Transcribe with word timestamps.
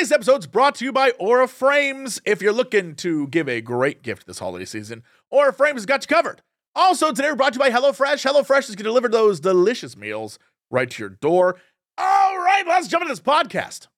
Today's 0.00 0.12
episode 0.12 0.38
is 0.38 0.46
brought 0.46 0.76
to 0.76 0.86
you 0.86 0.92
by 0.92 1.10
Aura 1.18 1.46
Frames. 1.46 2.22
If 2.24 2.40
you're 2.40 2.54
looking 2.54 2.94
to 2.94 3.26
give 3.28 3.50
a 3.50 3.60
great 3.60 4.02
gift 4.02 4.26
this 4.26 4.38
holiday 4.38 4.64
season, 4.64 5.02
Aura 5.28 5.52
Frames 5.52 5.74
has 5.74 5.84
got 5.84 6.02
you 6.04 6.16
covered. 6.16 6.40
Also, 6.74 7.12
today 7.12 7.28
we're 7.28 7.36
brought 7.36 7.52
to 7.52 7.58
you 7.58 7.60
by 7.60 7.68
HelloFresh. 7.68 8.24
HelloFresh 8.24 8.70
is 8.70 8.76
going 8.76 8.78
to 8.78 8.82
deliver 8.84 9.08
those 9.10 9.40
delicious 9.40 9.98
meals 9.98 10.38
right 10.70 10.90
to 10.90 11.02
your 11.02 11.10
door. 11.10 11.56
All 11.98 12.38
right, 12.38 12.64
let's 12.66 12.88
jump 12.88 13.02
into 13.02 13.12
this 13.12 13.20
podcast. 13.20 13.88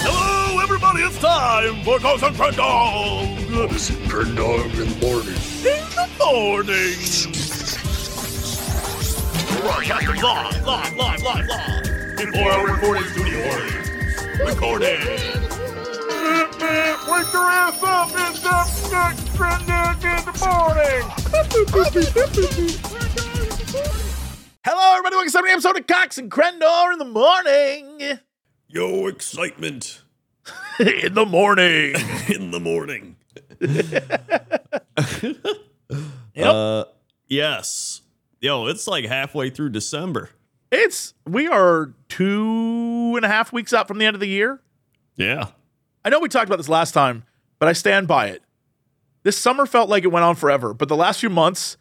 Hello, 0.00 0.62
everybody. 0.62 1.02
It's 1.02 1.18
time 1.18 1.84
for 1.84 1.98
Ghost 1.98 2.22
and 2.22 2.34
Friend 2.34 2.56
Dog 2.56 3.38
Friend 4.08 4.34
dog 4.34 4.64
in 4.70 4.88
the 4.88 5.00
morning. 5.02 5.36
in 5.68 5.84
the 5.92 6.08
morning. 6.18 6.96
Broadcasting 9.60 10.22
live, 10.22 10.66
live, 10.66 10.96
live, 10.96 11.22
live, 11.22 11.46
live. 11.46 11.92
In 12.20 12.34
our 12.36 12.66
recording 12.68 13.04
studio. 13.04 13.81
Recording. 14.46 14.98
Wake 17.08 17.32
your 17.32 17.46
ass 17.46 17.82
up. 17.82 18.08
It's 18.12 18.40
the 18.42 18.90
next 18.92 19.28
Friend 19.36 19.62
in 19.62 19.68
the 20.24 20.32
morning. 20.44 21.02
Hello, 24.64 24.92
everybody. 24.96 25.16
Welcome 25.16 25.30
to 25.30 25.38
another 25.38 25.48
episode 25.48 25.78
of 25.78 25.86
Cox 25.86 26.18
and 26.18 26.30
Crendor 26.30 26.92
in 26.92 26.98
the 26.98 27.04
morning. 27.04 28.18
Yo, 28.68 29.06
excitement 29.06 30.02
in 30.80 31.14
the 31.14 31.24
morning. 31.26 31.94
in 32.28 32.50
the 32.50 32.60
morning. 32.60 33.16
Yep. 36.34 36.46
Uh, 36.46 36.84
yes. 37.28 38.00
Yo, 38.40 38.66
it's 38.66 38.86
like 38.86 39.04
halfway 39.04 39.50
through 39.50 39.68
December. 39.68 40.30
It's 40.72 41.12
we 41.26 41.48
are 41.48 41.92
two 42.08 43.12
and 43.14 43.24
a 43.26 43.28
half 43.28 43.52
weeks 43.52 43.74
out 43.74 43.86
from 43.86 43.98
the 43.98 44.06
end 44.06 44.16
of 44.16 44.20
the 44.20 44.26
year. 44.26 44.60
Yeah. 45.16 45.48
I 46.02 46.08
know 46.08 46.18
we 46.18 46.30
talked 46.30 46.46
about 46.46 46.56
this 46.56 46.68
last 46.68 46.92
time, 46.92 47.24
but 47.58 47.68
I 47.68 47.74
stand 47.74 48.08
by 48.08 48.28
it. 48.28 48.42
This 49.22 49.36
summer 49.36 49.66
felt 49.66 49.90
like 49.90 50.02
it 50.02 50.08
went 50.08 50.24
on 50.24 50.34
forever, 50.34 50.72
but 50.72 50.88
the 50.88 50.96
last 50.96 51.20
few 51.20 51.28
months 51.28 51.76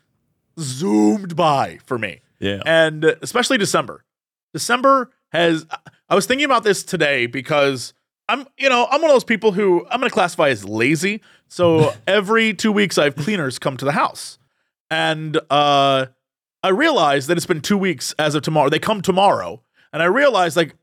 zoomed 0.60 1.38
by 1.38 1.80
for 1.86 1.98
me. 1.98 2.20
Yeah. 2.40 2.62
And 2.66 3.06
uh, 3.06 3.16
especially 3.22 3.58
December. 3.58 4.04
December 4.54 5.10
has 5.32 5.66
I 6.10 6.16
was 6.16 6.26
thinking 6.26 6.46
about 6.46 6.66
this 6.66 6.84
today 6.84 7.28
because 7.28 7.94
I'm, 8.28 8.46
you 8.58 8.68
know, 8.68 8.88
I'm 8.92 9.02
one 9.02 9.10
of 9.10 9.16
those 9.16 9.24
people 9.24 9.54
who 9.54 9.86
I'm 9.90 10.02
going 10.02 10.10
to 10.10 10.14
classify 10.14 10.50
as 10.50 10.66
lazy. 10.66 11.22
So 11.48 11.94
every 12.08 12.54
2 12.54 12.74
weeks 12.74 12.98
I 12.98 13.06
have 13.06 13.16
cleaners 13.16 13.58
come 13.58 13.78
to 13.78 13.86
the 13.86 13.94
house. 13.94 14.38
And 14.90 15.40
uh 15.50 16.08
I 16.64 16.70
realized 16.70 17.28
that 17.28 17.38
it's 17.38 17.46
been 17.46 17.62
2 17.62 17.78
weeks 17.78 18.14
as 18.20 18.36
of 18.36 18.44
tomorrow. 18.44 18.70
They 18.70 18.80
come 18.80 19.02
tomorrow. 19.02 19.64
And 19.94 20.02
I 20.02 20.06
realized 20.06 20.56
like 20.56 20.76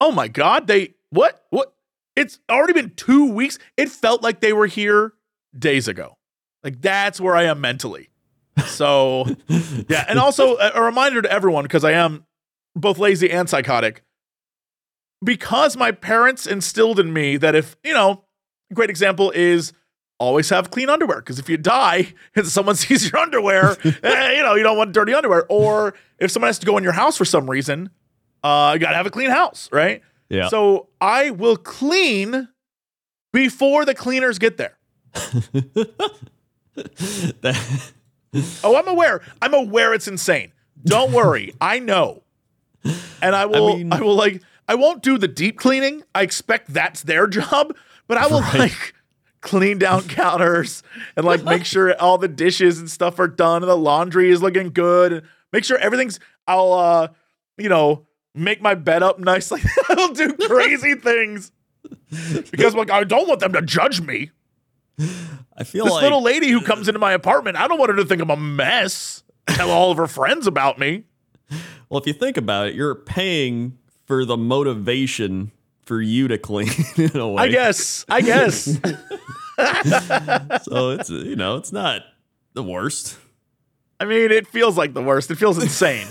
oh 0.00 0.10
my 0.10 0.28
god, 0.28 0.66
they 0.66 0.94
what? 1.10 1.44
What? 1.50 1.72
It's 2.16 2.40
already 2.50 2.74
been 2.74 2.90
2 2.90 3.32
weeks. 3.32 3.58
It 3.76 3.88
felt 3.88 4.22
like 4.22 4.40
they 4.40 4.52
were 4.52 4.66
here 4.66 5.14
days 5.56 5.88
ago. 5.88 6.18
Like 6.62 6.82
that's 6.82 7.20
where 7.20 7.36
I 7.36 7.44
am 7.44 7.60
mentally. 7.60 8.10
So, 8.66 9.26
yeah, 9.88 10.04
and 10.08 10.18
also 10.18 10.56
a, 10.56 10.72
a 10.74 10.82
reminder 10.82 11.22
to 11.22 11.32
everyone 11.32 11.64
because 11.64 11.84
I 11.84 11.92
am 11.92 12.26
both 12.74 12.98
lazy 12.98 13.30
and 13.30 13.48
psychotic. 13.48 14.02
Because 15.24 15.76
my 15.76 15.92
parents 15.92 16.46
instilled 16.46 16.98
in 16.98 17.12
me 17.12 17.36
that 17.36 17.54
if, 17.54 17.76
you 17.84 17.94
know, 17.94 18.24
great 18.74 18.90
example 18.90 19.30
is 19.30 19.72
always 20.22 20.48
have 20.50 20.70
clean 20.70 20.88
underwear 20.88 21.18
because 21.18 21.38
if 21.38 21.48
you 21.48 21.56
die 21.56 22.14
and 22.36 22.46
someone 22.46 22.76
sees 22.84 23.10
your 23.10 23.20
underwear, 23.20 23.76
eh, 24.02 24.32
you 24.36 24.42
know, 24.42 24.54
you 24.54 24.62
don't 24.62 24.76
want 24.76 24.92
dirty 24.92 25.12
underwear. 25.12 25.44
Or 25.48 25.94
if 26.18 26.30
someone 26.30 26.48
has 26.48 26.58
to 26.60 26.66
go 26.66 26.76
in 26.78 26.84
your 26.84 26.92
house 26.92 27.16
for 27.16 27.24
some 27.24 27.50
reason, 27.50 27.90
uh, 28.44 28.70
you 28.74 28.80
got 28.80 28.90
to 28.90 28.96
have 28.96 29.06
a 29.06 29.10
clean 29.10 29.30
house, 29.30 29.68
right? 29.72 30.02
Yeah. 30.28 30.48
So 30.48 30.88
I 31.00 31.30
will 31.30 31.56
clean 31.56 32.48
before 33.32 33.84
the 33.84 33.94
cleaners 33.94 34.38
get 34.38 34.56
there. 34.56 34.78
That- 36.74 37.90
Oh, 38.64 38.76
I'm 38.76 38.88
aware. 38.88 39.20
I'm 39.42 39.52
aware 39.52 39.92
it's 39.92 40.08
insane. 40.08 40.52
Don't 40.86 41.12
worry. 41.12 41.52
I 41.60 41.80
know. 41.80 42.22
And 43.20 43.36
I 43.36 43.44
will 43.44 43.74
I, 43.74 43.76
mean- 43.76 43.90
will 43.90 44.14
like 44.14 44.42
I 44.66 44.74
won't 44.74 45.02
do 45.02 45.18
the 45.18 45.28
deep 45.28 45.58
cleaning. 45.58 46.02
I 46.14 46.22
expect 46.22 46.72
that's 46.72 47.02
their 47.02 47.26
job, 47.26 47.76
but 48.08 48.16
I 48.16 48.28
will 48.28 48.40
like 48.40 48.94
clean 49.42 49.76
down 49.78 50.02
counters 50.08 50.82
and 51.16 51.26
like 51.26 51.44
make 51.44 51.64
sure 51.66 51.94
all 52.00 52.16
the 52.16 52.28
dishes 52.28 52.78
and 52.78 52.90
stuff 52.90 53.18
are 53.18 53.28
done 53.28 53.62
and 53.62 53.70
the 53.70 53.76
laundry 53.76 54.30
is 54.30 54.40
looking 54.40 54.70
good 54.70 55.12
and 55.12 55.22
make 55.52 55.64
sure 55.64 55.76
everything's 55.78 56.18
I'll 56.46 56.72
uh 56.72 57.08
you 57.58 57.68
know, 57.68 58.06
make 58.34 58.62
my 58.62 58.74
bed 58.74 59.02
up 59.02 59.18
nice 59.18 59.50
like 59.50 59.62
I'll 59.90 60.14
do 60.14 60.32
crazy 60.32 60.94
things. 61.02 61.52
Because 62.50 62.74
like 62.74 62.90
I 62.90 63.04
don't 63.04 63.28
want 63.28 63.40
them 63.40 63.52
to 63.52 63.62
judge 63.62 64.00
me. 64.00 64.30
I 64.98 65.64
feel 65.64 65.84
This 65.84 65.94
like 65.94 66.02
little 66.02 66.22
lady 66.22 66.48
who 66.50 66.60
comes 66.62 66.88
into 66.88 66.98
my 66.98 67.12
apartment, 67.12 67.56
I 67.56 67.68
don't 67.68 67.78
want 67.78 67.90
her 67.90 67.96
to 67.96 68.04
think 68.04 68.22
I'm 68.22 68.30
a 68.30 68.36
mess. 68.36 69.22
Tell 69.48 69.70
all 69.70 69.90
of 69.90 69.96
her 69.98 70.06
friends 70.06 70.46
about 70.46 70.78
me. 70.78 71.04
well, 71.90 72.00
if 72.00 72.06
you 72.06 72.12
think 72.12 72.36
about 72.36 72.68
it, 72.68 72.74
you're 72.74 72.94
paying 72.94 73.76
for 74.06 74.24
the 74.24 74.36
motivation 74.36 75.50
for 75.84 76.00
you 76.00 76.28
to 76.28 76.38
clean 76.38 76.70
in 76.96 77.16
a 77.16 77.28
way. 77.28 77.42
I 77.44 77.48
guess. 77.48 78.04
I 78.08 78.20
guess. 78.20 78.78
So 80.62 80.90
it's 80.90 81.10
you 81.10 81.36
know, 81.36 81.56
it's 81.56 81.72
not 81.72 82.02
the 82.54 82.62
worst. 82.62 83.18
I 84.00 84.04
mean, 84.04 84.32
it 84.32 84.46
feels 84.48 84.76
like 84.76 84.94
the 84.94 85.02
worst. 85.02 85.30
It 85.30 85.36
feels 85.36 85.62
insane. 85.62 86.06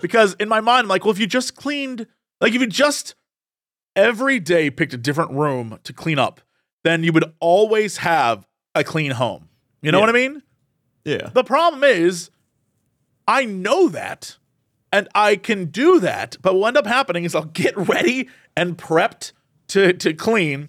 because 0.00 0.34
in 0.34 0.48
my 0.48 0.60
mind, 0.60 0.84
I'm 0.84 0.88
like, 0.88 1.04
well, 1.04 1.12
if 1.12 1.18
you 1.20 1.26
just 1.26 1.54
cleaned, 1.54 2.06
like 2.40 2.54
if 2.54 2.60
you 2.60 2.66
just 2.66 3.14
every 3.94 4.40
day 4.40 4.70
picked 4.70 4.94
a 4.94 4.96
different 4.96 5.30
room 5.32 5.78
to 5.84 5.92
clean 5.92 6.18
up, 6.18 6.40
then 6.82 7.04
you 7.04 7.12
would 7.12 7.24
always 7.38 7.98
have 7.98 8.46
a 8.74 8.82
clean 8.82 9.12
home. 9.12 9.48
You 9.82 9.92
know 9.92 9.98
Yeah. 9.98 10.06
what 10.06 10.10
I 10.10 10.12
mean? 10.18 10.42
Yeah. 11.04 11.28
The 11.32 11.44
problem 11.44 11.84
is, 11.84 12.30
I 13.28 13.44
know 13.44 13.88
that 13.88 14.36
and 14.92 15.08
I 15.14 15.36
can 15.36 15.66
do 15.66 16.00
that, 16.00 16.36
but 16.42 16.54
what 16.54 16.60
will 16.60 16.66
end 16.68 16.76
up 16.76 16.86
happening 16.86 17.24
is 17.24 17.34
I'll 17.34 17.44
get 17.44 17.76
ready 17.88 18.28
and 18.56 18.76
prepped 18.76 19.32
to, 19.68 19.92
to 19.92 20.12
clean, 20.14 20.68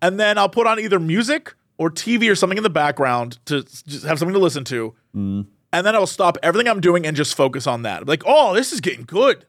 and 0.00 0.18
then 0.18 0.38
I'll 0.38 0.48
put 0.48 0.66
on 0.66 0.80
either 0.80 0.98
music 0.98 1.54
or 1.76 1.90
TV 1.90 2.30
or 2.30 2.34
something 2.34 2.56
in 2.56 2.64
the 2.64 2.70
background 2.70 3.38
to 3.46 3.62
just 3.62 4.04
have 4.04 4.18
something 4.18 4.34
to 4.34 4.40
listen 4.40 4.64
to. 4.64 4.94
Mm. 5.14 5.46
And 5.72 5.86
then 5.86 5.94
I'll 5.94 6.06
stop 6.06 6.38
everything 6.42 6.68
I'm 6.68 6.80
doing 6.80 7.06
and 7.06 7.16
just 7.16 7.36
focus 7.36 7.66
on 7.66 7.82
that. 7.82 8.06
like, 8.08 8.22
oh, 8.26 8.54
this 8.54 8.72
is 8.72 8.80
getting 8.80 9.04
good. 9.04 9.44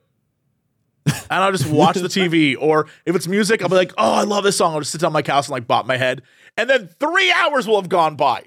and 1.05 1.23
I'll 1.29 1.51
just 1.51 1.69
watch 1.69 1.95
the 1.95 2.07
TV. 2.07 2.55
Or 2.59 2.87
if 3.05 3.15
it's 3.15 3.27
music, 3.27 3.61
I'll 3.61 3.69
be 3.69 3.75
like, 3.75 3.93
oh, 3.97 4.13
I 4.13 4.23
love 4.23 4.43
this 4.43 4.57
song. 4.57 4.73
I'll 4.73 4.81
just 4.81 4.91
sit 4.91 5.01
down 5.01 5.07
on 5.07 5.13
my 5.13 5.21
couch 5.21 5.47
and 5.47 5.53
like 5.53 5.65
bop 5.65 5.85
my 5.85 5.97
head. 5.97 6.21
And 6.57 6.69
then 6.69 6.89
three 6.99 7.31
hours 7.31 7.67
will 7.67 7.79
have 7.79 7.89
gone 7.89 8.15
by. 8.15 8.43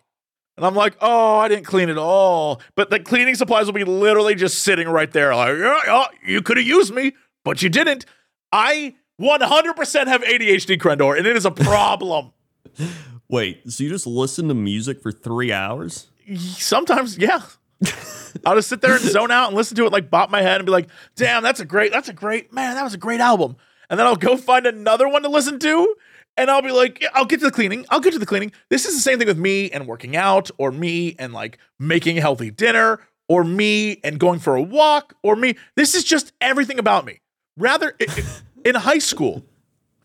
And 0.57 0.67
I'm 0.67 0.75
like, 0.75 0.97
oh, 1.01 1.39
I 1.39 1.49
didn't 1.49 1.65
clean 1.65 1.89
it 1.89 1.99
all. 1.99 2.61
But 2.75 2.91
the 2.91 3.01
cleaning 3.01 3.35
supplies 3.35 3.67
will 3.67 3.73
be 3.73 3.85
literally 3.85 4.35
just 4.35 4.61
sitting 4.63 4.89
right 4.89 5.11
there. 5.11 5.35
Like, 5.35 5.57
yeah, 5.59 6.05
you 6.25 6.43
could 6.43 6.59
have 6.59 6.67
used 6.67 6.95
me, 6.95 7.13
but 7.45 7.63
you 7.63 7.69
didn't. 7.69 8.05
I 8.53 8.95
100% 9.21 10.07
have 10.09 10.23
ADHD, 10.23 10.79
Crendor, 10.79 11.17
and 11.17 11.27
it 11.27 11.37
is 11.37 11.47
a 11.47 11.51
problem. 11.51 12.33
Wait, 13.29 13.71
so 13.71 13.83
you 13.85 13.89
just 13.91 14.07
listen 14.07 14.49
to 14.49 14.55
music 14.55 15.01
for 15.03 15.11
three 15.11 15.53
hours? 15.53 16.09
Sometimes, 16.37 17.17
yeah. 17.17 17.41
I'll 18.47 18.57
just 18.57 18.69
sit 18.69 18.83
there 18.83 18.93
and 18.93 19.01
zone 19.01 19.31
out 19.31 19.49
and 19.49 19.57
listen 19.57 19.77
to 19.79 19.87
it, 19.87 19.93
like 19.93 20.11
bop 20.11 20.31
my 20.31 20.43
head 20.43 20.57
and 20.57 20.67
be 20.67 20.73
like, 20.73 20.89
damn, 21.17 21.43
that's 21.43 21.61
a 21.61 21.65
great, 21.65 21.93
that's 21.93 22.09
a 22.09 22.13
great, 22.13 22.53
man, 22.53 22.75
that 22.75 22.85
was 22.85 22.95
a 22.95 22.99
great 22.99 23.21
album. 23.21 23.57
And 23.89 23.99
then 23.99 24.07
I'll 24.07 24.17
go 24.17 24.37
find 24.37 24.67
another 24.67 25.09
one 25.09 25.23
to 25.23 25.29
listen 25.29 25.59
to. 25.61 25.95
And 26.37 26.51
I'll 26.51 26.63
be 26.63 26.73
like, 26.73 27.01
yeah, 27.03 27.09
I'll 27.15 27.27
get 27.27 27.41
to 27.41 27.47
the 27.47 27.53
cleaning. 27.53 27.85
I'll 27.91 28.01
get 28.01 28.13
to 28.13 28.19
the 28.19 28.27
cleaning. 28.27 28.53
This 28.71 28.87
is 28.87 28.95
the 28.95 29.01
same 29.01 29.19
thing 29.19 29.29
with 29.29 29.39
me 29.39 29.71
and 29.71 29.87
working 29.87 30.17
out, 30.17 30.51
or 30.59 30.73
me 30.73 31.15
and 31.19 31.33
like 31.33 31.59
making 31.79 32.19
a 32.19 32.21
healthy 32.21 32.51
dinner, 32.51 33.01
or 33.29 33.45
me 33.45 34.01
and 34.03 34.19
going 34.19 34.39
for 34.39 34.57
a 34.57 34.63
walk, 34.63 35.15
or 35.23 35.37
me. 35.37 35.57
This 35.77 35.95
is 35.95 36.05
just 36.05 36.33
everything 36.41 36.79
about 36.79 37.05
me. 37.05 37.21
Rather, 37.57 37.97
in 38.65 38.75
high 38.75 38.99
school, 38.99 39.45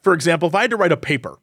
for 0.02 0.14
example, 0.14 0.50
if 0.50 0.56
I 0.56 0.62
had 0.62 0.72
to 0.72 0.78
write 0.78 0.92
a 0.92 0.98
paper, 0.98 1.38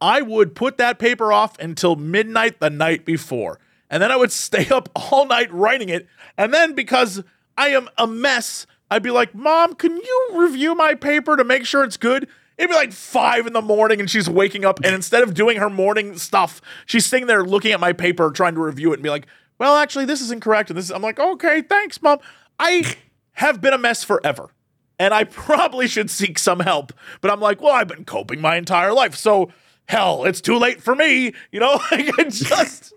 I 0.00 0.22
would 0.22 0.54
put 0.54 0.78
that 0.78 0.98
paper 0.98 1.32
off 1.32 1.58
until 1.58 1.96
midnight 1.96 2.60
the 2.60 2.70
night 2.70 3.04
before. 3.04 3.58
And 3.90 4.02
then 4.02 4.10
I 4.12 4.16
would 4.16 4.32
stay 4.46 4.68
up 4.68 4.88
all 4.94 5.26
night 5.26 5.52
writing 5.52 5.88
it. 5.88 6.06
And 6.36 6.52
then 6.52 6.74
because 6.74 7.22
I 7.56 7.68
am 7.68 7.88
a 7.98 8.06
mess, 8.06 8.66
I'd 8.90 9.02
be 9.02 9.10
like, 9.10 9.34
Mom, 9.34 9.74
can 9.74 9.96
you 9.96 10.28
review 10.34 10.74
my 10.74 10.94
paper 10.94 11.36
to 11.36 11.44
make 11.44 11.66
sure 11.66 11.84
it's 11.84 11.96
good? 11.96 12.28
It'd 12.58 12.70
be 12.70 12.74
like 12.74 12.92
five 12.92 13.46
in 13.46 13.52
the 13.52 13.62
morning 13.62 14.00
and 14.00 14.10
she's 14.10 14.28
waking 14.28 14.64
up. 14.64 14.80
And 14.82 14.94
instead 14.94 15.22
of 15.22 15.32
doing 15.32 15.58
her 15.58 15.70
morning 15.70 16.18
stuff, 16.18 16.60
she's 16.86 17.06
sitting 17.06 17.28
there 17.28 17.44
looking 17.44 17.72
at 17.72 17.80
my 17.80 17.92
paper, 17.92 18.30
trying 18.30 18.54
to 18.54 18.60
review 18.60 18.90
it 18.90 18.94
and 18.94 19.02
be 19.02 19.10
like, 19.10 19.26
Well, 19.58 19.76
actually, 19.76 20.04
this 20.06 20.20
is 20.20 20.30
incorrect. 20.30 20.68
And 20.70 20.76
this 20.76 20.86
is, 20.86 20.90
I'm 20.90 21.02
like, 21.02 21.18
Okay, 21.18 21.62
thanks, 21.62 22.02
Mom. 22.02 22.18
I 22.58 22.96
have 23.32 23.60
been 23.60 23.72
a 23.72 23.78
mess 23.78 24.02
forever 24.02 24.50
and 24.98 25.14
I 25.14 25.24
probably 25.24 25.86
should 25.86 26.10
seek 26.10 26.38
some 26.38 26.60
help. 26.60 26.92
But 27.20 27.30
I'm 27.30 27.40
like, 27.40 27.60
well, 27.60 27.72
I've 27.72 27.88
been 27.88 28.04
coping 28.04 28.40
my 28.40 28.56
entire 28.56 28.92
life, 28.92 29.14
so 29.14 29.50
hell, 29.86 30.24
it's 30.24 30.40
too 30.40 30.58
late 30.58 30.82
for 30.82 30.94
me. 30.94 31.32
You 31.52 31.60
know, 31.60 31.80
like 31.90 32.18
it 32.18 32.30
just. 32.30 32.92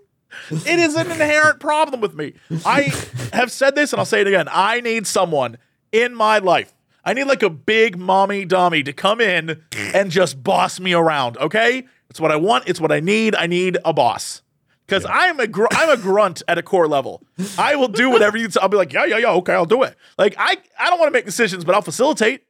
It 0.50 0.78
is 0.78 0.94
an 0.94 1.10
inherent 1.10 1.60
problem 1.60 2.00
with 2.00 2.14
me. 2.14 2.32
I 2.64 2.92
have 3.34 3.52
said 3.52 3.74
this 3.74 3.92
and 3.92 4.00
I'll 4.00 4.06
say 4.06 4.22
it 4.22 4.26
again. 4.26 4.48
I 4.50 4.80
need 4.80 5.06
someone 5.06 5.58
in 5.92 6.14
my 6.14 6.38
life. 6.38 6.72
I 7.04 7.14
need 7.14 7.24
like 7.24 7.42
a 7.42 7.50
big 7.50 7.98
mommy 7.98 8.44
dummy 8.44 8.82
to 8.84 8.92
come 8.92 9.20
in 9.20 9.62
and 9.94 10.10
just 10.10 10.42
boss 10.42 10.78
me 10.80 10.92
around. 10.92 11.36
Okay, 11.38 11.86
it's 12.08 12.20
what 12.20 12.30
I 12.30 12.36
want. 12.36 12.68
It's 12.68 12.80
what 12.80 12.92
I 12.92 13.00
need. 13.00 13.34
I 13.34 13.46
need 13.46 13.78
a 13.84 13.92
boss 13.92 14.42
because 14.86 15.04
I'm 15.08 15.40
a 15.40 15.46
gr- 15.46 15.66
I'm 15.72 15.90
a 15.90 15.96
grunt 16.00 16.42
at 16.46 16.58
a 16.58 16.62
core 16.62 16.86
level. 16.88 17.22
I 17.58 17.76
will 17.76 17.88
do 17.88 18.10
whatever 18.10 18.36
you. 18.36 18.48
T- 18.48 18.60
I'll 18.60 18.68
be 18.68 18.76
like, 18.76 18.92
yeah, 18.92 19.04
yeah, 19.04 19.18
yeah. 19.18 19.30
Okay, 19.32 19.52
I'll 19.54 19.66
do 19.66 19.82
it. 19.82 19.96
Like 20.18 20.34
I 20.38 20.56
I 20.78 20.90
don't 20.90 20.98
want 20.98 21.08
to 21.08 21.16
make 21.16 21.24
decisions, 21.24 21.64
but 21.64 21.74
I'll 21.74 21.82
facilitate. 21.82 22.44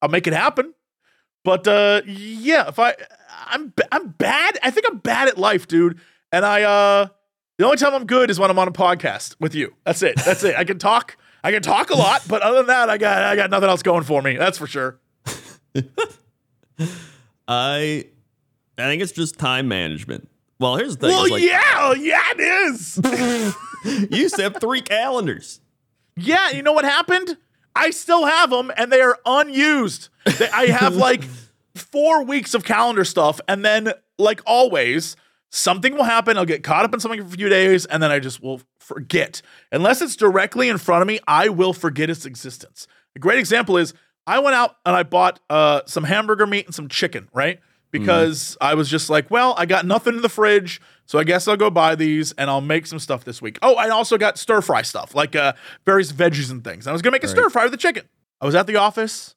I'll 0.00 0.08
make 0.08 0.26
it 0.26 0.32
happen. 0.32 0.74
But 1.44 1.66
uh, 1.66 2.02
yeah, 2.06 2.68
if 2.68 2.78
I 2.78 2.94
I'm 3.46 3.72
I'm 3.90 4.08
bad. 4.10 4.58
I 4.62 4.70
think 4.70 4.86
I'm 4.88 4.98
bad 4.98 5.28
at 5.28 5.38
life, 5.38 5.66
dude. 5.66 5.98
And 6.32 6.44
I 6.44 6.62
uh, 6.62 7.08
the 7.58 7.64
only 7.64 7.76
time 7.76 7.94
I'm 7.94 8.06
good 8.06 8.30
is 8.30 8.38
when 8.38 8.50
I'm 8.50 8.58
on 8.58 8.68
a 8.68 8.72
podcast 8.72 9.36
with 9.40 9.54
you. 9.54 9.74
That's 9.84 10.02
it. 10.02 10.16
That's 10.24 10.44
it. 10.44 10.56
I 10.56 10.64
can 10.64 10.78
talk. 10.78 11.16
I 11.42 11.52
can 11.52 11.62
talk 11.62 11.90
a 11.90 11.96
lot, 11.96 12.22
but 12.28 12.42
other 12.42 12.58
than 12.58 12.66
that, 12.66 12.90
I 12.90 12.98
got 12.98 13.22
I 13.22 13.36
got 13.36 13.50
nothing 13.50 13.68
else 13.68 13.82
going 13.82 14.04
for 14.04 14.20
me. 14.22 14.36
That's 14.36 14.58
for 14.58 14.66
sure. 14.66 14.98
I 17.48 18.04
I 18.76 18.82
think 18.82 19.02
it's 19.02 19.12
just 19.12 19.38
time 19.38 19.68
management. 19.68 20.28
Well, 20.60 20.76
here's 20.76 20.96
the 20.96 21.08
thing. 21.08 21.16
Well, 21.16 21.30
like, 21.30 21.42
yeah, 21.42 21.62
oh, 21.76 21.94
yeah, 21.94 22.22
it 22.36 22.40
is. 22.40 23.54
You 24.10 24.28
have 24.38 24.56
three 24.60 24.80
calendars. 24.82 25.60
Yeah, 26.16 26.50
you 26.50 26.62
know 26.64 26.72
what 26.72 26.84
happened? 26.84 27.36
I 27.76 27.90
still 27.90 28.26
have 28.26 28.50
them 28.50 28.72
and 28.76 28.90
they 28.90 29.00
are 29.00 29.16
unused. 29.24 30.08
They- 30.24 30.50
I 30.50 30.66
have 30.66 30.96
like 31.08 31.22
four 31.76 32.24
weeks 32.24 32.54
of 32.54 32.64
calendar 32.64 33.04
stuff, 33.04 33.40
and 33.46 33.64
then, 33.64 33.92
like 34.18 34.40
always, 34.46 35.14
something 35.50 35.94
will 35.94 36.02
happen. 36.04 36.36
I'll 36.36 36.44
get 36.44 36.64
caught 36.64 36.84
up 36.84 36.92
in 36.92 36.98
something 36.98 37.20
for 37.20 37.26
a 37.28 37.36
few 37.36 37.48
days, 37.48 37.86
and 37.86 38.02
then 38.02 38.10
I 38.10 38.18
just 38.18 38.42
will 38.42 38.60
forget. 38.88 39.42
Unless 39.70 40.02
it's 40.02 40.16
directly 40.16 40.68
in 40.68 40.78
front 40.78 41.02
of 41.02 41.08
me, 41.08 41.20
I 41.28 41.48
will 41.50 41.72
forget 41.72 42.10
its 42.10 42.24
existence. 42.26 42.86
A 43.14 43.18
great 43.18 43.38
example 43.38 43.76
is 43.76 43.94
I 44.26 44.40
went 44.40 44.56
out 44.56 44.76
and 44.84 44.96
I 44.96 45.02
bought 45.04 45.38
uh, 45.48 45.82
some 45.86 46.04
hamburger 46.04 46.46
meat 46.46 46.66
and 46.66 46.74
some 46.74 46.88
chicken, 46.88 47.28
right? 47.32 47.60
Because 47.90 48.56
I 48.60 48.74
was 48.74 48.88
just 48.90 49.08
like, 49.08 49.30
well, 49.30 49.54
I 49.56 49.64
got 49.64 49.86
nothing 49.86 50.14
in 50.16 50.20
the 50.22 50.28
fridge, 50.28 50.78
so 51.06 51.18
I 51.18 51.24
guess 51.24 51.48
I'll 51.48 51.56
go 51.56 51.70
buy 51.70 51.94
these 51.94 52.32
and 52.32 52.50
I'll 52.50 52.60
make 52.60 52.86
some 52.86 52.98
stuff 52.98 53.24
this 53.24 53.40
week. 53.40 53.58
Oh, 53.62 53.76
I 53.76 53.88
also 53.88 54.18
got 54.18 54.36
stir 54.38 54.60
fry 54.60 54.82
stuff, 54.82 55.14
like 55.14 55.34
uh, 55.34 55.54
various 55.86 56.12
veggies 56.12 56.50
and 56.50 56.62
things. 56.62 56.86
I 56.86 56.92
was 56.92 57.00
gonna 57.00 57.12
make 57.12 57.24
a 57.24 57.28
Right. 57.28 57.36
stir 57.36 57.48
fry 57.48 57.62
with 57.62 57.72
the 57.72 57.78
chicken. 57.78 58.04
I 58.42 58.46
was 58.46 58.54
at 58.54 58.66
the 58.66 58.76
office, 58.76 59.34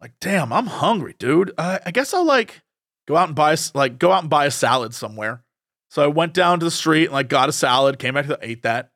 like, 0.00 0.12
damn, 0.20 0.52
I'm 0.52 0.66
hungry, 0.66 1.14
dude. 1.18 1.52
Uh, 1.56 1.78
I 1.86 1.90
guess 1.92 2.12
I'll 2.12 2.24
like 2.26 2.60
go 3.06 3.16
out 3.16 3.28
and 3.28 3.36
buy 3.36 3.56
like 3.74 3.98
go 4.00 4.10
out 4.10 4.22
and 4.22 4.30
buy 4.30 4.46
a 4.46 4.50
salad 4.50 4.92
somewhere. 4.92 5.44
So 5.90 6.02
I 6.02 6.06
went 6.06 6.32
down 6.32 6.60
to 6.60 6.64
the 6.64 6.70
street 6.70 7.06
and 7.06 7.12
like 7.12 7.28
got 7.28 7.48
a 7.48 7.52
salad, 7.52 7.98
came 7.98 8.14
back, 8.14 8.26
to 8.26 8.30
the, 8.30 8.38
ate 8.40 8.62
that, 8.62 8.92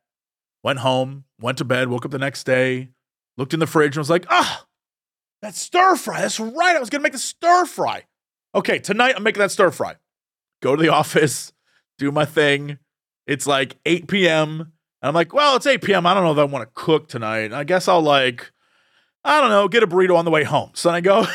went 0.62 0.79
home, 0.79 1.25
went 1.41 1.58
to 1.58 1.64
bed, 1.64 1.88
woke 1.88 2.05
up 2.05 2.12
the 2.12 2.19
next 2.19 2.44
day, 2.44 2.91
looked 3.37 3.52
in 3.52 3.61
the 3.61 3.67
fridge 3.67 3.96
and 3.96 4.00
was 4.00 4.11
like, 4.11 4.26
ah, 4.31 4.64
that 5.43 5.56
stir 5.56 5.96
fry. 5.96 6.20
That's 6.20 6.38
right. 6.38 6.76
I 6.76 6.79
was 6.79 6.91
gonna 6.91 7.02
make 7.02 7.12
the 7.12 7.19
stir 7.19 7.67
fry. 7.67 8.05
Okay, 8.55 8.79
tonight 8.79 9.14
I'm 9.17 9.25
making 9.25 9.41
that 9.41 9.50
stir 9.50 9.73
fry. 9.73 9.96
Go 10.62 10.76
to 10.76 10.82
the 10.82 10.88
office, 10.93 11.52
do 11.99 12.12
my 12.12 12.25
thing. 12.25 12.79
It's 13.26 13.46
like 13.46 13.76
8 13.85 14.06
p.m. 14.06 14.61
And 14.61 15.08
I'm 15.08 15.14
like, 15.14 15.35
well, 15.35 15.56
it's 15.56 15.67
8 15.67 15.82
p.m. 15.82 16.06
I 16.06 16.14
don't 16.14 16.23
know 16.23 16.32
if 16.32 16.38
I 16.38 16.44
want 16.44 16.62
to 16.62 16.70
cook 16.81 17.08
tonight. 17.08 17.52
I 17.52 17.64
guess 17.64 17.88
I'll 17.88 18.02
like, 18.02 18.52
I 19.25 19.41
don't 19.41 19.50
know, 19.50 19.67
get 19.67 19.82
a 19.82 19.87
burrito 19.87 20.17
on 20.17 20.25
the 20.25 20.31
way 20.31 20.44
home. 20.44 20.70
So 20.75 20.88
then 20.88 20.96
I 20.96 21.00
go 21.00 21.17
on 21.19 21.26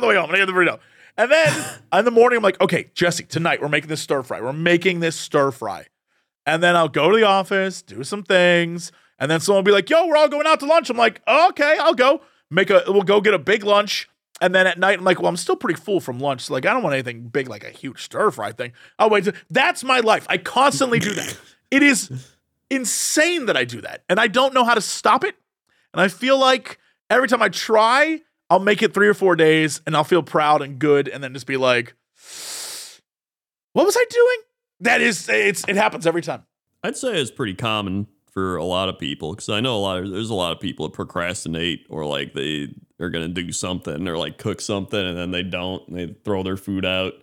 the 0.00 0.06
way 0.06 0.16
home 0.16 0.26
and 0.26 0.34
I 0.34 0.38
get 0.38 0.46
the 0.46 0.52
burrito. 0.52 0.78
And 1.18 1.32
then 1.32 1.64
in 1.92 2.04
the 2.04 2.12
morning, 2.12 2.36
I'm 2.36 2.44
like, 2.44 2.60
okay, 2.60 2.90
Jesse, 2.94 3.24
tonight 3.24 3.60
we're 3.60 3.68
making 3.68 3.88
this 3.88 4.00
stir 4.00 4.22
fry. 4.22 4.40
We're 4.40 4.52
making 4.52 5.00
this 5.00 5.16
stir 5.16 5.50
fry. 5.50 5.86
And 6.46 6.62
then 6.62 6.76
I'll 6.76 6.88
go 6.88 7.10
to 7.10 7.16
the 7.16 7.24
office, 7.24 7.82
do 7.82 8.04
some 8.04 8.22
things, 8.22 8.92
and 9.18 9.28
then 9.30 9.40
someone 9.40 9.64
will 9.64 9.66
be 9.66 9.72
like, 9.72 9.90
yo, 9.90 10.06
we're 10.06 10.16
all 10.16 10.28
going 10.28 10.46
out 10.46 10.60
to 10.60 10.66
lunch. 10.66 10.88
I'm 10.88 10.96
like, 10.96 11.20
okay, 11.28 11.76
I'll 11.80 11.92
go. 11.92 12.22
Make 12.50 12.70
a 12.70 12.84
we'll 12.86 13.02
go 13.02 13.20
get 13.20 13.34
a 13.34 13.38
big 13.38 13.64
lunch. 13.64 14.08
And 14.40 14.54
then 14.54 14.68
at 14.68 14.78
night, 14.78 15.00
I'm 15.00 15.04
like, 15.04 15.18
well, 15.18 15.28
I'm 15.28 15.36
still 15.36 15.56
pretty 15.56 15.80
full 15.80 16.00
from 16.00 16.20
lunch. 16.20 16.42
So 16.42 16.54
like, 16.54 16.64
I 16.64 16.72
don't 16.72 16.84
want 16.84 16.94
anything 16.94 17.22
big 17.24 17.48
like 17.48 17.64
a 17.64 17.70
huge 17.70 18.04
stir 18.04 18.30
fry 18.30 18.52
thing. 18.52 18.72
I'll 18.98 19.10
wait. 19.10 19.24
To, 19.24 19.34
that's 19.50 19.82
my 19.82 19.98
life. 19.98 20.24
I 20.30 20.38
constantly 20.38 21.00
do 21.00 21.12
that. 21.14 21.36
It 21.70 21.82
is 21.82 22.10
insane 22.70 23.46
that 23.46 23.56
I 23.56 23.64
do 23.64 23.80
that. 23.80 24.04
And 24.08 24.20
I 24.20 24.28
don't 24.28 24.54
know 24.54 24.64
how 24.64 24.74
to 24.74 24.80
stop 24.80 25.24
it. 25.24 25.34
And 25.92 26.00
I 26.00 26.08
feel 26.08 26.38
like 26.38 26.78
every 27.10 27.26
time 27.26 27.42
I 27.42 27.48
try, 27.48 28.20
I'll 28.50 28.60
make 28.60 28.82
it 28.82 28.94
three 28.94 29.08
or 29.08 29.14
four 29.14 29.36
days 29.36 29.80
and 29.86 29.96
I'll 29.96 30.04
feel 30.04 30.22
proud 30.22 30.62
and 30.62 30.78
good 30.78 31.08
and 31.08 31.22
then 31.22 31.34
just 31.34 31.46
be 31.46 31.56
like, 31.56 31.94
what 33.72 33.84
was 33.86 33.96
I 33.96 34.04
doing? 34.08 34.36
That 34.80 35.00
is, 35.00 35.28
it's, 35.28 35.64
it 35.68 35.76
happens 35.76 36.06
every 36.06 36.22
time. 36.22 36.44
I'd 36.82 36.96
say 36.96 37.20
it's 37.20 37.30
pretty 37.30 37.54
common 37.54 38.06
for 38.32 38.56
a 38.56 38.64
lot 38.64 38.88
of 38.88 38.98
people 38.98 39.34
because 39.34 39.48
I 39.48 39.60
know 39.60 39.76
a 39.76 39.78
lot 39.78 39.98
of 39.98 40.10
there's 40.10 40.30
a 40.30 40.34
lot 40.34 40.52
of 40.52 40.60
people 40.60 40.86
that 40.88 40.94
procrastinate 40.94 41.86
or 41.90 42.04
like 42.04 42.34
they 42.34 42.68
are 43.00 43.10
gonna 43.10 43.28
do 43.28 43.50
something 43.50 44.06
or 44.06 44.16
like 44.16 44.38
cook 44.38 44.60
something 44.60 45.00
and 45.00 45.18
then 45.18 45.32
they 45.32 45.42
don't 45.42 45.86
and 45.88 45.96
they 45.96 46.14
throw 46.24 46.42
their 46.44 46.56
food 46.56 46.84
out. 46.84 47.14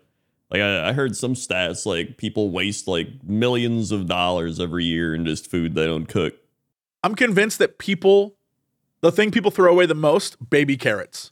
Like 0.52 0.62
I, 0.62 0.90
I 0.90 0.94
heard 0.94 1.16
some 1.16 1.34
stats 1.34 1.86
like 1.86 2.18
people 2.18 2.52
waste 2.52 2.88
like 2.88 3.08
millions 3.24 3.92
of 3.92 4.08
dollars 4.08 4.60
every 4.60 4.84
year 4.84 5.16
in 5.16 5.26
just 5.26 5.50
food 5.50 5.74
they 5.74 5.86
don't 5.86 6.06
cook. 6.06 6.34
I'm 7.04 7.16
convinced 7.16 7.60
that 7.60 7.78
people, 7.78 8.35
the 9.06 9.12
thing 9.12 9.32
people 9.32 9.52
throw 9.52 9.72
away 9.72 9.86
the 9.86 9.96
most, 9.96 10.50
baby 10.50 10.78
carrots. 10.78 11.32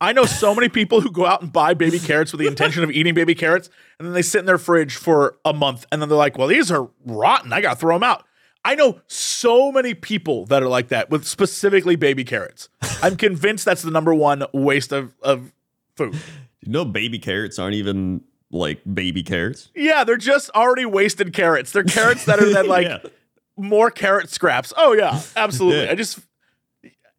I 0.00 0.12
know 0.12 0.24
so 0.24 0.54
many 0.54 0.68
people 0.80 1.00
who 1.00 1.10
go 1.10 1.26
out 1.26 1.42
and 1.42 1.52
buy 1.52 1.74
baby 1.74 1.98
carrots 1.98 2.32
with 2.32 2.40
the 2.40 2.46
intention 2.48 2.82
of 2.84 2.90
eating 2.90 3.14
baby 3.14 3.34
carrots, 3.34 3.70
and 3.98 4.06
then 4.06 4.14
they 4.14 4.22
sit 4.22 4.40
in 4.40 4.46
their 4.46 4.58
fridge 4.58 4.96
for 4.96 5.36
a 5.44 5.52
month, 5.52 5.86
and 5.92 6.02
then 6.02 6.08
they're 6.08 6.18
like, 6.18 6.36
"Well, 6.38 6.48
these 6.48 6.70
are 6.70 6.88
rotten. 7.06 7.52
I 7.52 7.60
gotta 7.60 7.78
throw 7.78 7.94
them 7.96 8.02
out." 8.02 8.24
I 8.64 8.74
know 8.76 9.00
so 9.08 9.72
many 9.72 9.92
people 9.94 10.46
that 10.46 10.62
are 10.62 10.68
like 10.68 10.88
that 10.88 11.10
with 11.10 11.26
specifically 11.26 11.96
baby 11.96 12.22
carrots. 12.24 12.68
I'm 13.02 13.16
convinced 13.16 13.64
that's 13.64 13.82
the 13.82 13.90
number 13.90 14.14
one 14.14 14.44
waste 14.52 14.92
of, 14.92 15.14
of 15.22 15.52
food. 15.96 16.14
You 16.64 16.70
know, 16.70 16.84
baby 16.84 17.18
carrots 17.18 17.58
aren't 17.58 17.74
even 17.74 18.20
like 18.52 18.80
baby 18.94 19.24
carrots. 19.24 19.70
Yeah, 19.74 20.04
they're 20.04 20.16
just 20.16 20.48
already 20.50 20.84
wasted 20.84 21.32
carrots. 21.32 21.72
They're 21.72 21.82
carrots 21.82 22.24
that 22.26 22.38
are 22.38 22.52
then 22.52 22.68
like 22.68 22.86
Yeah. 22.86 22.98
more 23.56 23.90
carrot 23.90 24.30
scraps. 24.30 24.72
Oh 24.76 24.92
yeah, 24.92 25.20
absolutely. 25.34 25.84
Yeah. 25.86 25.90
I 25.90 25.94
just 25.96 26.20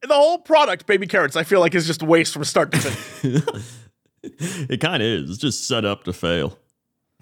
the 0.07 0.13
whole 0.15 0.38
product, 0.38 0.85
baby 0.85 1.07
carrots, 1.07 1.35
I 1.35 1.44
feel 1.44 1.59
like 1.59 1.73
is 1.75 1.88
just 1.88 2.03
waste 2.03 2.33
from 2.33 2.44
start 2.44 2.71
to 2.71 2.77
finish. 2.79 3.63
it 4.69 4.79
kind 4.81 5.01
of 5.01 5.07
is. 5.07 5.29
It's 5.29 5.39
just 5.39 5.67
set 5.67 5.85
up 5.85 6.03
to 6.05 6.13
fail 6.13 6.57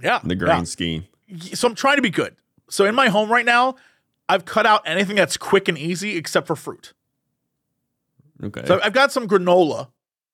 Yeah, 0.01 0.19
the 0.23 0.29
yeah. 0.29 0.35
grand 0.35 0.67
scheme. 0.67 1.05
So 1.53 1.67
I'm 1.67 1.75
trying 1.75 1.95
to 1.97 2.01
be 2.01 2.09
good. 2.09 2.35
So 2.69 2.85
in 2.85 2.95
my 2.95 3.09
home 3.09 3.31
right 3.31 3.45
now, 3.45 3.75
I've 4.29 4.45
cut 4.45 4.65
out 4.65 4.81
anything 4.85 5.15
that's 5.15 5.37
quick 5.37 5.67
and 5.67 5.77
easy 5.77 6.15
except 6.17 6.47
for 6.47 6.55
fruit. 6.55 6.93
Okay. 8.43 8.65
So 8.65 8.79
I've 8.83 8.93
got 8.93 9.11
some 9.11 9.27
granola, 9.27 9.89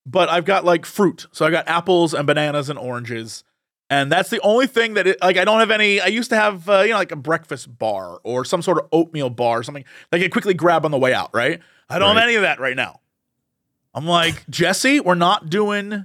but 0.06 0.28
I've 0.28 0.44
got 0.44 0.64
like 0.64 0.86
fruit. 0.86 1.26
So 1.32 1.44
I've 1.44 1.52
got 1.52 1.68
apples 1.68 2.14
and 2.14 2.26
bananas 2.26 2.70
and 2.70 2.78
oranges. 2.78 3.44
And 3.90 4.12
that's 4.12 4.28
the 4.28 4.40
only 4.40 4.66
thing 4.66 4.94
that 4.94 5.06
it, 5.06 5.20
like 5.22 5.38
I 5.38 5.44
don't 5.44 5.60
have 5.60 5.70
any. 5.70 6.00
I 6.00 6.06
used 6.06 6.30
to 6.30 6.36
have 6.36 6.68
uh, 6.68 6.80
you 6.80 6.90
know 6.90 6.96
like 6.98 7.12
a 7.12 7.16
breakfast 7.16 7.78
bar 7.78 8.20
or 8.22 8.44
some 8.44 8.60
sort 8.60 8.78
of 8.78 8.88
oatmeal 8.92 9.30
bar 9.30 9.60
or 9.60 9.62
something 9.62 9.84
that 10.10 10.18
I 10.18 10.22
could 10.22 10.32
quickly 10.32 10.54
grab 10.54 10.84
on 10.84 10.90
the 10.90 10.98
way 10.98 11.14
out. 11.14 11.30
Right? 11.32 11.60
I 11.88 11.98
don't 11.98 12.14
have 12.14 12.22
any 12.22 12.34
of 12.34 12.42
that 12.42 12.60
right 12.60 12.76
now. 12.76 13.00
I'm 13.94 14.06
like 14.06 14.46
Jesse, 14.50 15.00
we're 15.00 15.14
not 15.14 15.48
doing 15.48 16.04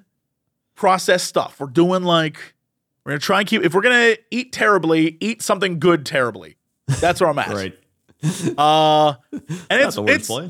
processed 0.75 1.27
stuff. 1.27 1.59
We're 1.59 1.67
doing 1.67 2.03
like 2.03 2.53
we're 3.03 3.11
gonna 3.11 3.19
try 3.19 3.39
and 3.39 3.47
keep. 3.47 3.63
If 3.63 3.73
we're 3.73 3.81
gonna 3.81 4.15
eat 4.31 4.53
terribly, 4.53 5.17
eat 5.19 5.41
something 5.41 5.79
good 5.79 6.05
terribly. 6.05 6.55
That's 6.87 7.19
where 7.19 7.29
I'm 7.29 7.39
at. 7.39 7.49
right. 7.53 7.77
Uh, 8.57 9.15
and 9.33 9.41
That's 9.69 9.97
it's 9.97 10.09
it's 10.09 10.27
play. 10.27 10.49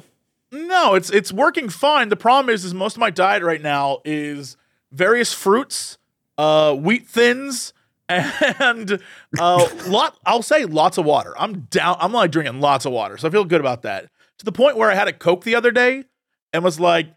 no, 0.51 0.93
it's 0.93 1.09
it's 1.09 1.33
working 1.33 1.69
fine. 1.69 2.09
The 2.09 2.15
problem 2.15 2.53
is, 2.53 2.63
is 2.63 2.71
most 2.71 2.95
of 2.95 2.99
my 2.99 3.09
diet 3.09 3.41
right 3.41 3.61
now 3.61 4.01
is 4.05 4.57
various 4.91 5.33
fruits, 5.33 5.97
uh, 6.37 6.75
wheat 6.75 7.07
thins, 7.07 7.73
and 8.09 8.99
uh, 9.39 9.67
lot. 9.87 10.17
I'll 10.25 10.41
say 10.41 10.65
lots 10.65 10.97
of 10.97 11.05
water. 11.05 11.33
I'm 11.37 11.61
down. 11.61 11.97
I'm 11.99 12.11
like 12.11 12.31
drinking 12.31 12.59
lots 12.59 12.85
of 12.85 12.91
water, 12.91 13.17
so 13.17 13.27
I 13.27 13.31
feel 13.31 13.45
good 13.45 13.61
about 13.61 13.83
that. 13.83 14.09
To 14.39 14.45
the 14.45 14.51
point 14.51 14.77
where 14.77 14.91
I 14.91 14.95
had 14.95 15.07
a 15.07 15.13
Coke 15.13 15.43
the 15.43 15.55
other 15.55 15.71
day 15.71 16.05
and 16.51 16.63
was 16.63 16.79
like, 16.79 17.07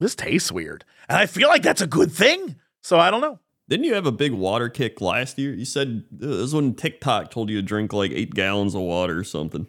"This 0.00 0.14
tastes 0.14 0.52
weird," 0.52 0.84
and 1.08 1.18
I 1.18 1.26
feel 1.26 1.48
like 1.48 1.62
that's 1.62 1.80
a 1.80 1.86
good 1.86 2.12
thing. 2.12 2.56
So 2.82 2.98
I 2.98 3.10
don't 3.10 3.20
know. 3.20 3.38
Didn't 3.68 3.84
you 3.84 3.94
have 3.94 4.06
a 4.06 4.12
big 4.12 4.32
water 4.32 4.70
kick 4.70 5.00
last 5.00 5.38
year? 5.38 5.52
You 5.52 5.66
said 5.66 6.04
uh, 6.14 6.26
this 6.26 6.36
was 6.40 6.54
when 6.54 6.74
TikTok 6.74 7.30
told 7.30 7.50
you 7.50 7.56
to 7.56 7.62
drink 7.62 7.92
like 7.92 8.10
eight 8.12 8.34
gallons 8.34 8.74
of 8.74 8.80
water 8.80 9.18
or 9.18 9.24
something. 9.24 9.66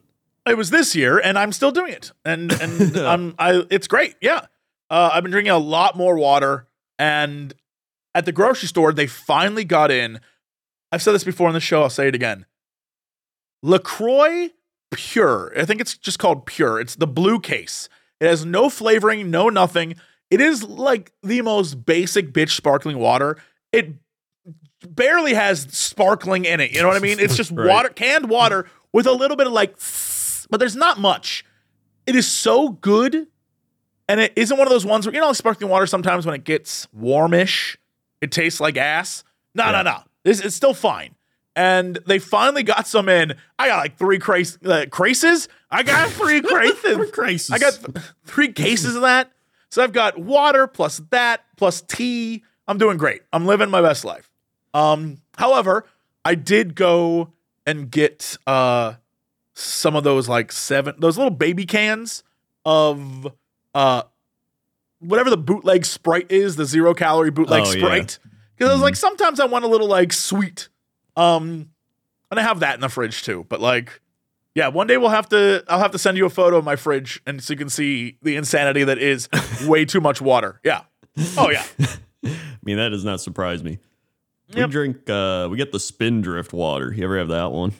It 0.48 0.58
was 0.58 0.70
this 0.70 0.96
year, 0.96 1.20
and 1.20 1.38
I'm 1.38 1.52
still 1.52 1.72
doing 1.72 1.94
it, 1.94 2.12
and 2.26 2.52
and 2.52 2.98
I'm 2.98 3.36
I. 3.38 3.64
It's 3.70 3.88
great. 3.88 4.16
Yeah, 4.22 4.46
uh, 4.90 5.10
I've 5.14 5.24
been 5.24 5.32
drinking 5.32 5.52
a 5.52 5.58
lot 5.58 5.98
more 5.98 6.18
water, 6.18 6.68
and 6.98 7.54
at 8.16 8.26
the 8.26 8.32
grocery 8.32 8.68
store, 8.68 8.92
they 8.94 9.08
finally 9.08 9.64
got 9.66 9.92
in. 9.92 10.20
I've 10.92 11.02
said 11.02 11.12
this 11.14 11.24
before 11.24 11.48
on 11.48 11.54
the 11.54 11.60
show. 11.60 11.84
I'll 11.84 11.90
say 11.90 12.08
it 12.08 12.16
again. 12.16 12.46
LaCroix 13.62 14.50
Pure. 14.92 15.54
I 15.56 15.66
think 15.66 15.82
it's 15.82 15.98
just 15.98 16.18
called 16.18 16.46
Pure. 16.46 16.80
It's 16.82 16.96
the 16.96 17.06
blue 17.08 17.40
case. 17.40 17.90
It 18.20 18.26
has 18.28 18.44
no 18.46 18.70
flavoring, 18.70 19.30
no 19.30 19.50
nothing. 19.50 19.96
It 20.32 20.42
is 20.42 20.64
like 20.64 21.12
the 21.22 21.42
most 21.42 21.86
basic 21.86 22.34
bitch 22.34 22.52
sparkling 22.56 22.98
water. 22.98 23.38
It 23.72 23.94
barely 24.88 25.34
has 25.36 25.62
sparkling 25.72 26.46
in 26.46 26.60
it. 26.60 26.72
You 26.72 26.82
know 26.82 26.88
what 26.88 26.98
I 26.98 27.02
mean? 27.02 27.20
It's 27.20 27.36
just 27.38 27.52
Right. 27.56 27.68
water, 27.68 27.90
canned 27.90 28.30
water 28.30 28.66
with 28.94 29.06
a 29.06 29.12
little 29.12 29.38
bit 29.38 29.46
of 29.48 29.54
like, 29.54 29.76
but 30.50 30.60
there's 30.60 30.76
not 30.76 31.00
much. 31.00 31.46
It 32.08 32.16
is 32.16 32.28
so 32.28 32.70
good. 32.70 33.28
and 34.08 34.20
it 34.20 34.34
isn't 34.36 34.58
one 34.58 34.66
of 34.66 34.72
those 34.72 34.86
ones 34.86 35.06
where 35.06 35.14
you 35.14 35.22
know 35.22 35.28
like 35.28 35.36
sparkling 35.36 35.70
water 35.70 35.86
sometimes 35.86 36.26
when 36.26 36.34
it 36.34 36.44
gets 36.44 36.88
warmish, 36.92 37.78
it 38.22 38.32
tastes 38.32 38.60
like 38.60 38.78
ass. 38.78 39.24
No, 39.56 39.66
Yeah. 39.66 39.72
no, 39.72 39.82
no. 39.84 39.98
This 40.24 40.40
it's 40.42 40.56
still 40.56 40.74
fine. 40.74 41.16
And 41.56 41.98
they 42.08 42.20
finally 42.20 42.64
got 42.64 42.88
some 42.88 43.10
in. 43.10 43.34
I 43.58 43.68
got 43.68 43.78
like 43.78 43.98
three 43.98 44.20
crace, 44.20 44.58
uh, 44.64 44.86
craces. 44.90 45.48
I 45.70 45.84
got 45.84 46.10
three 46.12 46.42
craces. 46.42 47.52
I 47.52 47.58
got 47.58 47.74
th- 47.74 48.06
three 48.26 48.52
cases 48.54 48.96
of 48.96 49.02
that. 49.02 49.32
So 49.72 49.84
I've 49.84 49.92
got 49.94 50.18
water 50.18 50.68
plus 50.68 51.02
that 51.10 51.44
plus 51.58 51.82
tea. 51.82 52.44
I'm 52.68 52.78
doing 52.78 52.98
great. 52.98 53.22
I'm 53.34 53.46
living 53.46 53.70
my 53.70 53.82
best 53.82 54.06
life. 54.06 54.30
Um, 54.74 55.18
however, 55.38 55.86
I 56.24 56.36
did 56.36 56.76
go 56.76 57.34
and 57.66 57.90
get 57.92 58.38
uh 58.48 58.94
some 59.54 59.96
of 59.96 60.04
those 60.04 60.30
like 60.30 60.52
seven 60.52 60.96
those 61.00 61.18
little 61.18 61.32
baby 61.32 61.66
cans 61.66 62.24
of 62.66 63.28
uh 63.76 64.04
whatever 65.00 65.30
the 65.30 65.38
bootleg 65.38 65.86
sprite 65.86 66.32
is, 66.32 66.56
the 66.56 66.66
zero 66.66 66.94
calorie 66.94 67.32
bootleg 67.32 67.64
Oh, 67.66 67.72
yeah. 67.72 67.78
sprite. 67.80 68.20
Because 68.56 68.70
I 68.70 68.74
was 68.74 68.82
like, 68.82 68.96
sometimes 68.96 69.40
I 69.40 69.46
want 69.46 69.66
a 69.66 69.68
little 69.68 69.88
like 69.88 70.12
sweet. 70.14 70.70
Um, 71.16 71.70
and 72.32 72.40
I 72.40 72.44
have 72.44 72.60
that 72.60 72.76
in 72.76 72.82
the 72.82 72.90
fridge 72.90 73.24
too. 73.24 73.46
But 73.50 73.62
like, 73.62 74.02
yeah, 74.56 74.68
one 74.68 74.88
day 74.88 74.98
we'll 74.98 75.10
have 75.10 75.30
to. 75.30 75.64
I'll 75.68 75.80
have 75.80 75.92
to 75.92 75.98
send 76.00 76.18
you 76.18 76.26
a 76.26 76.30
photo 76.30 76.58
of 76.58 76.66
my 76.66 76.76
fridge, 76.76 77.22
and 77.26 77.42
so 77.42 77.54
you 77.54 77.58
can 77.58 77.70
see 77.70 78.18
the 78.22 78.36
insanity 78.36 78.84
that 78.84 78.98
is 78.98 79.30
way 79.68 79.86
too 79.86 80.02
much 80.02 80.22
water. 80.22 80.60
Yeah. 80.64 80.82
Oh 81.38 81.50
yeah. 81.50 81.64
I 82.26 82.36
mean, 82.64 82.78
that 82.78 82.90
does 82.90 83.06
not 83.06 83.22
surprise 83.22 83.64
me. 83.64 83.80
Yep. 84.50 84.68
We 84.68 84.72
drink, 84.72 85.10
uh, 85.10 85.48
we 85.50 85.58
get 85.58 85.72
the 85.72 85.80
spindrift 85.80 86.52
water. 86.54 86.92
You 86.92 87.04
ever 87.06 87.18
have 87.20 87.28
that 87.30 87.52
one? 87.52 87.72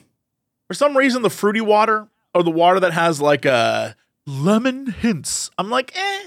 For 0.68 0.74
some 0.74 0.96
reason, 0.96 1.22
the 1.22 1.30
fruity 1.30 1.60
water 1.60 2.08
or 2.34 2.42
the 2.44 2.50
water 2.50 2.80
that 2.80 2.92
has 2.92 3.20
like 3.20 3.44
uh 3.44 3.90
lemon 4.26 4.86
hints. 4.86 5.50
I'm 5.58 5.68
like, 5.68 5.92
eh, 5.96 6.22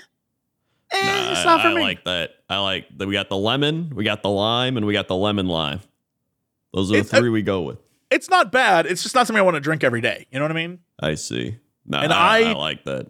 eh, 0.93 1.31
it's 1.31 1.43
Nah, 1.43 1.51
not 1.57 1.61
for 1.61 1.67
I 1.69 1.73
me. 1.75 1.81
like 1.81 2.03
that. 2.05 2.31
I 2.49 2.57
like 2.59 2.97
that. 2.97 3.07
We 3.07 3.13
got 3.13 3.29
the 3.29 3.37
lemon, 3.37 3.91
we 3.95 4.03
got 4.03 4.21
the 4.23 4.29
lime, 4.29 4.77
and 4.77 4.85
we 4.85 4.93
got 4.93 5.07
the 5.07 5.15
lemon 5.15 5.47
lime. 5.47 5.79
Those 6.73 6.89
are 6.89 6.93
the 6.93 6.99
It's- 6.99 7.13
uh, 7.13 7.17
three 7.19 7.29
we 7.29 7.41
go 7.41 7.61
with. 7.61 7.79
it's 8.11 8.29
not 8.29 8.51
bad. 8.51 8.85
It's 8.85 9.01
just 9.03 9.15
not 9.15 9.25
something 9.27 9.39
I 9.39 9.43
want 9.43 9.55
to 9.55 9.59
drink 9.61 9.83
every 9.83 10.01
day. 10.01 10.27
You 10.31 10.39
know 10.39 10.45
what 10.45 10.51
I 10.51 10.55
mean? 10.55 10.79
I 10.99 11.15
see. 11.15 11.57
Nah, 11.85 12.01
And 12.01 12.13
I, 12.13 12.51
I- 12.51 12.53
like 12.53 12.83
that. 12.85 13.07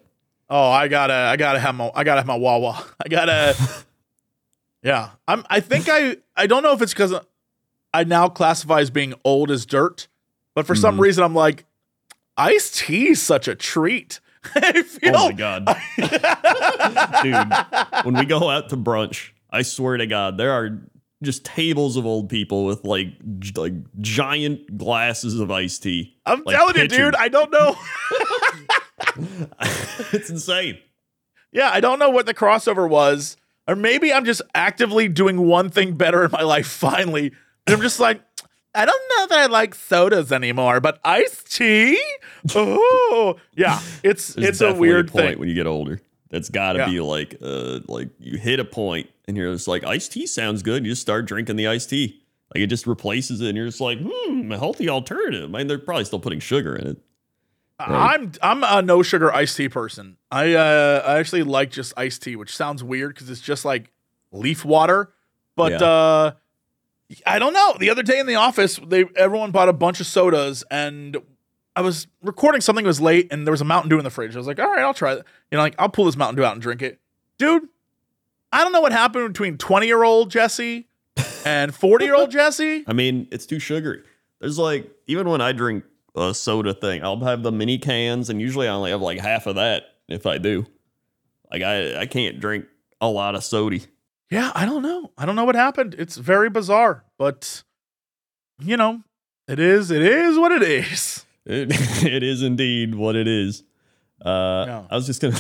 Oh, 0.50 0.70
I 0.70 0.88
gotta, 0.88 1.14
I 1.14 1.36
gotta 1.38 1.60
have 1.60 1.76
my, 1.76 1.90
I 1.96 2.04
gotta 2.04 2.22
have 2.22 2.28
my 2.28 2.36
Wawa. 2.38 2.84
I 3.06 3.08
gotta, 3.10 3.56
yeah. 4.84 5.10
I'm. 5.28 5.44
I 5.50 5.60
think 5.60 5.88
I, 5.90 6.18
I 6.36 6.48
don't 6.48 6.64
know 6.64 6.74
if 6.74 6.82
it's 6.82 6.94
because 6.94 7.14
I 7.94 8.04
now 8.04 8.28
classify 8.30 8.80
as 8.82 8.90
being 8.90 9.14
old 9.24 9.50
as 9.52 9.66
dirt, 9.66 10.08
but 10.56 10.66
for 10.68 10.76
some 10.76 10.98
Mhm. 10.98 11.02
reason 11.02 11.24
I'm 11.24 11.36
like, 11.36 11.66
iced 12.38 12.78
tea 12.80 13.10
is 13.10 13.22
such 13.22 13.48
a 13.48 13.56
treat. 13.56 14.20
I 14.56 14.84
feel. 14.84 15.16
Oh 15.16 15.30
my 15.30 15.32
god, 15.34 15.66
dude! 17.24 18.06
When 18.06 18.16
we 18.16 18.26
go 18.26 18.50
out 18.50 18.70
to 18.70 18.78
brunch, 18.78 19.30
I 19.50 19.62
swear 19.62 19.98
to 19.98 20.08
God, 20.08 20.38
there 20.38 20.52
are 20.52 20.82
just 21.22 21.46
tables 21.46 21.96
of 21.96 22.06
old 22.06 22.30
people 22.30 22.66
with 22.66 22.84
like 22.84 23.08
g- 23.40 23.54
like 23.56 23.74
giant 24.02 24.78
glasses 24.78 25.40
of 25.40 25.50
iced 25.52 25.84
tea. 25.84 26.18
I'm 26.26 26.44
like 26.44 26.56
telling 26.56 26.76
you, 26.78 26.88
dude. 26.88 27.16
I 27.16 27.30
don't 27.30 27.52
know. 27.52 27.76
it's 30.12 30.30
insane. 30.30 30.78
yeah, 31.52 31.70
I 31.72 31.80
don't 31.80 32.00
know 32.00 32.10
what 32.10 32.26
the 32.26 32.34
crossover 32.34 32.90
was, 32.90 33.38
or 33.68 33.76
maybe 33.76 34.12
I'm 34.12 34.26
just 34.26 34.42
actively 34.56 35.08
doing 35.08 35.48
one 35.48 35.70
thing 35.70 35.94
better 35.96 36.26
in 36.26 36.32
my 36.32 36.42
life. 36.44 36.68
Finally, 36.68 37.32
and 37.68 37.76
I'm 37.76 37.82
just 37.82 38.00
like. 38.00 38.22
I 38.76 38.86
don't 38.86 39.02
know 39.18 39.28
that 39.28 39.40
I 39.40 39.46
like 39.48 39.76
sodas 39.76 40.32
anymore, 40.32 40.80
but 40.82 41.00
iced 41.04 41.56
tea? 41.56 42.02
Oh, 42.56 43.36
yeah. 43.56 43.80
It's 44.04 44.34
There's 44.34 44.48
it's 44.50 44.62
a 44.62 44.74
weird 44.74 45.10
point 45.12 45.28
thing. 45.32 45.40
when 45.40 45.50
you 45.50 45.56
get 45.56 45.68
older. 45.68 46.02
That's 46.30 46.50
got 46.50 46.74
to 46.74 46.80
Yeah. 46.80 46.90
be 46.90 47.00
like 47.00 47.38
uh 47.42 47.80
like 47.88 48.10
you 48.20 48.38
hit 48.40 48.60
a 48.60 48.66
point 48.66 49.10
and 49.28 49.38
you're 49.38 49.54
just 49.54 49.68
like 49.68 49.84
iced 49.84 50.12
tea 50.14 50.26
sounds 50.26 50.64
good. 50.64 50.84
You 50.86 50.92
just 50.92 51.02
start 51.02 51.26
drinking 51.26 51.56
the 51.58 51.68
iced 51.68 51.90
tea. 51.92 52.22
Like 52.54 52.64
it 52.64 52.68
just 52.68 52.86
replaces 52.88 53.40
it, 53.42 53.48
and 53.50 53.58
you're 53.58 53.66
just 53.68 53.82
like, 53.82 54.00
hmm, 54.02 54.52
a 54.52 54.58
healthy 54.60 54.88
alternative. 54.90 55.54
I 55.54 55.58
mean, 55.60 55.68
they're 55.68 55.80
probably 55.80 56.06
still 56.06 56.20
putting 56.20 56.40
sugar 56.40 56.76
in 56.76 56.88
it. 56.88 56.98
Right. 57.80 58.14
I'm 58.16 58.32
I'm 58.42 58.64
a 58.64 58.82
no 58.82 59.02
sugar 59.04 59.32
iced 59.34 59.58
tea 59.58 59.70
person. 59.70 60.18
I 60.32 60.54
uh 60.56 61.04
I 61.06 61.20
actually 61.20 61.44
like 61.44 61.70
just 61.72 61.94
iced 61.98 62.22
tea, 62.24 62.36
which 62.36 62.56
sounds 62.56 62.84
weird 62.84 63.14
because 63.14 63.30
it's 63.30 63.42
just 63.42 63.64
like 63.66 63.92
leaf 64.32 64.64
water. 64.66 65.14
But 65.56 65.72
Yeah. 65.74 65.84
uh 65.88 66.32
I 67.26 67.40
don't 67.40 67.54
know. 67.54 67.76
The 67.80 67.90
other 67.90 68.04
day 68.04 68.20
in 68.20 68.26
the 68.26 68.36
office, 68.36 68.80
they 68.86 69.06
everyone 69.16 69.52
bought 69.52 69.70
a 69.70 69.74
bunch 69.74 70.00
of 70.00 70.08
sodas 70.08 70.64
and 70.70 71.18
I 71.76 71.82
was 71.82 72.08
recording 72.22 72.62
something 72.62 72.86
it 72.86 72.88
was 72.88 73.02
late 73.02 73.28
and 73.32 73.48
there 73.48 73.52
was 73.52 73.62
a 73.62 73.66
Mountain 73.66 73.90
Dew 73.90 73.98
in 73.98 74.04
the 74.04 74.10
fridge. 74.10 74.36
I 74.36 74.38
was 74.38 74.48
like, 74.48 74.60
all 74.60 74.68
right, 74.68 74.82
I'll 74.82 74.94
try 74.94 75.14
it. 75.14 75.26
You 75.52 75.58
know, 75.58 75.64
like 75.64 75.76
I'll 75.80 75.90
pull 75.90 76.06
this 76.06 76.16
Mountain 76.16 76.36
Dew 76.36 76.46
out 76.46 76.54
and 76.54 76.62
drink 76.62 76.82
it. 76.82 77.00
Dude, 77.38 77.68
I 78.52 78.64
don't 78.64 78.72
know 78.72 78.82
what 78.82 78.92
happened 78.92 79.28
between 79.34 79.58
20 79.58 79.88
year 79.88 80.04
old 80.04 80.30
Jesse 80.30 80.88
and 81.46 81.74
40 81.74 82.06
year 82.06 82.16
old 82.16 82.32
Jesse. 82.32 82.84
I 82.88 82.94
mean, 82.94 83.28
it's 83.32 83.46
too 83.46 83.60
sugary. 83.60 84.04
There's 84.40 84.60
like 84.60 84.92
even 85.08 85.30
when 85.30 85.42
I 85.42 85.52
drink 85.52 85.84
a 86.16 86.34
soda 86.34 86.74
thing, 86.74 87.04
I'll 87.04 87.20
have 87.22 87.44
the 87.44 87.52
mini 87.52 87.78
cans, 87.78 88.30
and 88.30 88.40
usually 88.40 88.68
I 88.68 88.72
only 88.72 88.92
have 88.92 89.02
like 89.02 89.20
half 89.20 89.48
of 89.48 89.56
that 89.56 89.84
if 90.08 90.26
I 90.26 90.38
do. 90.38 90.66
Like 91.52 91.64
I 91.64 92.02
I 92.02 92.06
can't 92.06 92.40
drink 92.40 92.66
a 93.02 93.08
lot 93.08 93.36
of 93.36 93.44
soda. 93.44 93.80
Yeah, 94.34 94.52
I 94.56 94.66
don't 94.66 94.82
know. 94.82 95.12
I 95.18 95.26
don't 95.28 95.36
know 95.36 95.46
what 95.46 95.56
happened. 95.56 95.96
It's 95.98 96.18
very 96.18 96.50
bizarre, 96.50 97.04
but 97.20 97.64
you 98.60 98.78
know, 98.78 99.02
it 99.48 99.60
is 99.60 99.92
it 99.92 100.02
is 100.02 100.38
what 100.38 100.52
it 100.52 100.64
is. 100.64 101.26
It, 101.46 101.72
it 102.06 102.24
is 102.24 102.42
indeed 102.42 102.96
what 102.96 103.18
it 103.18 103.28
is. 103.28 103.64
Uh, 104.24 104.64
Yeah. 104.66 104.84
I 104.90 104.96
was 104.96 105.06
just 105.06 105.22
gonna. 105.22 105.38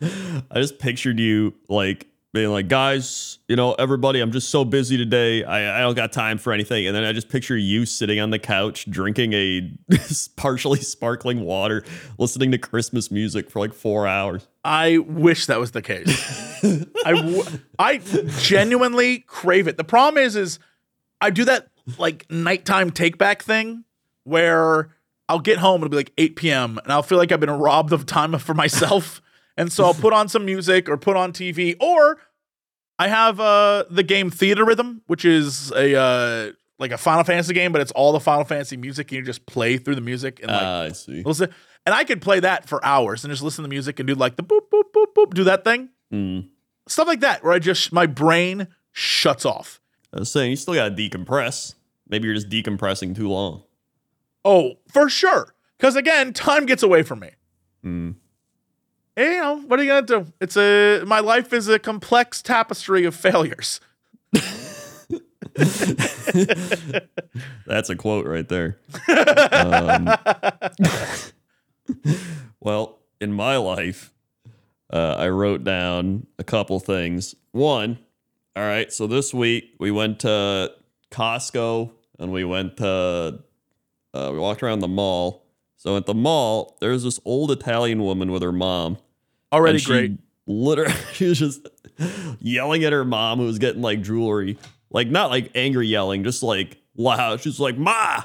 I 0.50 0.54
just 0.60 0.78
pictured 0.78 1.18
you 1.18 1.54
like 1.68 2.06
being 2.32 2.50
like, 2.50 2.68
guys, 2.68 3.40
you 3.48 3.56
know, 3.56 3.72
everybody, 3.74 4.20
I'm 4.20 4.30
just 4.30 4.50
so 4.50 4.64
busy 4.64 4.96
today. 4.96 5.42
I, 5.42 5.78
I 5.78 5.80
don't 5.80 5.96
got 5.96 6.12
time 6.12 6.38
for 6.38 6.52
anything. 6.52 6.86
And 6.86 6.94
then 6.94 7.02
I 7.02 7.12
just 7.12 7.28
picture 7.28 7.56
you 7.56 7.84
sitting 7.84 8.20
on 8.20 8.30
the 8.30 8.38
couch 8.38 8.88
drinking 8.88 9.32
a 9.32 9.72
partially 10.36 10.80
sparkling 10.80 11.40
water, 11.40 11.82
listening 12.18 12.52
to 12.52 12.58
Christmas 12.58 13.10
music 13.10 13.50
for 13.50 13.58
like 13.58 13.74
four 13.74 14.06
hours. 14.06 14.46
I 14.64 14.98
wish 14.98 15.46
that 15.46 15.58
was 15.58 15.72
the 15.72 15.82
case. 15.82 16.62
I 17.04 17.12
w- 17.12 17.44
I 17.78 17.98
genuinely 18.38 19.20
crave 19.20 19.66
it. 19.66 19.76
The 19.76 19.84
problem 19.84 20.22
is 20.22 20.36
is 20.36 20.60
I 21.20 21.30
do 21.30 21.44
that 21.46 21.68
like 21.98 22.30
nighttime 22.30 22.92
take 22.92 23.18
back 23.18 23.42
thing 23.42 23.84
where 24.22 24.94
I'll 25.28 25.40
get 25.40 25.58
home 25.58 25.80
it'll 25.80 25.90
be 25.90 25.96
like 25.96 26.12
8 26.16 26.36
p.m. 26.36 26.78
and 26.84 26.92
I'll 26.92 27.02
feel 27.02 27.18
like 27.18 27.32
I've 27.32 27.40
been 27.40 27.50
robbed 27.50 27.92
of 27.92 28.06
time 28.06 28.38
for 28.38 28.54
myself. 28.54 29.20
And 29.56 29.72
so 29.72 29.84
I'll 29.84 29.94
put 29.94 30.12
on 30.12 30.28
some 30.28 30.44
music 30.44 30.88
or 30.88 30.96
put 30.96 31.16
on 31.16 31.32
TV 31.32 31.76
or 31.80 32.18
I 32.98 33.08
have 33.08 33.40
uh 33.40 33.84
the 33.90 34.02
game 34.02 34.30
Theatrhythm, 34.30 35.00
which 35.06 35.24
is 35.24 35.70
a 35.72 35.96
uh 35.98 36.52
like 36.78 36.92
a 36.92 36.98
Final 36.98 37.24
Fantasy 37.24 37.52
game, 37.52 37.72
but 37.72 37.80
it's 37.82 37.92
all 37.92 38.12
the 38.12 38.20
Final 38.20 38.44
Fantasy 38.44 38.76
music 38.76 39.10
and 39.12 39.18
you 39.18 39.22
just 39.24 39.44
play 39.46 39.76
through 39.76 39.94
the 39.96 40.00
music 40.00 40.40
and 40.40 40.50
like 40.50 40.62
Ah, 40.62 40.80
I 40.82 40.92
see. 40.92 41.22
listen. 41.24 41.52
And 41.86 41.94
I 41.94 42.04
could 42.04 42.20
play 42.22 42.40
that 42.40 42.68
for 42.68 42.84
hours 42.84 43.24
and 43.24 43.30
just 43.32 43.42
listen 43.42 43.62
to 43.62 43.68
the 43.68 43.72
music 43.72 43.98
and 44.00 44.06
do 44.06 44.14
like 44.14 44.36
the 44.36 44.42
boop 44.42 44.68
boop 44.72 44.84
boop 44.94 45.14
boop, 45.16 45.34
do 45.34 45.44
that 45.44 45.64
thing, 45.64 45.88
Mm. 46.12 46.48
stuff 46.88 47.06
like 47.06 47.20
that, 47.20 47.42
where 47.44 47.52
I 47.52 47.58
just 47.58 47.92
my 47.92 48.06
brain 48.06 48.68
shuts 48.92 49.44
off. 49.46 49.80
I 50.12 50.18
was 50.18 50.30
saying, 50.32 50.50
you 50.50 50.56
still 50.56 50.74
got 50.74 50.88
to 50.88 50.94
decompress. 51.08 51.74
Maybe 52.08 52.26
you're 52.26 52.34
just 52.34 52.48
decompressing 52.48 53.14
too 53.14 53.28
long. 53.28 53.62
Oh, 54.44 54.72
for 54.88 55.08
sure. 55.08 55.54
Because 55.78 55.94
again, 55.96 56.32
time 56.32 56.66
gets 56.66 56.82
away 56.82 57.02
from 57.02 57.20
me. 57.20 57.30
Mm. 57.84 58.16
You 59.16 59.30
know 59.40 59.56
what 59.66 59.78
are 59.78 59.82
you 59.82 59.88
gonna 59.88 60.06
do? 60.06 60.32
It's 60.40 60.56
a 60.56 61.02
my 61.06 61.20
life 61.20 61.52
is 61.52 61.68
a 61.68 61.78
complex 61.78 62.42
tapestry 62.42 63.04
of 63.04 63.14
failures. 63.14 63.80
That's 67.66 67.90
a 67.90 67.96
quote 67.96 68.26
right 68.26 68.48
there. 68.48 68.78
um, 69.52 70.08
well, 72.60 72.98
in 73.20 73.32
my 73.32 73.56
life, 73.56 74.12
uh, 74.92 75.16
I 75.18 75.28
wrote 75.28 75.64
down 75.64 76.26
a 76.38 76.44
couple 76.44 76.78
things. 76.80 77.34
One, 77.52 77.98
all 78.56 78.62
right, 78.62 78.92
so 78.92 79.06
this 79.06 79.34
week 79.34 79.74
we 79.78 79.90
went 79.90 80.20
to 80.20 80.72
Costco 81.10 81.90
and 82.18 82.32
we 82.32 82.44
went 82.44 82.76
to, 82.78 83.40
uh, 84.14 84.30
we 84.32 84.38
walked 84.38 84.62
around 84.62 84.80
the 84.80 84.88
mall. 84.88 85.39
So 85.80 85.96
at 85.96 86.04
the 86.04 86.12
mall, 86.12 86.76
there's 86.82 87.04
this 87.04 87.18
old 87.24 87.50
Italian 87.50 88.02
woman 88.02 88.30
with 88.30 88.42
her 88.42 88.52
mom. 88.52 88.98
Already 89.50 89.78
she 89.78 89.86
great. 89.86 90.18
Literally, 90.46 90.92
she 91.14 91.24
was 91.24 91.38
just 91.38 91.66
yelling 92.38 92.84
at 92.84 92.92
her 92.92 93.02
mom 93.02 93.38
who 93.38 93.46
was 93.46 93.58
getting 93.58 93.80
like 93.80 94.02
jewelry, 94.02 94.58
like 94.90 95.08
not 95.08 95.30
like 95.30 95.50
angry 95.54 95.86
yelling, 95.86 96.22
just 96.22 96.42
like 96.42 96.76
loud. 96.98 97.40
She's 97.40 97.58
like, 97.58 97.78
"Ma, 97.78 98.24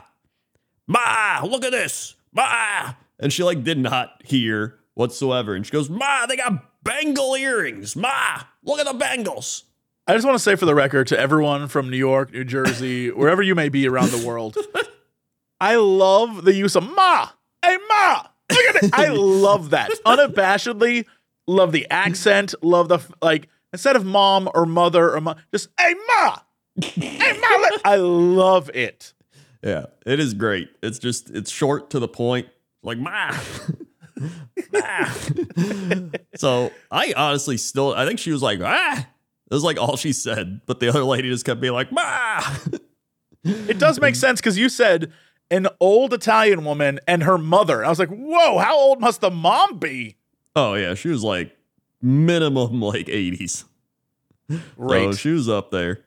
ma, 0.86 1.46
look 1.46 1.64
at 1.64 1.72
this, 1.72 2.16
ma," 2.34 2.92
and 3.22 3.32
she 3.32 3.42
like 3.42 3.64
did 3.64 3.78
not 3.78 4.22
hear 4.26 4.78
whatsoever. 4.96 5.56
And 5.56 5.66
she 5.66 5.72
goes, 5.72 5.90
"Ma, 5.90 6.26
they 6.26 6.36
got 6.36 6.84
bangle 6.84 7.36
earrings. 7.36 7.96
Ma, 7.96 8.42
look 8.66 8.82
at 8.82 8.86
the 8.86 8.98
bangles." 8.98 9.64
I 10.06 10.14
just 10.14 10.26
want 10.26 10.36
to 10.36 10.44
say 10.44 10.58
for 10.58 10.66
the 10.66 10.76
record 10.76 11.08
to 11.08 11.18
everyone 11.18 11.70
from 11.70 11.90
New 11.90 11.96
York, 11.96 12.34
New 12.34 12.44
Jersey, 12.44 13.12
wherever 13.12 13.42
you 13.42 13.56
may 13.56 13.70
be 13.70 13.88
around 13.88 14.10
the 14.10 14.28
world, 14.28 14.58
I 15.62 15.78
love 15.78 16.44
the 16.44 16.54
use 16.54 16.76
of 16.76 16.84
ma. 16.84 17.30
Hey 17.66 17.78
ma, 17.90 18.24
look 18.52 18.76
at 18.76 18.84
it. 18.84 18.90
I 18.94 19.08
love 19.08 19.72
that 19.72 19.90
unabashedly. 20.06 21.06
love 21.48 21.72
the 21.72 21.88
accent, 21.90 22.54
love 22.62 22.90
the 22.90 23.00
like 23.22 23.50
instead 23.74 23.96
of 23.96 24.06
mom 24.06 24.50
or 24.54 24.66
mother 24.68 25.16
or 25.16 25.22
mom, 25.22 25.38
just 25.52 25.70
hey 25.80 25.96
ma, 26.08 26.38
hey 26.82 27.40
ma. 27.40 27.58
let-" 27.62 27.82
I 27.86 27.96
love 27.96 28.70
it. 28.74 29.14
Yeah, 29.64 29.88
it 30.06 30.20
is 30.20 30.36
great. 30.36 30.70
It's 30.84 31.00
just 31.00 31.32
it's 31.32 31.50
short 31.50 31.90
to 31.92 32.00
the 32.00 32.08
point, 32.08 32.48
like 32.84 33.00
ma. 33.00 33.36
Ma. 34.72 35.10
so 36.36 36.72
I 36.92 37.14
honestly 37.18 37.58
still 37.58 37.94
I 37.96 38.06
think 38.06 38.20
she 38.20 38.32
was 38.32 38.44
like 38.44 38.60
ah. 38.62 39.08
It 39.50 39.54
was 39.54 39.64
like 39.64 39.80
all 39.80 39.96
she 39.96 40.12
said, 40.12 40.62
but 40.66 40.80
the 40.80 40.90
other 40.90 41.04
lady 41.04 41.30
just 41.30 41.46
kept 41.46 41.62
being 41.62 41.74
like 41.74 41.92
ma. 41.92 42.42
It 43.44 43.78
does 43.78 44.00
make 44.00 44.16
sense 44.16 44.40
because 44.42 44.58
you 44.58 44.70
said 44.70 45.14
an 45.52 45.68
old 45.80 46.14
Italian 46.14 46.66
woman 46.66 47.00
and 47.08 47.24
her 47.24 47.38
mother. 47.38 47.84
I 47.86 47.90
was 47.90 48.00
like, 48.00 48.10
whoa, 48.10 48.58
how 48.58 48.78
old 48.78 49.00
must 49.02 49.22
the 49.22 49.32
mom 49.32 49.80
be? 49.80 50.16
oh 50.56 50.74
yeah, 50.76 50.94
she 50.94 51.10
was 51.10 51.24
like 51.24 51.56
minimum 52.02 52.82
like 52.94 53.10
eighties. 53.10 53.66
Right. 54.78 55.06
So 55.06 55.14
she 55.14 55.30
was 55.32 55.50
up 55.50 55.72
there. 55.72 56.02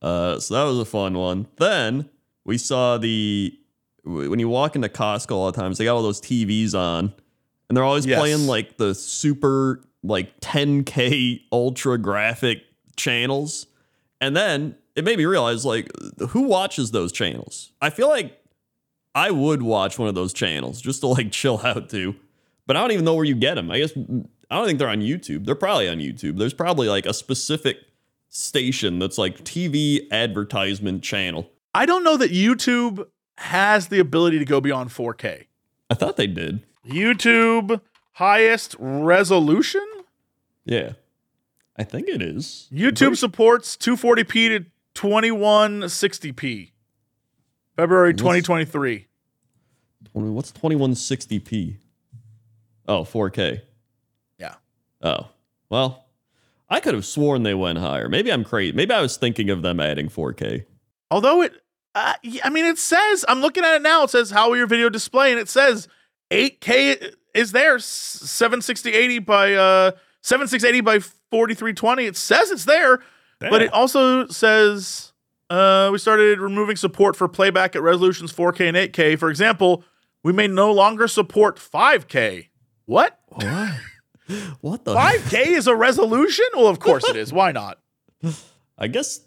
Uh, 0.00 0.38
so 0.38 0.54
that 0.54 0.62
was 0.64 0.78
a 0.78 0.84
fun 0.84 1.14
one. 1.18 1.46
Then 1.56 2.08
we 2.44 2.56
saw 2.56 2.96
the 2.98 3.56
when 4.04 4.38
you 4.38 4.48
walk 4.48 4.76
into 4.76 4.88
Costco 4.88 5.32
all 5.32 5.50
the 5.52 5.60
times, 5.60 5.76
they 5.78 5.84
got 5.84 5.94
all 5.96 6.02
those 6.02 6.20
TVs 6.20 6.74
on, 6.74 7.12
and 7.68 7.76
they're 7.76 7.84
always 7.84 8.06
Yes. 8.06 8.18
playing 8.18 8.46
like 8.46 8.78
the 8.78 8.94
super 8.94 9.82
like 10.02 10.40
10k 10.40 11.42
ultra 11.52 11.98
graphic 11.98 12.62
channels. 12.96 13.66
And 14.22 14.34
then 14.34 14.76
it 14.96 15.04
made 15.04 15.18
me 15.18 15.26
realize 15.26 15.64
like 15.66 15.90
who 16.30 16.42
watches 16.42 16.92
those 16.92 17.12
channels? 17.12 17.72
I 17.82 17.90
feel 17.90 18.08
like 18.08 18.39
I 19.14 19.30
would 19.30 19.62
watch 19.62 19.98
one 19.98 20.08
of 20.08 20.14
those 20.14 20.32
channels 20.32 20.80
just 20.80 21.00
to 21.00 21.08
like 21.08 21.32
chill 21.32 21.60
out 21.64 21.88
to, 21.90 22.14
but 22.66 22.76
I 22.76 22.80
don't 22.80 22.92
even 22.92 23.04
know 23.04 23.14
where 23.14 23.24
you 23.24 23.34
get 23.34 23.54
them. 23.54 23.70
I 23.70 23.78
guess 23.78 23.92
mm, 23.92 24.26
I 24.50 24.56
don't 24.56 24.66
think 24.66 24.78
they're 24.78 24.88
on 24.88 25.00
YouTube. 25.00 25.46
They're 25.46 25.54
probably 25.54 25.88
on 25.88 25.98
YouTube. 25.98 26.38
There's 26.38 26.54
probably 26.54 26.88
like 26.88 27.06
a 27.06 27.14
specific 27.14 27.78
station 28.28 28.98
that's 28.98 29.18
like 29.18 29.44
TV 29.44 30.10
advertisement 30.10 31.02
channel. 31.02 31.50
I 31.74 31.86
don't 31.86 32.04
know 32.04 32.16
that 32.16 32.30
YouTube 32.30 33.06
has 33.38 33.88
the 33.88 34.00
ability 34.00 34.38
to 34.38 34.44
go 34.44 34.60
beyond 34.60 34.90
4K. 34.90 35.46
I 35.88 35.94
thought 35.94 36.16
they 36.16 36.26
did. 36.26 36.64
YouTube 36.86 37.80
highest 38.12 38.76
resolution? 38.78 39.86
Yeah. 40.64 40.92
I 41.76 41.84
think 41.84 42.08
it 42.08 42.20
is. 42.20 42.68
YouTube 42.72 43.16
supports 43.16 43.76
240p 43.76 44.58
to 44.58 44.66
2160p. 44.94 46.72
February 47.80 48.12
2023. 48.12 49.06
What's 50.12 50.52
2160p? 50.52 51.76
Oh, 52.86 53.04
4K. 53.04 53.62
Yeah. 54.38 54.56
Oh. 55.00 55.28
Well, 55.70 56.04
I 56.68 56.80
could 56.80 56.92
have 56.92 57.06
sworn 57.06 57.42
they 57.42 57.54
went 57.54 57.78
higher. 57.78 58.10
Maybe 58.10 58.30
I'm 58.30 58.44
crazy. 58.44 58.72
Maybe 58.76 58.92
I 58.92 59.00
was 59.00 59.16
thinking 59.16 59.48
of 59.48 59.62
them 59.62 59.80
adding 59.80 60.10
4K. 60.10 60.66
Although 61.10 61.40
it, 61.40 61.54
uh, 61.94 62.12
I 62.44 62.50
mean, 62.50 62.66
it 62.66 62.76
says, 62.76 63.24
I'm 63.26 63.40
looking 63.40 63.64
at 63.64 63.76
it 63.76 63.82
now. 63.82 64.02
It 64.04 64.10
says, 64.10 64.30
how 64.30 64.50
will 64.50 64.58
your 64.58 64.66
video 64.66 64.90
display? 64.90 65.30
And 65.30 65.40
it 65.40 65.48
says 65.48 65.88
8K 66.30 67.14
is 67.32 67.52
there, 67.52 67.76
s- 67.76 67.84
76080 67.86 69.20
by, 69.20 69.54
uh, 69.54 69.92
7680 70.20 70.80
by 70.82 70.98
4320. 70.98 72.04
It 72.04 72.16
says 72.18 72.50
it's 72.50 72.66
there, 72.66 72.98
but 73.38 73.62
it 73.62 73.72
also 73.72 74.26
says, 74.26 75.09
uh, 75.50 75.90
we 75.92 75.98
started 75.98 76.38
removing 76.38 76.76
support 76.76 77.16
for 77.16 77.28
playback 77.28 77.74
at 77.76 77.82
resolutions 77.82 78.32
4K 78.32 78.68
and 78.68 78.76
8K. 78.76 79.18
For 79.18 79.28
example, 79.28 79.84
we 80.22 80.32
may 80.32 80.46
no 80.46 80.72
longer 80.72 81.08
support 81.08 81.58
5K. 81.58 82.48
What? 82.86 83.18
What? 83.28 83.74
what 84.60 84.84
the 84.84 84.94
5K 84.94 85.34
is 85.48 85.66
a 85.66 85.74
resolution? 85.74 86.46
Well, 86.54 86.68
of 86.68 86.78
course 86.78 87.08
it 87.08 87.16
is. 87.16 87.32
Why 87.32 87.52
not? 87.52 87.78
I 88.78 88.86
guess 88.86 89.20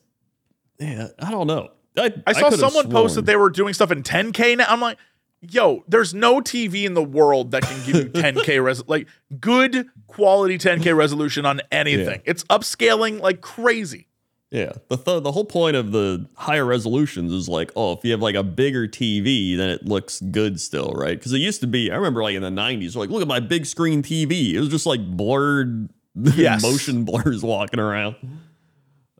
yeah, 0.79 1.09
I 1.19 1.31
don't 1.31 1.47
know. 1.47 1.69
I, 1.97 2.13
I 2.25 2.33
saw 2.33 2.49
could've 2.49 2.59
someone 2.59 2.89
post 2.89 3.15
that 3.15 3.25
they 3.25 3.35
were 3.35 3.49
doing 3.49 3.73
stuff 3.73 3.91
in 3.91 4.01
10K 4.01 4.57
now. 4.57 4.65
I'm 4.67 4.81
like, 4.81 4.97
yo, 5.41 5.83
there's 5.87 6.13
no 6.13 6.41
TV 6.41 6.85
in 6.85 6.93
the 6.93 7.03
world 7.03 7.51
that 7.51 7.63
can 7.63 7.85
give 7.85 7.95
you 7.95 8.09
10K 8.09 8.63
res 8.63 8.87
like 8.87 9.07
good 9.39 9.87
quality 10.07 10.57
10K 10.57 10.95
resolution 10.95 11.45
on 11.45 11.61
anything. 11.71 12.21
It's 12.25 12.43
upscaling 12.45 13.19
like 13.19 13.41
crazy. 13.41 14.07
Yeah, 14.53 14.73
the 14.87 14.97
th- 14.97 15.23
the 15.23 15.31
whole 15.31 15.45
point 15.45 15.75
of 15.75 15.91
the 15.91 16.27
higher 16.35 16.63
resolutions 16.63 17.33
is 17.33 17.49
like, 17.49 17.71
oh, 17.75 17.93
if 17.93 18.05
you 18.05 18.11
have 18.11 18.21
like 18.21 18.35
a 18.35 18.43
bigger 18.43 18.87
TV, 18.87 19.57
then 19.57 19.67
it 19.69 19.85
looks 19.85 20.21
good 20.21 20.61
still, 20.61 20.91
right? 20.93 21.17
Because 21.17 21.33
it 21.33 21.39
used 21.39 21.59
to 21.61 21.67
be, 21.67 21.89
I 21.91 21.95
remember 21.95 22.21
like 22.21 22.35
in 22.35 22.43
the 22.43 22.49
'90s, 22.51 22.95
like, 22.95 23.09
look 23.09 23.23
at 23.23 23.27
my 23.27 23.39
big 23.39 23.65
screen 23.65 24.03
TV. 24.03 24.53
It 24.53 24.59
was 24.59 24.69
just 24.69 24.85
like 24.85 25.01
blurred 25.03 25.89
Yes. 26.15 26.61
motion 26.61 27.03
blurs 27.03 27.41
walking 27.43 27.79
around. 27.79 28.15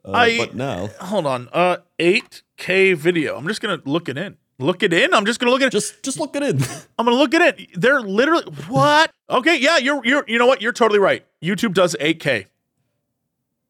Uh, 0.05 0.11
I- 0.11 0.37
but 0.37 0.53
now, 0.55 0.87
Hold 0.99 1.25
on. 1.25 1.49
Uh 1.51 1.77
8K 1.99 2.95
video. 2.95 3.35
I'm 3.35 3.47
just 3.47 3.59
gonna 3.59 3.81
look 3.85 4.09
it 4.09 4.17
in. 4.19 4.37
Look 4.59 4.83
it 4.83 4.93
in. 4.93 5.15
I'm 5.15 5.25
just 5.25 5.39
gonna 5.39 5.51
look 5.51 5.61
at 5.63 5.69
it. 5.69 5.71
just 5.71 6.03
just 6.03 6.19
look 6.19 6.35
at 6.35 6.43
it. 6.43 6.55
I'm 6.99 7.05
gonna 7.05 7.17
look 7.17 7.33
at 7.33 7.59
it. 7.59 7.69
They're 7.73 8.01
literally 8.01 8.43
what? 8.67 9.09
Okay, 9.31 9.57
yeah, 9.57 9.77
you're 9.77 10.05
you're 10.05 10.25
you 10.27 10.37
know 10.37 10.45
what? 10.45 10.61
You're 10.61 10.73
totally 10.73 10.99
right. 10.99 11.25
YouTube 11.41 11.73
does 11.73 11.95
8K. 11.99 12.45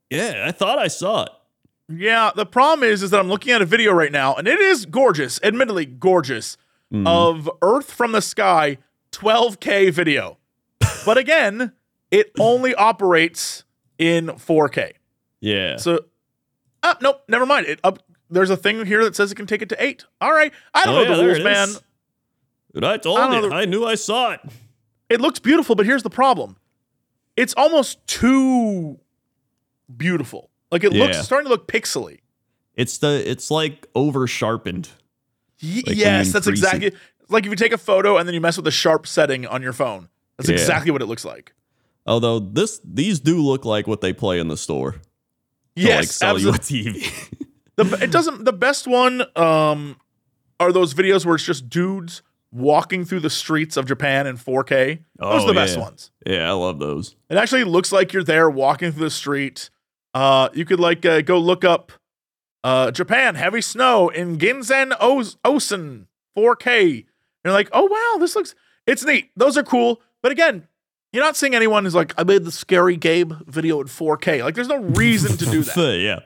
yeah, 0.10 0.44
I 0.46 0.52
thought 0.52 0.78
I 0.78 0.90
saw 0.90 1.24
it. 1.24 1.30
Yeah, 1.90 2.32
the 2.36 2.46
problem 2.46 2.88
is 2.90 3.04
is 3.04 3.10
that 3.12 3.20
I'm 3.20 3.28
looking 3.30 3.52
at 3.52 3.62
a 3.62 3.66
video 3.66 3.92
right 3.92 4.12
now, 4.12 4.34
and 4.36 4.48
it 4.48 4.60
is 4.60 4.86
gorgeous, 4.86 5.40
admittedly 5.44 5.86
gorgeous, 5.86 6.58
Mm-hmm. 6.94 7.08
of 7.08 7.50
Earth 7.64 7.92
from 7.92 8.12
the 8.12 8.22
sky, 8.22 8.78
12K 9.12 9.92
video. 9.92 10.38
but 11.08 11.18
again, 11.18 11.72
it 12.12 12.32
only 12.40 12.76
operates 12.76 13.64
in 13.98 14.28
4K. 14.28 14.92
Yeah, 15.42 15.78
So, 15.78 16.02
uh, 16.84 16.94
nope, 17.02 17.24
never 17.28 17.48
mind. 17.48 17.66
It 17.66 17.80
up. 17.84 17.98
There's 18.30 18.52
a 18.52 18.58
thing 18.58 18.86
here 18.86 19.04
that 19.06 19.16
says 19.16 19.32
it 19.32 19.36
can 19.36 19.48
take 19.48 19.64
it 19.64 19.70
to 19.70 19.84
eight. 19.84 20.06
All 20.22 20.32
right, 20.32 20.54
I 20.76 20.86
don't 20.86 20.94
Oh, 20.94 21.04
know 21.04 21.10
yeah, 21.10 21.16
the 21.18 21.26
rules, 21.26 21.44
man. 21.44 21.68
Dude, 22.76 22.84
I 22.84 22.98
told 22.98 23.18
I 23.18 23.36
you. 23.42 23.50
the- 23.50 23.56
I 23.56 23.66
knew 23.66 23.86
I 23.86 23.96
saw 23.96 24.32
it. 24.34 24.42
It 25.10 25.20
looks 25.20 25.40
beautiful, 25.40 25.74
but 25.76 25.88
here's 25.88 26.04
the 26.04 26.10
problem: 26.12 26.58
it's 27.36 27.56
almost 27.56 28.06
too 28.06 29.00
beautiful. 29.98 30.52
Like 30.74 30.84
it 30.84 30.92
looks 30.92 31.20
starting 31.20 31.46
to 31.46 31.50
look 31.50 31.68
pixely. 31.68 32.20
It's 32.76 32.98
the 32.98 33.24
it's 33.30 33.50
like 33.52 33.88
over 33.96 34.28
sharpened. 34.28 34.90
Y- 35.62 35.84
Like 35.88 35.96
yes, 35.96 36.32
that's 36.34 36.48
exactly 36.48 36.92
like 37.30 37.46
if 37.46 37.50
you 37.52 37.56
take 37.56 37.72
a 37.74 37.78
photo 37.78 38.18
and 38.18 38.28
then 38.28 38.34
you 38.34 38.42
mess 38.42 38.58
with 38.58 38.66
the 38.66 38.72
sharp 38.72 39.08
setting 39.08 39.46
on 39.46 39.62
your 39.62 39.74
phone. 39.74 40.10
That's 40.38 40.50
Yeah. 40.50 40.56
exactly 40.56 40.92
what 40.92 41.02
it 41.02 41.06
looks 41.06 41.24
like. 41.24 41.54
Although 42.06 42.40
this 42.40 42.82
these 42.84 43.20
do 43.20 43.40
look 43.42 43.64
like 43.66 43.88
what 43.88 44.02
they 44.02 44.12
play 44.14 44.40
in 44.40 44.48
the 44.50 44.58
store. 44.58 44.92
to, 44.94 44.98
like 44.98 45.04
Yes, 45.76 46.16
sell 46.16 46.38
you 46.40 46.50
a 46.50 46.54
absolutely. 46.54 47.02
TV. 47.02 47.38
The, 47.76 47.86
it 48.04 48.12
doesn't. 48.12 48.44
The 48.46 48.54
best 48.54 48.86
one 48.88 49.24
um, 49.36 49.98
are 50.60 50.72
those 50.72 50.94
videos 50.94 51.26
where 51.26 51.34
it's 51.34 51.44
just 51.44 51.70
dudes 51.70 52.22
walking 52.52 53.04
through 53.04 53.22
the 53.22 53.32
streets 53.32 53.78
of 53.78 53.88
Japan 53.88 54.28
in 54.28 54.38
4K. 54.38 55.00
Those 55.18 55.28
are 55.28 55.40
Oh, 55.40 55.48
the 55.48 55.54
best 55.56 55.80
ones. 55.80 56.12
yeah, 56.24 56.48
I 56.48 56.52
love 56.54 56.78
those. 56.78 57.16
It 57.32 57.38
actually 57.38 57.64
looks 57.64 57.92
like 57.92 58.14
you're 58.14 58.24
there 58.24 58.48
walking 58.48 58.92
through 58.92 59.06
the 59.06 59.10
street. 59.10 59.72
Uh, 60.14 60.50
you 60.54 60.66
could 60.66 60.80
like 60.80 61.06
uh, 61.06 61.22
go 61.22 61.40
look 61.40 61.64
up 61.64 61.92
uh, 62.64 62.92
Japan 62.92 63.36
heavy 63.36 63.62
snow 63.62 64.10
in 64.10 64.38
Ginzan 64.38 64.94
Os- 65.00 65.38
Onsen 65.44 66.06
4K. 66.38 66.92
And 66.96 67.06
you're 67.46 67.54
like, 67.54 67.70
oh 67.74 67.86
wow, 67.86 68.20
this 68.20 68.36
looks 68.36 68.56
it's 68.86 69.04
neat. 69.06 69.32
Those 69.36 69.58
are 69.58 69.64
cool. 69.64 70.02
But 70.22 70.32
again, 70.32 70.68
you're 71.12 71.24
not 71.24 71.36
seeing 71.36 71.56
anyone 71.56 71.84
who's 71.84 71.96
like, 71.96 72.14
I 72.18 72.24
made 72.24 72.44
the 72.44 72.52
scary 72.52 72.96
Gabe 72.98 73.34
video 73.48 73.80
in 73.82 73.88
4K. 73.88 74.44
Like, 74.44 74.56
there's 74.56 74.68
no 74.68 74.78
reason 74.82 75.38
to 75.38 75.46
do 75.46 75.64
that. 75.64 76.00
yeah. 76.00 76.20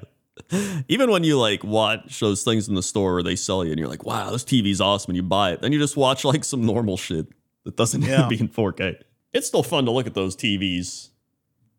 Even 0.88 1.10
when 1.12 1.24
you 1.24 1.38
like 1.40 1.64
watch 1.64 2.20
those 2.20 2.44
things 2.44 2.68
in 2.70 2.76
the 2.76 2.84
store 2.84 3.16
where 3.16 3.24
they 3.24 3.36
sell 3.36 3.66
you 3.66 3.72
and 3.72 3.80
you're 3.80 3.90
like, 3.90 4.06
wow, 4.06 4.30
this 4.32 4.44
TV's 4.44 4.80
awesome, 4.80 5.12
and 5.12 5.16
you 5.18 5.24
buy 5.24 5.52
it, 5.52 5.62
then 5.62 5.72
you 5.72 5.80
just 5.80 5.98
watch 5.98 6.24
like 6.24 6.44
some 6.44 6.66
normal 6.66 6.96
shit 6.96 7.28
that 7.66 7.76
doesn't 7.76 8.02
need 8.02 8.10
Yeah. 8.10 8.22
to 8.22 8.28
be 8.28 8.40
in 8.40 8.48
4K. 8.48 9.02
It's 9.34 9.48
still 9.48 9.64
fun 9.64 9.86
to 9.86 9.92
look 9.92 10.08
at 10.08 10.14
those 10.14 10.36
TVs 10.38 11.10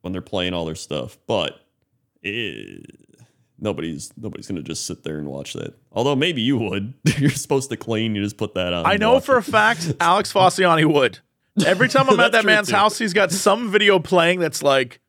when 0.02 0.12
they're 0.12 0.20
playing 0.20 0.52
all 0.54 0.64
their 0.66 0.74
stuff, 0.74 1.16
but 1.26 1.60
eh, 2.24 2.78
nobody's 3.58 4.12
nobody's 4.16 4.46
gonna 4.46 4.62
just 4.62 4.86
sit 4.86 5.02
there 5.04 5.18
and 5.18 5.28
watch 5.28 5.54
that. 5.54 5.74
Although 5.92 6.16
maybe 6.16 6.42
you 6.42 6.58
would. 6.58 6.94
you're 7.18 7.30
supposed 7.30 7.70
to 7.70 7.76
clean, 7.76 8.14
you 8.14 8.22
just 8.22 8.36
put 8.36 8.54
that 8.54 8.72
on. 8.72 8.86
I 8.86 8.96
know 8.96 9.20
for 9.20 9.36
a 9.36 9.42
fact 9.42 9.94
Alex 10.00 10.32
Fossiani 10.32 10.90
would. 10.90 11.18
Every 11.64 11.88
time 11.88 12.08
I'm 12.08 12.20
at 12.20 12.32
that 12.32 12.44
man's 12.44 12.68
too. 12.68 12.76
house, 12.76 12.98
he's 12.98 13.12
got 13.12 13.32
some 13.32 13.70
video 13.70 13.98
playing 13.98 14.40
that's 14.40 14.62
like 14.62 15.00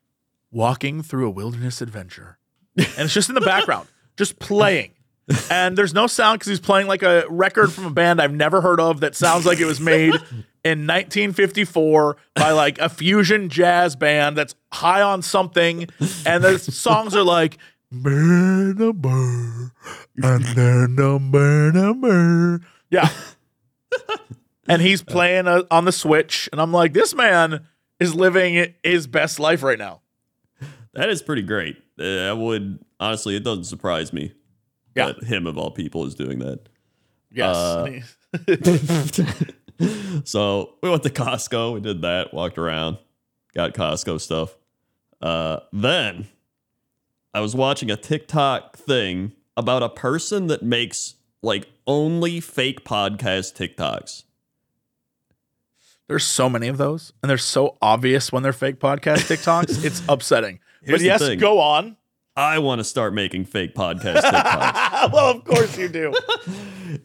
walking 0.50 1.02
through 1.02 1.28
a 1.28 1.30
wilderness 1.30 1.80
adventure. 1.80 2.38
And 2.76 2.86
it's 2.98 3.14
just 3.14 3.28
in 3.28 3.34
the 3.34 3.40
background, 3.40 3.88
just 4.16 4.38
playing. 4.38 4.92
And 5.50 5.76
there's 5.76 5.94
no 5.94 6.06
sound 6.06 6.38
because 6.38 6.48
he's 6.48 6.60
playing 6.60 6.86
like 6.86 7.02
a 7.02 7.24
record 7.28 7.72
from 7.72 7.84
a 7.84 7.90
band 7.90 8.20
I've 8.20 8.32
never 8.32 8.60
heard 8.60 8.80
of 8.80 9.00
that 9.00 9.14
sounds 9.14 9.46
like 9.46 9.60
it 9.60 9.64
was 9.64 9.80
made 9.80 10.14
in 10.64 10.86
1954 10.86 12.16
by 12.34 12.50
like 12.52 12.78
a 12.78 12.88
fusion 12.88 13.48
jazz 13.48 13.96
band 13.96 14.36
that's 14.36 14.54
high 14.72 15.02
on 15.02 15.22
something. 15.22 15.88
And 16.26 16.44
the 16.44 16.58
songs 16.58 17.14
are 17.16 17.22
like, 17.24 17.58
burn 17.92 18.80
a 18.80 18.92
burr, 18.92 19.72
and 20.22 20.44
then 20.44 20.96
a 20.98 21.18
burn 21.18 21.76
a 21.76 21.94
burr. 21.94 22.60
Yeah. 22.90 23.08
and 24.68 24.80
he's 24.82 25.02
playing 25.02 25.48
uh 25.48 25.62
on 25.70 25.84
the 25.84 25.92
Switch, 25.92 26.48
and 26.52 26.60
I'm 26.60 26.72
like, 26.72 26.92
this 26.92 27.14
man 27.14 27.66
is 27.98 28.14
living 28.14 28.74
his 28.82 29.06
best 29.06 29.40
life 29.40 29.62
right 29.62 29.78
now. 29.78 30.00
That 30.94 31.08
is 31.08 31.22
pretty 31.22 31.42
great. 31.42 31.76
Uh, 31.98 32.04
I 32.04 32.32
would 32.32 32.84
honestly, 32.98 33.36
it 33.36 33.44
doesn't 33.44 33.64
surprise 33.64 34.12
me 34.12 34.32
Yeah. 34.96 35.06
that 35.12 35.24
him 35.24 35.46
of 35.46 35.56
all 35.58 35.70
people 35.70 36.04
is 36.06 36.14
doing 36.14 36.38
that. 36.40 36.68
Yes. 37.32 37.56
Uh, 37.56 38.00
So 40.24 40.74
we 40.82 40.90
went 40.90 41.02
to 41.04 41.10
Costco. 41.10 41.74
We 41.74 41.80
did 41.80 42.02
that. 42.02 42.34
Walked 42.34 42.58
around, 42.58 42.98
got 43.54 43.72
Costco 43.74 44.20
stuff. 44.20 44.56
Uh, 45.22 45.60
then 45.72 46.28
I 47.32 47.40
was 47.40 47.54
watching 47.54 47.90
a 47.90 47.96
TikTok 47.96 48.76
thing 48.76 49.32
about 49.56 49.82
a 49.82 49.88
person 49.88 50.48
that 50.48 50.62
makes 50.62 51.14
like 51.42 51.68
only 51.86 52.40
fake 52.40 52.84
podcast 52.84 53.54
TikToks. 53.56 54.24
There's 56.08 56.24
so 56.24 56.50
many 56.50 56.66
of 56.68 56.76
those, 56.76 57.12
and 57.22 57.30
they're 57.30 57.38
so 57.38 57.76
obvious 57.80 58.32
when 58.32 58.42
they're 58.42 58.52
fake 58.52 58.80
podcast 58.80 59.28
TikToks. 59.28 59.84
it's 59.84 60.02
upsetting. 60.08 60.58
Here's 60.82 60.98
but 61.00 61.04
yes, 61.04 61.20
thing. 61.22 61.38
go 61.38 61.60
on. 61.60 61.96
I 62.36 62.58
want 62.58 62.78
to 62.80 62.84
start 62.84 63.14
making 63.14 63.44
fake 63.44 63.74
podcast 63.74 64.20
TikToks. 64.22 65.12
well, 65.12 65.30
of 65.36 65.44
course 65.44 65.76
you 65.78 65.88
do. 65.88 66.12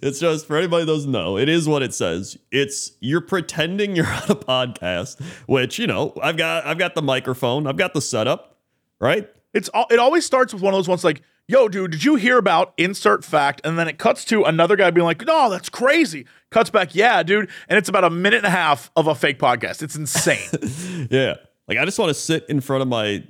It's 0.02 0.20
just 0.20 0.46
for 0.46 0.58
anybody 0.58 0.86
doesn't 0.86 1.12
know, 1.12 1.38
it 1.38 1.50
is 1.50 1.68
what 1.68 1.84
it 1.84 1.94
says. 1.94 2.38
It's 2.52 2.92
you're 3.00 3.22
pretending 3.22 3.96
you're 3.96 4.08
on 4.12 4.24
a 4.30 4.36
podcast, 4.36 5.22
which 5.48 5.80
you 5.80 5.88
know, 5.88 6.14
I've 6.22 6.38
got 6.38 6.66
I've 6.66 6.78
got 6.78 6.96
the 6.96 7.02
microphone, 7.02 7.68
I've 7.68 7.78
got 7.78 7.94
the 7.94 8.02
setup, 8.02 8.58
right? 9.00 9.30
It's 9.54 9.70
all, 9.70 9.88
it 9.90 10.00
always 10.00 10.26
starts 10.26 10.54
with 10.54 10.62
one 10.62 10.74
of 10.74 10.78
those 10.78 10.88
ones 10.88 11.04
like, 11.04 11.22
"Yo, 11.48 11.68
dude, 11.70 11.92
did 11.92 12.04
you 12.04 12.16
hear 12.16 12.38
about 12.38 12.74
insert 12.78 13.24
fact?" 13.24 13.62
And 13.64 13.80
then 13.80 13.88
it 13.88 13.98
cuts 13.98 14.26
to 14.26 14.44
another 14.44 14.76
guy 14.76 14.92
being 14.92 15.06
like, 15.06 15.26
"No, 15.26 15.50
that's 15.50 15.70
crazy." 15.70 16.26
Cuts 16.50 16.70
back, 16.70 16.94
"Yeah, 16.94 17.24
dude," 17.24 17.50
and 17.70 17.78
it's 17.78 17.88
about 17.88 18.04
a 18.04 18.10
minute 18.10 18.38
and 18.38 18.48
a 18.48 18.50
half 18.50 18.92
of 18.96 19.08
a 19.08 19.16
fake 19.16 19.40
podcast. 19.40 19.82
It's 19.82 19.96
insane. 19.96 21.08
Yeah. 21.10 21.36
Like 21.68 21.78
I 21.78 21.86
just 21.86 21.98
want 21.98 22.10
to 22.10 22.14
sit 22.14 22.46
in 22.50 22.62
front 22.62 22.82
of 22.82 22.88
my 22.88 23.24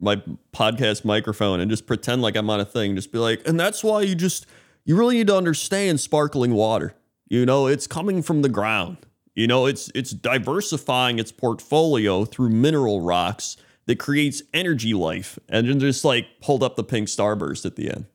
my 0.00 0.22
podcast 0.52 1.04
microphone 1.04 1.60
and 1.60 1.70
just 1.70 1.86
pretend 1.86 2.22
like 2.22 2.36
I'm 2.36 2.48
on 2.50 2.60
a 2.60 2.64
thing. 2.64 2.96
Just 2.96 3.12
be 3.12 3.18
like, 3.18 3.46
and 3.46 3.58
that's 3.58 3.84
why 3.84 4.02
you 4.02 4.14
just 4.14 4.46
you 4.84 4.96
really 4.96 5.16
need 5.16 5.26
to 5.28 5.36
understand 5.36 6.00
sparkling 6.00 6.52
water. 6.54 6.94
You 7.28 7.46
know, 7.46 7.66
it's 7.66 7.86
coming 7.86 8.22
from 8.22 8.42
the 8.42 8.48
ground. 8.48 8.98
You 9.34 9.46
know, 9.46 9.66
it's 9.66 9.90
it's 9.94 10.10
diversifying 10.10 11.18
its 11.18 11.32
portfolio 11.32 12.24
through 12.24 12.50
mineral 12.50 13.00
rocks 13.00 13.56
that 13.86 13.98
creates 13.98 14.42
energy 14.52 14.94
life. 14.94 15.38
And 15.48 15.68
then 15.68 15.80
just 15.80 16.04
like 16.04 16.26
pulled 16.40 16.62
up 16.62 16.76
the 16.76 16.84
pink 16.84 17.08
starburst 17.08 17.64
at 17.64 17.76
the 17.76 17.90
end. 17.90 18.06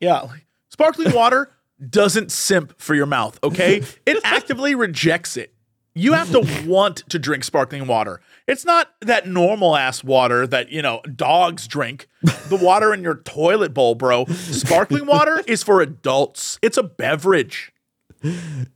yeah, 0.00 0.26
sparkling 0.68 1.12
water 1.12 1.50
doesn't 1.88 2.32
simp 2.32 2.80
for 2.80 2.94
your 2.94 3.06
mouth. 3.06 3.38
Okay, 3.42 3.82
it 4.06 4.18
actively 4.24 4.74
rejects 4.74 5.36
it. 5.36 5.54
You 5.98 6.12
have 6.12 6.30
to 6.32 6.66
want 6.68 7.08
to 7.08 7.18
drink 7.18 7.42
sparkling 7.42 7.86
water. 7.86 8.20
It's 8.46 8.66
not 8.66 8.92
that 9.00 9.26
normal 9.26 9.76
ass 9.76 10.04
water 10.04 10.46
that, 10.46 10.68
you 10.68 10.82
know, 10.82 11.00
dogs 11.14 11.66
drink. 11.66 12.06
The 12.22 12.58
water 12.60 12.92
in 12.92 13.02
your 13.02 13.14
toilet 13.14 13.72
bowl, 13.72 13.94
bro. 13.94 14.26
Sparkling 14.26 15.06
water 15.06 15.42
is 15.46 15.62
for 15.62 15.80
adults. 15.80 16.58
It's 16.60 16.76
a 16.76 16.82
beverage. 16.82 17.72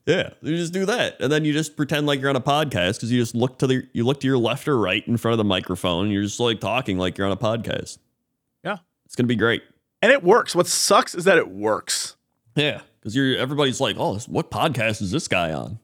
Yeah, 0.07 0.31
you 0.41 0.57
just 0.57 0.73
do 0.73 0.87
that, 0.87 1.21
and 1.21 1.31
then 1.31 1.45
you 1.45 1.53
just 1.53 1.77
pretend 1.77 2.07
like 2.07 2.21
you're 2.21 2.31
on 2.31 2.37
a 2.37 2.41
podcast 2.41 2.95
because 2.95 3.13
you 3.13 3.19
just 3.21 3.35
look 3.35 3.59
to 3.59 3.67
the 3.67 3.87
you 3.93 4.05
look 4.05 4.21
to 4.21 4.27
your 4.27 4.39
left 4.39 4.67
or 4.67 4.79
right 4.79 5.07
in 5.07 5.17
front 5.17 5.33
of 5.33 5.39
the 5.39 5.45
microphone. 5.45 6.05
And 6.05 6.13
you're 6.13 6.23
just 6.23 6.41
like 6.41 6.61
talking 6.61 6.99
like 6.99 7.19
you're 7.19 7.27
on 7.27 7.33
a 7.33 7.37
podcast. 7.37 7.99
Yeah. 8.65 8.79
It's 9.05 9.17
gonna 9.17 9.27
be 9.27 9.37
great. 9.37 9.63
And 10.03 10.11
it 10.11 10.23
works. 10.23 10.55
What 10.55 10.67
sucks 10.67 11.15
is 11.15 11.25
that 11.25 11.37
it 11.37 11.49
works. 11.49 12.17
Yeah, 12.57 12.81
because 12.99 13.15
you're 13.15 13.37
everybody's 13.37 13.81
like, 13.81 13.97
oh, 13.99 14.19
what 14.29 14.51
podcast 14.51 15.03
is 15.03 15.11
this 15.11 15.29
guy 15.29 15.53
on? 15.53 15.79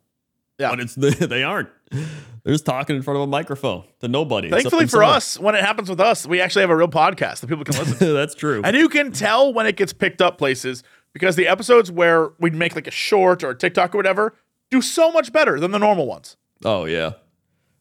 Yeah. 0.58 0.70
but 0.70 0.80
it's 0.80 0.94
they 1.26 1.42
aren't. 1.42 1.68
They're 1.90 2.54
just 2.54 2.64
talking 2.66 2.96
in 2.96 3.02
front 3.02 3.16
of 3.16 3.22
a 3.22 3.26
microphone 3.26 3.84
to 4.00 4.08
nobody. 4.08 4.48
Thankfully 4.50 4.86
for 4.86 5.02
us, 5.02 5.38
when 5.38 5.54
it 5.54 5.62
happens 5.62 5.88
with 5.90 6.00
us, 6.00 6.26
we 6.26 6.40
actually 6.40 6.62
have 6.62 6.70
a 6.70 6.76
real 6.76 6.88
podcast 6.88 7.40
that 7.40 7.48
people 7.48 7.64
can 7.64 7.76
listen 7.78 7.98
to. 7.98 8.12
that's 8.12 8.34
true. 8.34 8.62
and 8.64 8.76
you 8.76 8.88
can 8.88 9.12
tell 9.12 9.52
when 9.52 9.66
it 9.66 9.76
gets 9.76 9.92
picked 9.92 10.22
up 10.22 10.38
places 10.38 10.82
because 11.12 11.36
the 11.36 11.46
episodes 11.46 11.90
where 11.90 12.30
we'd 12.40 12.54
make 12.54 12.74
like 12.74 12.86
a 12.86 12.92
short 12.92 13.42
or 13.44 13.50
a 13.50 13.54
TikTok 13.56 13.94
or 13.94 13.98
whatever 13.98 14.34
do 14.70 14.80
so 14.82 15.10
much 15.12 15.32
better 15.32 15.60
than 15.60 15.70
the 15.70 15.78
normal 15.78 16.06
ones. 16.06 16.36
oh 16.64 16.84
yeah, 16.84 17.12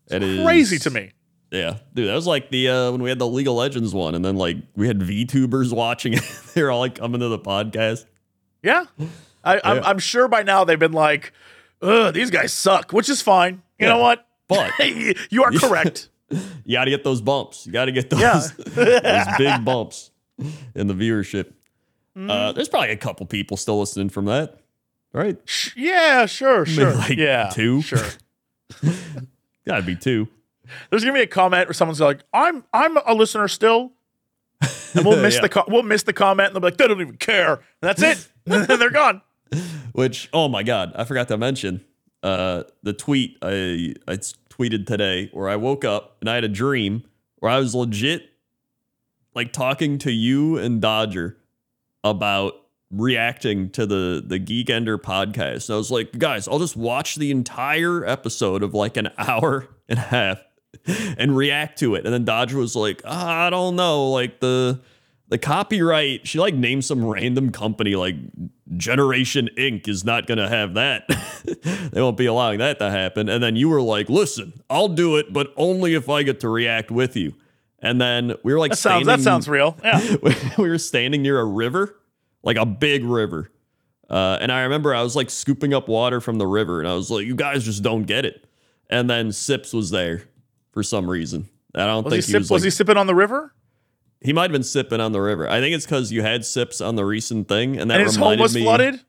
it 0.10 0.22
is 0.22 0.44
Crazy 0.46 0.78
to 0.80 0.90
me. 0.90 1.12
Yeah, 1.52 1.78
dude, 1.94 2.10
that 2.10 2.16
was 2.16 2.28
like 2.28 2.50
the 2.50 2.68
uh, 2.70 2.92
when 2.92 3.02
we 3.02 3.10
had 3.10 3.20
the 3.20 3.28
League 3.28 3.48
of 3.48 3.54
Legends 3.54 3.94
one, 3.94 4.16
and 4.16 4.26
then 4.26 4.36
like 4.36 4.58
we 4.76 4.88
had 4.88 5.00
VTubers 5.00 5.72
watching 5.76 6.14
it. 6.14 6.24
They're 6.54 6.72
all 6.72 6.80
like 6.80 6.96
coming 6.96 7.22
to 7.22 7.30
the 7.30 7.40
podcast. 7.40 8.06
Yeah. 8.62 8.86
I, 9.44 9.56
Yeah. 9.56 9.82
I'm 9.86 10.00
sure 10.00 10.28
by 10.28 10.42
now 10.44 10.64
they've 10.64 10.80
been 10.80 10.92
like, 10.92 11.32
Ugh, 11.86 12.14
these 12.14 12.32
guys 12.32 12.52
suck, 12.54 12.92
which 12.94 13.10
is 13.10 13.22
fine. 13.22 13.62
You 13.80 13.88
Yeah. 13.88 13.94
know 13.94 14.00
what? 14.00 14.28
But 14.48 14.72
you 15.30 15.44
are 15.44 15.52
correct. 15.60 16.10
you 16.30 16.74
got 16.78 16.86
to 16.86 16.92
get 16.92 17.04
those 17.04 17.22
bumps. 17.22 17.66
You 17.66 17.72
got 17.72 17.86
to 17.86 17.92
get 17.92 18.10
those, 18.10 18.20
Yeah. 18.22 18.40
those 18.66 19.38
big 19.38 19.64
bumps 19.66 20.12
in 20.74 20.88
the 20.88 20.94
viewership. 20.94 21.54
Mm. 22.18 22.30
Uh, 22.32 22.52
there's 22.54 22.70
probably 22.70 22.92
a 22.92 22.98
couple 22.98 23.26
people 23.26 23.58
still 23.58 23.80
listening 23.80 24.10
from 24.10 24.26
that, 24.26 24.60
right? 25.14 25.38
Yeah, 25.76 26.26
sure, 26.28 26.66
sure. 26.66 26.94
like 26.96 27.18
yeah, 27.18 27.50
two? 27.54 27.82
Sure. 27.82 28.06
Got 29.68 29.78
to 29.78 29.82
be 29.84 29.96
two. 29.96 30.28
There's 30.90 31.04
gonna 31.04 31.14
be 31.14 31.22
a 31.22 31.28
comment 31.28 31.68
where 31.68 31.74
someone's 31.74 32.00
like, 32.02 32.22
"I'm 32.34 32.64
I'm 32.74 32.98
a 33.06 33.14
listener 33.14 33.48
still," 33.48 33.92
and 34.96 35.06
we'll 35.06 35.22
miss 35.22 35.36
Yeah. 35.36 35.42
the 35.42 35.50
co- 35.50 35.66
we'll 35.68 35.84
miss 35.84 36.04
the 36.04 36.14
comment, 36.14 36.48
and 36.48 36.56
they'll 36.56 36.62
be 36.62 36.66
like, 36.68 36.78
"They 36.78 36.88
don't 36.88 37.02
even 37.02 37.18
care," 37.18 37.54
and 37.54 37.62
that's 37.82 38.02
it. 38.02 38.28
and 38.48 38.66
they're 38.68 38.90
gone. 38.90 39.22
Which, 39.94 40.30
oh 40.34 40.48
my 40.48 40.64
god, 40.64 40.92
I 40.96 41.04
forgot 41.04 41.28
to 41.30 41.38
mention 41.38 41.84
uh, 42.24 42.64
the 42.84 42.94
tweet 42.94 43.38
I 43.42 43.94
I 44.08 44.18
tweeted 44.50 44.88
today 44.88 45.30
where 45.32 45.48
I 45.48 45.56
woke 45.56 45.86
up 45.86 46.18
and 46.22 46.30
I 46.30 46.36
had 46.36 46.44
a 46.44 46.50
dream 46.50 47.04
where 47.38 47.52
I 47.52 47.60
was 47.60 47.76
legit 47.76 48.30
like 49.36 49.52
talking 49.52 49.98
to 50.00 50.12
you 50.12 50.58
and 50.58 50.82
Dodger 50.82 51.38
about 52.04 52.54
reacting 52.92 53.70
to 53.72 53.86
the 53.86 54.24
the 54.26 54.40
Geek 54.40 54.70
Ender 54.70 54.98
podcast. 54.98 55.70
And 55.70 55.76
I 55.76 55.78
was 55.78 55.92
like, 55.92 56.18
guys, 56.18 56.48
I'll 56.48 56.60
just 56.60 56.76
watch 56.76 57.16
the 57.16 57.32
entire 57.32 58.06
episode 58.06 58.64
of 58.64 58.74
like 58.74 58.98
an 58.98 59.10
hour 59.18 59.68
and 59.88 60.00
a 60.00 60.04
half 60.04 60.42
and 60.88 61.36
react 61.36 61.80
to 61.80 61.96
it. 61.96 62.06
And 62.06 62.14
then 62.14 62.26
Dodger 62.26 62.58
was 62.58 62.76
like, 62.76 63.02
"Ah, 63.06 63.48
I 63.48 63.50
don't 63.50 63.76
know, 63.76 64.10
like 64.10 64.40
the 64.40 64.82
the 65.36 65.40
copyright. 65.40 66.26
She 66.26 66.40
like 66.40 66.56
named 66.56 66.86
some 66.86 67.04
random 67.04 67.52
company 67.52 67.98
like 67.98 68.16
Generation 68.78 69.50
Inc. 69.58 69.86
is 69.86 70.06
not 70.06 70.28
gonna 70.28 70.48
have 70.48 70.76
that. 70.76 71.10
they 71.92 72.02
won't 72.02 72.16
be 72.16 72.26
allowing 72.26 72.60
that 72.60 72.80
to 72.80 72.90
happen. 72.90 73.28
And 73.28 73.44
then 73.44 73.58
you 73.58 73.68
were 73.68 73.82
like, 73.82 74.10
listen, 74.10 74.54
I'll 74.70 74.88
do 74.88 75.18
it, 75.18 75.34
but 75.34 75.54
only 75.58 75.94
if 75.94 76.08
I 76.08 76.24
get 76.24 76.40
to 76.40 76.50
react 76.50 76.90
with 76.90 77.18
you. 77.18 77.34
And 77.80 78.00
then 78.00 78.36
we 78.44 78.54
were 78.54 78.60
like 78.60 78.72
That 78.72 78.78
sounds 78.78 79.08
that 79.08 79.20
sounds 79.20 79.50
real. 79.50 79.78
Yeah. 79.84 80.16
we 80.58 80.70
were 80.70 80.78
standing 80.78 81.22
near 81.22 81.38
a 81.38 81.46
river, 81.46 82.00
like 82.42 82.56
a 82.56 82.66
big 82.66 83.04
river. 83.04 83.52
Uh, 84.10 84.38
and 84.40 84.54
I 84.54 84.62
remember 84.62 84.96
I 84.96 85.02
was 85.02 85.18
like 85.18 85.30
scooping 85.30 85.74
up 85.74 85.90
water 85.90 86.22
from 86.22 86.38
the 86.38 86.48
river, 86.48 86.80
and 86.80 86.88
I 86.88 86.94
was 86.94 87.12
like, 87.12 87.26
"You 87.26 87.36
guys 87.36 87.66
just 87.66 87.84
don't 87.84 88.04
get 88.04 88.24
it." 88.24 88.46
And 88.90 89.10
then 89.10 89.32
Sips 89.32 89.74
was 89.74 89.90
there 89.90 90.24
for 90.72 90.84
some 90.84 91.10
reason. 91.10 91.50
I 91.74 91.88
don't 91.88 92.06
Was 92.06 92.14
he 92.14 92.18
think 92.22 92.24
sip, 92.24 92.32
he 92.32 92.38
was, 92.38 92.52
was, 92.52 92.62
like, 92.62 92.68
he 92.68 92.70
sipping 92.70 92.98
on 92.98 93.08
the 93.08 93.16
river? 93.16 93.52
He 94.22 94.34
might 94.34 94.44
have 94.44 94.52
been 94.52 94.64
sipping 94.64 95.00
on 95.00 95.12
the 95.12 95.22
river. 95.22 95.50
I 95.50 95.60
think 95.60 95.76
it's 95.76 95.86
because 95.86 96.12
you 96.12 96.22
had 96.22 96.46
sips 96.46 96.82
on 96.82 96.96
the 96.96 97.06
recent 97.06 97.48
thing, 97.48 97.78
and 97.78 97.90
that 97.92 98.00
And 98.00 98.08
his 98.08 98.16
home 98.16 98.40
was 98.40 98.56
me 98.56 98.64
flooded. 98.64 99.02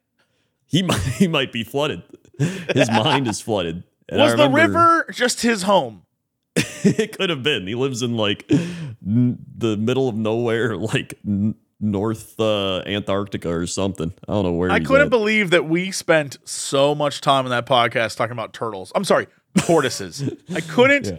He 0.66 0.82
might 0.82 1.00
he 1.00 1.28
might 1.28 1.52
be 1.52 1.64
flooded. 1.64 2.02
His 2.38 2.90
mind 2.90 3.28
is 3.28 3.40
flooded. 3.40 3.84
And 4.08 4.20
Was 4.20 4.36
the 4.36 4.48
river 4.48 5.06
just 5.12 5.40
his 5.40 5.62
home? 5.62 6.02
it 6.56 7.16
could 7.16 7.30
have 7.30 7.42
been. 7.42 7.66
He 7.66 7.74
lives 7.74 8.02
in 8.02 8.16
like 8.16 8.44
n- 8.50 9.38
the 9.56 9.76
middle 9.76 10.08
of 10.08 10.16
nowhere, 10.16 10.76
like 10.76 11.14
n- 11.26 11.54
North 11.80 12.38
uh, 12.40 12.78
Antarctica 12.86 13.50
or 13.52 13.66
something. 13.66 14.12
I 14.28 14.32
don't 14.32 14.44
know 14.44 14.52
where. 14.52 14.70
I 14.70 14.80
couldn't 14.80 15.06
at. 15.06 15.10
believe 15.10 15.50
that 15.50 15.66
we 15.66 15.90
spent 15.92 16.38
so 16.44 16.94
much 16.94 17.20
time 17.20 17.44
in 17.46 17.50
that 17.50 17.66
podcast 17.66 18.16
talking 18.16 18.32
about 18.32 18.52
turtles. 18.52 18.92
I'm 18.94 19.04
sorry, 19.04 19.26
tortoises. 19.58 20.30
I 20.54 20.60
couldn't. 20.60 21.06
Yeah. 21.06 21.18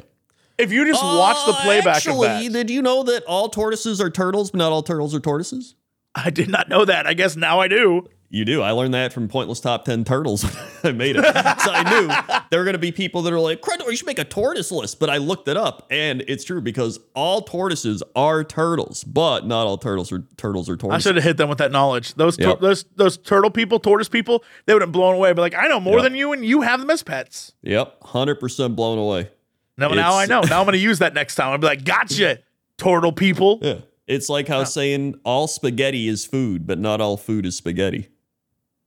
If 0.58 0.72
you 0.72 0.86
just 0.86 1.04
watch 1.04 1.38
the 1.46 1.52
Uh, 1.54 1.62
playback 1.64 1.96
Actually, 1.98 2.28
of 2.48 2.54
that, 2.54 2.54
did 2.54 2.70
you 2.70 2.82
know 2.82 3.04
that 3.04 3.24
all 3.26 3.50
tortoises 3.50 4.02
are 4.02 4.10
turtles, 4.10 4.52
but 4.52 4.58
not 4.58 4.72
all 4.72 4.84
turtles 4.84 5.14
are 5.14 5.20
tortoises? 5.20 5.76
I 6.16 6.30
did 6.32 6.50
not 6.50 6.68
know 6.68 6.84
that. 6.86 7.06
I 7.06 7.14
guess 7.14 7.36
now 7.36 7.60
I 7.60 7.68
do. 7.68 8.06
You 8.30 8.44
do. 8.44 8.62
I 8.62 8.72
learned 8.72 8.94
that 8.94 9.14
from 9.14 9.30
Pointless 9.30 9.62
Top 9.62 9.86
10 9.86 10.04
Turtles 10.04 10.44
I 10.84 10.92
made 10.92 11.16
it. 11.16 11.24
so 11.24 11.32
I 11.34 11.84
knew 11.90 12.42
there 12.50 12.60
were 12.60 12.66
going 12.66 12.74
to 12.74 12.78
be 12.80 12.92
people 12.92 13.22
that 13.22 13.32
are 13.32 13.40
like, 13.40 13.62
Crendor, 13.62 13.86
you 13.90 13.96
should 13.96 14.06
make 14.08 14.20
a 14.20 14.26
tortoise 14.26 14.70
list. 14.70 15.00
But 15.00 15.10
I 15.10 15.16
looked 15.16 15.48
it 15.48 15.56
up, 15.56 15.88
and 15.92 16.22
it's 16.28 16.44
true 16.44 16.60
because 16.60 17.00
all 17.16 17.42
tortoises 17.44 18.04
are 18.18 18.44
turtles, 18.44 19.06
but 19.06 19.46
not 19.48 19.66
all 19.66 19.78
turtles 19.78 20.12
are 20.12 20.26
turtles 20.36 20.68
are 20.70 20.76
tortoises. 20.76 21.06
I 21.06 21.10
should 21.10 21.16
have 21.16 21.24
hit 21.24 21.38
them 21.38 21.48
with 21.48 21.60
that 21.60 21.72
knowledge. 21.72 22.16
Those 22.16 22.36
tur- 22.36 22.50
Yep. 22.50 22.60
those 22.60 22.84
those 22.98 23.16
turtle 23.18 23.50
people, 23.52 23.80
tortoise 23.80 24.10
people, 24.10 24.44
they 24.66 24.74
would 24.74 24.82
have 24.82 24.92
blown 24.92 25.16
away. 25.16 25.32
But 25.32 25.44
like, 25.44 25.56
I 25.56 25.68
know 25.68 25.80
more 25.80 25.98
Yep. 26.00 26.04
than 26.04 26.16
you, 26.16 26.34
and 26.34 26.44
you 26.44 26.62
have 26.64 26.82
them 26.82 26.90
as 26.90 27.04
pets. 27.04 27.54
Yep, 27.62 28.02
100% 28.02 28.76
blown 28.76 28.98
away. 28.98 29.30
Now, 29.78 29.90
now 29.90 30.18
I 30.18 30.26
know. 30.26 30.42
Now 30.42 30.60
I'm 30.60 30.66
going 30.66 30.74
to 30.74 30.80
use 30.80 31.00
that 31.00 31.14
next 31.14 31.36
time. 31.36 31.52
I'll 31.52 31.58
be 31.58 31.68
like, 31.68 31.84
gotcha, 31.86 32.40
turtle 32.78 33.12
people. 33.12 33.60
Yeah. 33.62 33.80
It's 34.08 34.30
like 34.30 34.48
how 34.48 34.64
saying 34.64 35.20
all 35.26 35.48
spaghetti 35.48 36.08
is 36.08 36.26
food, 36.26 36.66
but 36.66 36.80
not 36.80 37.02
all 37.02 37.18
food 37.18 37.46
is 37.46 37.56
spaghetti. 37.58 38.08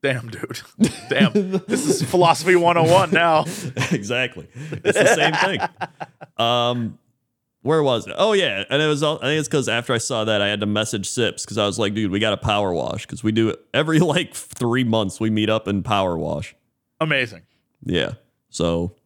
Damn, 0.02 0.28
dude. 0.28 0.60
Damn. 1.10 1.32
this 1.68 1.86
is 1.86 2.02
philosophy 2.02 2.56
101 2.56 3.10
now. 3.10 3.44
exactly. 3.92 4.48
It's 4.82 4.98
the 4.98 5.14
same 5.14 5.34
thing. 5.34 5.60
Um, 6.38 6.98
where 7.62 7.82
was 7.82 8.06
it? 8.06 8.14
Oh 8.16 8.32
yeah, 8.32 8.64
and 8.70 8.80
it 8.80 8.86
was. 8.86 9.02
all- 9.02 9.18
I 9.18 9.26
think 9.26 9.40
it's 9.40 9.48
because 9.48 9.68
after 9.68 9.92
I 9.92 9.98
saw 9.98 10.24
that, 10.24 10.40
I 10.40 10.48
had 10.48 10.60
to 10.60 10.66
message 10.66 11.06
Sips 11.06 11.44
because 11.44 11.58
I 11.58 11.66
was 11.66 11.78
like, 11.78 11.92
dude, 11.92 12.10
we 12.10 12.18
got 12.18 12.32
a 12.32 12.38
power 12.38 12.72
wash 12.72 13.04
because 13.04 13.22
we 13.22 13.32
do 13.32 13.50
it 13.50 13.60
every 13.74 13.98
like 14.00 14.32
three 14.32 14.84
months. 14.84 15.20
We 15.20 15.28
meet 15.28 15.50
up 15.50 15.66
and 15.66 15.84
power 15.84 16.16
wash. 16.16 16.56
Amazing. 16.98 17.42
Yeah. 17.84 18.12
So, 18.48 18.96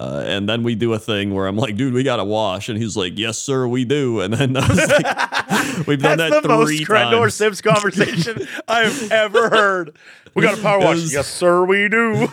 uh, 0.00 0.24
and 0.26 0.48
then 0.48 0.62
we 0.62 0.74
do 0.74 0.94
a 0.94 0.98
thing 0.98 1.34
where 1.34 1.46
I'm 1.46 1.56
like, 1.56 1.76
dude, 1.76 1.92
we 1.92 2.02
got 2.02 2.16
to 2.16 2.24
wash, 2.24 2.68
and 2.70 2.78
he's 2.78 2.96
like, 2.96 3.18
yes, 3.18 3.36
sir, 3.38 3.68
we 3.68 3.84
do. 3.84 4.20
And 4.22 4.32
then 4.32 4.56
I 4.56 4.66
was 4.66 4.78
like, 4.88 5.86
we've 5.86 6.02
done 6.02 6.16
That's 6.18 6.32
that 6.32 6.42
the 6.42 6.48
most 6.48 6.72
Crendor. 6.84 7.30
Sips 7.30 7.60
conversation 7.60 8.46
I've 8.68 9.12
ever 9.12 9.50
heard. 9.50 9.96
We 10.34 10.42
got 10.42 10.58
a 10.58 10.62
power 10.62 10.78
wash. 10.80 10.96
was- 10.96 11.12
Yes, 11.12 11.28
sir, 11.28 11.64
we 11.64 11.88
do. 11.88 12.28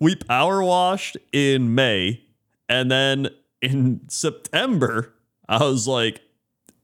we 0.00 0.16
power 0.16 0.62
washed 0.62 1.16
in 1.32 1.74
May, 1.74 2.22
and 2.68 2.90
then 2.90 3.28
in 3.62 4.00
September, 4.08 5.14
I 5.48 5.62
was 5.62 5.86
like, 5.88 6.20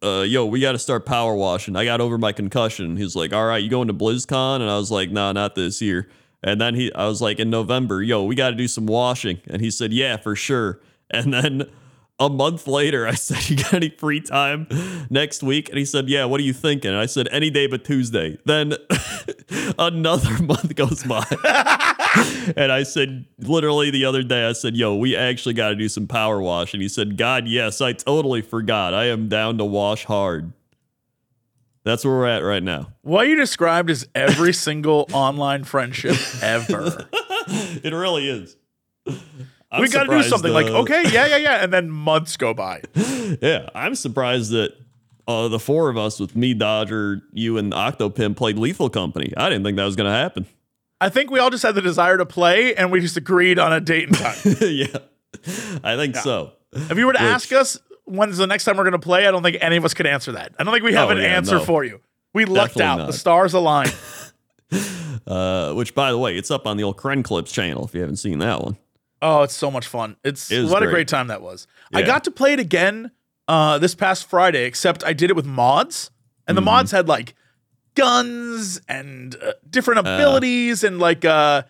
uh, 0.02 0.22
yo, 0.22 0.44
we 0.46 0.60
got 0.60 0.72
to 0.72 0.78
start 0.78 1.06
power 1.06 1.34
washing. 1.34 1.76
I 1.76 1.84
got 1.84 2.00
over 2.00 2.18
my 2.18 2.32
concussion. 2.32 2.96
He's 2.96 3.16
like, 3.16 3.32
all 3.32 3.46
right, 3.46 3.62
you 3.62 3.70
going 3.70 3.88
to 3.88 3.94
BlizzCon? 3.94 4.60
And 4.60 4.68
I 4.70 4.76
was 4.76 4.90
like, 4.90 5.10
nah, 5.10 5.32
not 5.32 5.54
this 5.54 5.80
year. 5.80 6.08
And 6.44 6.60
then 6.60 6.74
he, 6.74 6.92
I 6.92 7.06
was 7.06 7.22
like, 7.22 7.40
in 7.40 7.48
November, 7.48 8.02
yo, 8.02 8.22
we 8.22 8.34
got 8.34 8.50
to 8.50 8.56
do 8.56 8.68
some 8.68 8.84
washing. 8.84 9.40
And 9.48 9.62
he 9.62 9.70
said, 9.70 9.92
yeah, 9.92 10.18
for 10.18 10.36
sure. 10.36 10.78
And 11.10 11.32
then 11.32 11.70
a 12.20 12.28
month 12.28 12.66
later, 12.66 13.08
I 13.08 13.14
said, 13.14 13.48
you 13.48 13.56
got 13.56 13.72
any 13.72 13.88
free 13.88 14.20
time 14.20 14.68
next 15.08 15.42
week? 15.42 15.70
And 15.70 15.78
he 15.78 15.86
said, 15.86 16.08
yeah, 16.08 16.26
what 16.26 16.38
are 16.40 16.44
you 16.44 16.52
thinking? 16.52 16.90
And 16.90 17.00
I 17.00 17.06
said, 17.06 17.28
any 17.32 17.48
day 17.48 17.66
but 17.66 17.82
Tuesday. 17.82 18.38
Then 18.44 18.74
another 19.78 20.42
month 20.42 20.74
goes 20.76 21.02
by. 21.02 21.24
and 22.56 22.70
I 22.70 22.82
said, 22.82 23.24
literally 23.38 23.90
the 23.90 24.04
other 24.04 24.22
day, 24.22 24.46
I 24.46 24.52
said, 24.52 24.76
yo, 24.76 24.94
we 24.94 25.16
actually 25.16 25.54
got 25.54 25.70
to 25.70 25.74
do 25.74 25.88
some 25.88 26.06
power 26.06 26.42
wash. 26.42 26.74
And 26.74 26.82
he 26.82 26.90
said, 26.90 27.16
God, 27.16 27.48
yes, 27.48 27.80
I 27.80 27.94
totally 27.94 28.42
forgot. 28.42 28.92
I 28.92 29.06
am 29.06 29.30
down 29.30 29.56
to 29.56 29.64
wash 29.64 30.04
hard. 30.04 30.52
That's 31.84 32.04
where 32.04 32.14
we're 32.14 32.26
at 32.26 32.42
right 32.42 32.62
now. 32.62 32.92
What 33.02 33.28
you 33.28 33.36
described 33.36 33.90
is 33.90 34.08
every 34.14 34.52
single 34.66 35.06
online 35.12 35.64
friendship 35.64 36.16
ever. 36.42 37.08
It 37.46 37.92
really 37.92 38.26
is. 38.26 38.56
I'm 39.70 39.82
we 39.82 39.88
got 39.90 40.04
to 40.04 40.16
do 40.16 40.22
something 40.22 40.50
like, 40.50 40.64
uh, 40.64 40.80
okay, 40.80 41.02
yeah, 41.12 41.26
yeah, 41.26 41.36
yeah. 41.36 41.62
And 41.62 41.70
then 41.70 41.90
months 41.90 42.38
go 42.38 42.54
by. 42.54 42.80
Yeah, 42.94 43.68
I'm 43.74 43.94
surprised 43.96 44.50
that 44.52 44.72
uh, 45.28 45.48
the 45.48 45.58
four 45.58 45.90
of 45.90 45.98
us 45.98 46.18
with 46.18 46.34
me, 46.34 46.54
Dodger, 46.54 47.20
you, 47.32 47.58
and 47.58 47.70
Octopimp 47.74 48.36
played 48.36 48.56
Lethal 48.56 48.88
Company. 48.88 49.34
I 49.36 49.50
didn't 49.50 49.64
think 49.64 49.76
that 49.76 49.84
was 49.84 49.94
going 49.94 50.10
to 50.10 50.16
happen. 50.16 50.46
I 51.02 51.10
think 51.10 51.30
we 51.30 51.38
all 51.38 51.50
just 51.50 51.64
had 51.64 51.74
the 51.74 51.82
desire 51.82 52.16
to 52.16 52.24
play 52.24 52.74
and 52.74 52.90
we 52.90 53.00
just 53.00 53.18
agreed 53.18 53.58
on 53.58 53.74
a 53.74 53.80
date 53.80 54.08
and 54.08 54.16
time. 54.16 54.36
yeah, 54.62 54.96
I 55.84 55.96
think 55.96 56.16
so. 56.16 56.52
if 56.72 56.96
you 56.96 57.04
were 57.04 57.12
to 57.12 57.20
ask 57.20 57.52
us 57.52 57.78
when's 58.04 58.36
the 58.38 58.46
next 58.46 58.64
time 58.64 58.76
we're 58.76 58.84
going 58.84 58.92
to 58.92 58.98
play, 58.98 59.26
I 59.26 59.30
don't 59.30 59.42
think 59.42 59.58
any 59.60 59.76
of 59.76 59.84
us 59.84 59.94
could 59.94 60.06
answer 60.06 60.32
that. 60.32 60.52
I 60.58 60.64
don't 60.64 60.72
think 60.72 60.84
we 60.84 60.92
have 60.94 61.08
Oh, 61.08 61.12
an 61.12 61.18
yeah, 61.18 61.24
answer 61.36 61.56
no. 61.56 61.64
for 61.64 61.84
you. 61.84 62.00
We 62.32 62.44
lucked 62.44 62.74
Definitely 62.74 62.84
out. 62.84 62.98
not. 62.98 63.06
The 63.08 63.12
stars 63.18 63.54
aligned. 63.54 63.94
Uh, 65.26 65.72
which, 65.72 65.94
by 65.94 66.10
the 66.10 66.18
way, 66.18 66.36
it's 66.36 66.50
up 66.50 66.66
on 66.66 66.76
the 66.76 66.82
old 66.82 66.96
Kren 66.96 67.22
Clips 67.24 67.50
channel 67.52 67.84
if 67.86 67.94
you 67.94 68.00
haven't 68.00 68.16
seen 68.16 68.40
that 68.40 68.60
one. 68.60 68.76
Oh, 69.22 69.42
it's 69.42 69.54
so 69.54 69.70
much 69.70 69.86
fun. 69.86 70.16
It's 70.24 70.50
It 70.50 70.64
what 70.68 70.82
a 70.82 70.86
great. 70.86 70.92
great 70.92 71.08
time 71.08 71.28
that 71.28 71.40
was. 71.40 71.66
I 71.94 72.02
got 72.02 72.24
to 72.24 72.30
play 72.30 72.52
it 72.52 72.60
again 72.60 73.10
uh, 73.48 73.78
this 73.78 73.94
past 73.94 74.28
Friday, 74.28 74.64
except 74.64 75.02
I 75.04 75.12
did 75.14 75.30
it 75.30 75.36
with 75.36 75.46
mods, 75.46 76.10
and 76.46 76.56
the 76.56 76.60
Mm-hmm. 76.60 76.66
mods 76.66 76.90
had 76.90 77.08
like 77.08 77.34
guns 77.94 78.80
and 78.88 79.34
uh, 79.42 79.52
different 79.70 80.00
abilities, 80.00 80.84
and 80.84 80.98
like 80.98 81.24
uh, 81.24 81.62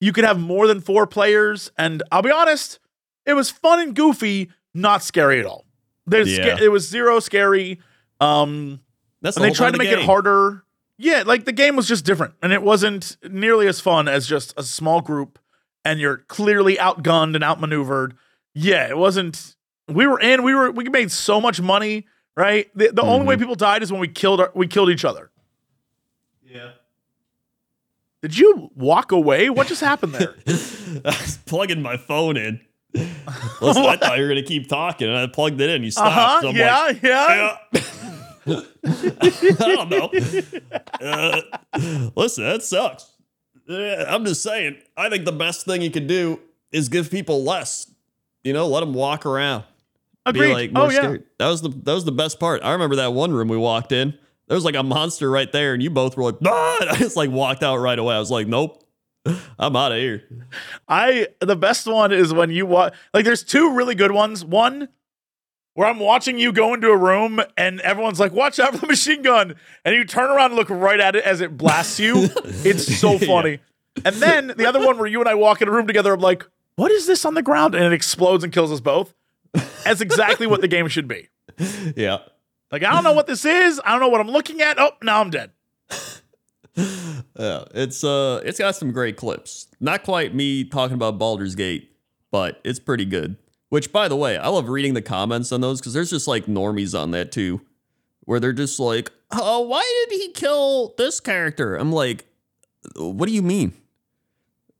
you 0.00 0.12
could 0.12 0.24
have 0.24 0.38
more 0.38 0.66
than 0.66 0.80
four 0.80 1.06
players. 1.06 1.70
And 1.76 2.02
I'll 2.12 2.22
be 2.22 2.30
honest, 2.30 2.78
it 3.26 3.34
was 3.34 3.50
fun 3.50 3.80
and 3.80 3.94
goofy, 3.94 4.50
not 4.72 5.02
scary 5.02 5.40
at 5.40 5.46
all. 5.46 5.66
There's 6.06 6.36
Yeah. 6.36 6.56
sca- 6.56 6.64
it 6.64 6.68
was 6.72 6.88
zero 6.88 7.20
scary. 7.20 7.80
Um, 8.20 8.80
That's 9.20 9.36
and 9.36 9.44
the 9.44 9.50
they 9.50 9.54
tried 9.54 9.70
to 9.70 9.74
of 9.74 9.78
make 9.78 9.90
the 9.90 10.00
it 10.00 10.04
harder. 10.04 10.64
Yeah, 10.98 11.22
like 11.26 11.44
the 11.44 11.52
game 11.52 11.74
was 11.76 11.88
just 11.88 12.04
different, 12.04 12.34
and 12.42 12.52
it 12.52 12.62
wasn't 12.62 13.16
nearly 13.28 13.66
as 13.66 13.80
fun 13.80 14.06
as 14.08 14.26
just 14.26 14.54
a 14.56 14.62
small 14.62 15.00
group, 15.00 15.38
and 15.84 15.98
you're 15.98 16.18
clearly 16.18 16.76
outgunned 16.76 17.34
and 17.34 17.42
outmaneuvered. 17.42 18.14
Yeah, 18.54 18.88
it 18.88 18.96
wasn't. 18.96 19.56
We 19.88 20.06
were 20.06 20.20
in. 20.20 20.42
We 20.44 20.54
were. 20.54 20.70
We 20.70 20.84
made 20.88 21.10
so 21.10 21.40
much 21.40 21.60
money. 21.60 22.06
Right. 22.36 22.70
The, 22.74 22.88
the 22.92 23.02
only 23.02 23.18
Mm-hmm. 23.20 23.26
way 23.28 23.36
people 23.36 23.54
died 23.56 23.82
is 23.82 23.90
when 23.92 24.00
we 24.00 24.08
killed. 24.08 24.40
Our, 24.40 24.50
we 24.54 24.66
killed 24.66 24.90
each 24.90 25.04
other. 25.04 25.30
Yeah. 26.44 26.70
Did 28.22 28.38
you 28.38 28.70
walk 28.76 29.10
away? 29.12 29.50
What 29.50 29.66
just 29.66 29.80
happened 29.80 30.14
there? 30.14 30.34
I 30.46 31.08
was 31.20 31.38
plugging 31.46 31.82
my 31.82 31.96
phone 31.96 32.36
in. 32.36 32.60
Listen, 33.60 33.84
I 33.84 33.96
thought 33.96 34.16
you 34.18 34.22
were 34.22 34.28
gonna 34.28 34.42
keep 34.42 34.68
talking, 34.68 35.08
and 35.08 35.16
I 35.16 35.26
plugged 35.26 35.60
it 35.60 35.70
in. 35.70 35.82
You 35.82 35.88
Uh 35.88 35.90
stopped. 35.90 36.14
huh. 36.14 36.40
So 36.42 36.50
yeah, 36.50 36.80
like, 36.82 37.02
yeah. 37.02 37.56
I 38.84 39.74
don't 39.74 39.90
know. 39.90 40.10
Uh, 41.00 41.40
listen, 42.16 42.44
that 42.44 42.62
sucks. 42.62 43.10
I'm 43.68 44.24
just 44.24 44.42
saying. 44.42 44.76
I 44.96 45.08
think 45.08 45.24
the 45.24 45.32
best 45.32 45.64
thing 45.64 45.82
you 45.82 45.90
can 45.90 46.06
do 46.06 46.40
is 46.72 46.88
give 46.88 47.10
people 47.10 47.42
less. 47.44 47.90
You 48.44 48.52
know, 48.52 48.66
let 48.66 48.80
them 48.80 48.92
walk 48.94 49.24
around. 49.24 49.64
Agreed. 50.26 50.48
Be 50.48 50.52
like 50.54 50.70
oh 50.74 50.90
yeah. 50.90 51.16
That 51.38 51.48
was 51.48 51.62
the 51.62 51.68
that 51.68 51.92
was 51.94 52.04
the 52.04 52.12
best 52.12 52.38
part. 52.40 52.62
I 52.62 52.72
remember 52.72 52.96
that 52.96 53.12
one 53.12 53.32
room 53.32 53.48
we 53.48 53.56
walked 53.56 53.92
in. 53.92 54.14
There 54.48 54.56
was 54.56 54.64
like 54.64 54.74
a 54.74 54.82
monster 54.82 55.30
right 55.30 55.50
there, 55.50 55.72
and 55.72 55.82
you 55.82 55.88
both 55.90 56.16
were 56.16 56.24
like, 56.24 56.36
ah! 56.44 56.76
I 56.90 56.96
just 56.96 57.16
like 57.16 57.30
walked 57.30 57.62
out 57.62 57.76
right 57.78 57.98
away. 57.98 58.14
I 58.14 58.18
was 58.18 58.30
like, 58.30 58.46
nope, 58.46 58.81
I'm 59.58 59.76
out 59.76 59.92
of 59.92 59.98
here. 59.98 60.24
I 60.88 61.28
the 61.40 61.56
best 61.56 61.86
one 61.86 62.12
is 62.12 62.32
when 62.32 62.50
you 62.50 62.66
watch 62.66 62.94
like 63.14 63.24
there's 63.24 63.44
two 63.44 63.74
really 63.74 63.94
good 63.94 64.12
ones. 64.12 64.44
One 64.44 64.88
where 65.74 65.88
I'm 65.88 66.00
watching 66.00 66.38
you 66.38 66.52
go 66.52 66.74
into 66.74 66.88
a 66.88 66.96
room 66.96 67.40
and 67.56 67.80
everyone's 67.80 68.20
like, 68.20 68.32
"Watch 68.32 68.58
out 68.58 68.72
for 68.72 68.78
the 68.78 68.86
machine 68.88 69.22
gun," 69.22 69.54
and 69.84 69.94
you 69.94 70.04
turn 70.04 70.30
around 70.30 70.52
and 70.52 70.56
look 70.56 70.70
right 70.70 71.00
at 71.00 71.16
it 71.16 71.24
as 71.24 71.40
it 71.40 71.56
blasts 71.56 72.00
you. 72.00 72.28
it's 72.44 72.98
so 72.98 73.18
funny. 73.18 73.60
And 74.04 74.16
then 74.16 74.54
the 74.56 74.66
other 74.66 74.84
one 74.84 74.98
where 74.98 75.06
you 75.06 75.20
and 75.20 75.28
I 75.28 75.34
walk 75.34 75.62
in 75.62 75.68
a 75.68 75.70
room 75.70 75.86
together, 75.86 76.14
I'm 76.14 76.20
like, 76.20 76.44
"What 76.76 76.90
is 76.90 77.06
this 77.06 77.24
on 77.24 77.34
the 77.34 77.42
ground?" 77.42 77.74
and 77.74 77.84
it 77.84 77.92
explodes 77.92 78.42
and 78.42 78.52
kills 78.52 78.72
us 78.72 78.80
both. 78.80 79.14
That's 79.84 80.00
exactly 80.00 80.46
what 80.46 80.62
the 80.62 80.68
game 80.68 80.88
should 80.88 81.08
be. 81.08 81.28
Yeah. 81.96 82.18
Like 82.70 82.82
I 82.82 82.92
don't 82.92 83.04
know 83.04 83.12
what 83.12 83.26
this 83.26 83.44
is. 83.44 83.80
I 83.84 83.92
don't 83.92 84.00
know 84.00 84.08
what 84.08 84.20
I'm 84.20 84.30
looking 84.30 84.62
at. 84.62 84.78
Oh, 84.80 84.92
now 85.02 85.20
I'm 85.20 85.30
dead. 85.30 85.50
Yeah, 87.38 87.64
it's 87.74 88.04
uh, 88.04 88.42
it's 88.44 88.58
got 88.58 88.76
some 88.76 88.92
great 88.92 89.16
clips. 89.16 89.66
Not 89.80 90.02
quite 90.02 90.34
me 90.34 90.64
talking 90.64 90.94
about 90.94 91.18
Baldur's 91.18 91.54
Gate, 91.54 91.90
but 92.30 92.60
it's 92.62 92.78
pretty 92.78 93.06
good. 93.06 93.36
Which, 93.70 93.90
by 93.90 94.06
the 94.08 94.16
way, 94.16 94.36
I 94.36 94.48
love 94.48 94.68
reading 94.68 94.92
the 94.92 95.02
comments 95.02 95.50
on 95.50 95.62
those 95.62 95.80
because 95.80 95.94
there's 95.94 96.10
just 96.10 96.28
like 96.28 96.44
normies 96.44 96.98
on 96.98 97.10
that 97.12 97.32
too, 97.32 97.62
where 98.20 98.38
they're 98.38 98.52
just 98.52 98.78
like, 98.78 99.10
"Oh, 99.30 99.60
why 99.62 99.82
did 100.10 100.20
he 100.20 100.30
kill 100.32 100.94
this 100.98 101.20
character?" 101.20 101.74
I'm 101.76 101.90
like, 101.90 102.26
"What 102.96 103.26
do 103.26 103.32
you 103.32 103.42
mean?" 103.42 103.72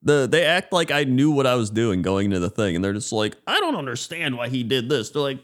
The 0.03 0.29
they 0.31 0.45
act 0.45 0.73
like 0.73 0.91
I 0.91 1.05
knew 1.05 1.31
what 1.31 1.47
I 1.47 1.55
was 1.55 1.71
doing 1.71 2.03
going 2.03 2.27
into 2.27 2.39
the 2.39 2.51
thing, 2.51 2.77
and 2.77 2.85
they're 2.85 2.93
just 2.93 3.13
like, 3.13 3.35
"I 3.47 3.61
don't 3.61 3.77
understand 3.77 4.37
why 4.37 4.49
he 4.49 4.63
did 4.63 4.89
this." 4.89 5.11
They're 5.11 5.23
like. 5.23 5.39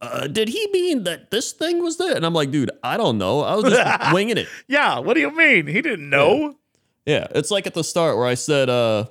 Uh, 0.00 0.26
did 0.26 0.48
he 0.48 0.68
mean 0.72 1.04
that 1.04 1.30
this 1.30 1.52
thing 1.52 1.82
was 1.82 1.96
there? 1.96 2.14
And 2.14 2.24
I'm 2.26 2.34
like, 2.34 2.50
dude, 2.50 2.70
I 2.82 2.96
don't 2.96 3.16
know. 3.18 3.40
I 3.40 3.54
was 3.56 3.64
just 3.64 4.12
winging 4.14 4.36
it. 4.36 4.48
Yeah. 4.68 4.98
What 4.98 5.14
do 5.14 5.20
you 5.20 5.34
mean? 5.34 5.66
He 5.66 5.80
didn't 5.80 6.10
know. 6.10 6.56
Yeah, 7.06 7.26
it's 7.30 7.50
like 7.50 7.66
at 7.66 7.74
the 7.74 7.84
start 7.84 8.16
where 8.16 8.26
I 8.26 8.34
said, 8.34 8.68
uh, 8.68 9.06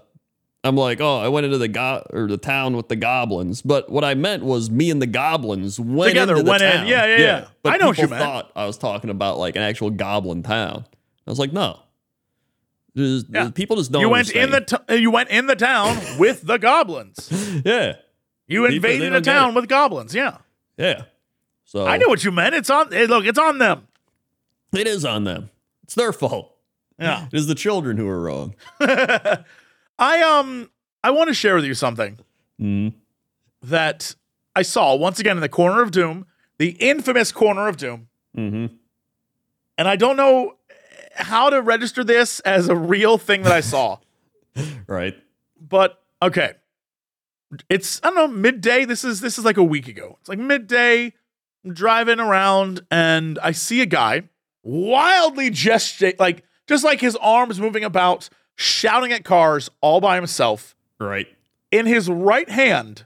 I'm 0.66 0.76
like, 0.76 1.00
oh, 1.00 1.18
I 1.20 1.28
went 1.30 1.46
into 1.46 1.58
the 1.58 1.68
go- 1.70 2.06
or 2.12 2.28
the 2.28 2.38
town 2.38 2.76
with 2.76 2.88
the 2.90 2.96
goblins, 2.98 3.62
but 3.62 3.90
what 3.90 4.04
I 4.04 4.16
meant 4.16 4.44
was 4.44 4.70
me 4.70 4.90
and 4.92 5.02
the 5.02 5.08
goblins 5.08 5.80
went 5.80 6.10
Together, 6.10 6.34
into 6.34 6.44
the 6.44 6.50
went 6.50 6.62
in. 6.64 6.72
town. 6.72 6.88
Yeah, 6.88 7.06
yeah, 7.06 7.18
yeah. 7.20 7.46
But 7.64 7.74
I 7.74 7.78
know 7.78 7.88
what 7.88 7.96
people 7.96 8.10
you 8.10 8.20
meant. 8.20 8.24
thought 8.24 8.52
I 8.56 8.66
was 8.66 8.78
talking 8.78 9.10
about 9.10 9.38
like 9.38 9.56
an 9.56 9.62
actual 9.62 9.92
goblin 9.92 10.44
town. 10.44 10.86
I 11.26 11.32
was 11.32 11.40
like, 11.40 11.54
no, 11.54 11.80
Just- 12.98 13.28
Yeah. 13.32 13.50
people 13.52 13.76
just 13.78 13.92
don't. 13.92 14.02
You 14.02 14.10
went 14.10 14.30
in 14.32 14.50
the 14.52 14.58
understand. 14.58 14.88
t- 14.90 14.98
you 14.98 15.12
went 15.12 15.30
in 15.30 15.48
the 15.48 15.56
town 15.56 15.98
with 16.20 16.42
the 16.42 16.58
goblins. 16.58 17.30
yeah, 17.66 17.94
You 18.48 18.66
invaded 18.66 19.14
a 19.14 19.22
town 19.22 19.54
with 19.56 19.68
goblins. 19.68 20.14
Yeah. 20.16 20.38
Yeah. 20.78 21.04
So 21.66 21.86
I 21.86 21.98
know 21.98 22.08
what 22.08 22.24
you 22.24 22.32
meant. 22.32 22.56
It's 22.56 22.70
on. 22.70 22.92
Hey, 22.92 23.08
look, 23.08 23.26
it's 23.26 23.40
on 23.40 23.58
them. 23.58 23.88
it 24.74 24.88
is 24.88 25.04
on 25.06 25.24
them. 25.24 25.50
It's 25.84 25.96
their 25.96 26.14
fault. 26.14 26.52
Yeah. 27.00 27.26
It 27.26 27.34
is 27.34 27.48
the 27.48 27.56
children 27.56 27.98
who 27.98 28.08
are 28.08 28.22
wrong. 28.22 28.56
I 28.80 30.22
um 30.22 30.70
I 31.04 31.12
want 31.12 31.28
to 31.30 31.34
share 31.34 31.56
with 31.56 31.66
you 31.66 31.74
something 31.74 32.20
Mm. 32.62 32.94
that 33.64 34.16
I 34.56 34.62
saw 34.62 34.96
once 34.96 35.20
again 35.20 35.36
in 35.36 35.42
the 35.42 35.50
corner 35.50 35.82
of 35.82 35.92
doom, 35.92 36.26
the 36.58 36.70
infamous 36.80 37.32
corner 37.34 37.68
of 37.68 37.76
doom, 37.78 38.08
hmm 38.34 38.68
and 39.78 39.90
I 39.90 39.98
don't 39.98 40.16
know 40.16 40.56
how 41.16 41.50
to 41.50 41.62
register 41.62 42.04
this 42.06 42.40
as 42.42 42.70
a 42.70 42.76
real 42.76 43.18
thing 43.18 43.42
that 43.44 43.52
I 43.52 43.60
saw. 43.62 43.98
Right. 44.88 45.16
but 45.60 46.02
okay. 46.22 46.54
It's 47.70 48.00
I 48.04 48.08
don't 48.08 48.16
know 48.16 48.28
midday. 48.28 48.86
This 48.86 49.04
is 49.04 49.22
this 49.22 49.38
is 49.38 49.46
like 49.46 49.58
a 49.58 49.64
week 49.64 49.88
ago. 49.88 50.18
It's 50.20 50.30
like 50.30 50.40
midday. 50.40 51.14
I'm 51.64 51.74
driving 51.74 52.20
around 52.20 52.82
and 52.92 53.40
I 53.40 53.52
see 53.52 53.82
a 53.82 53.86
guy 53.86 54.24
wildly 54.64 55.50
gesture 55.52 56.14
like 56.20 56.44
just 56.68 56.84
like 56.84 57.00
his 57.00 57.16
arms 57.18 57.60
moving 57.60 57.84
about, 57.84 58.28
shouting 58.56 59.14
at 59.14 59.24
cars 59.24 59.70
all 59.80 60.02
by 60.02 60.16
himself. 60.16 60.76
Right. 61.00 61.28
In 61.72 61.86
his 61.86 62.10
right 62.10 62.50
hand 62.50 63.06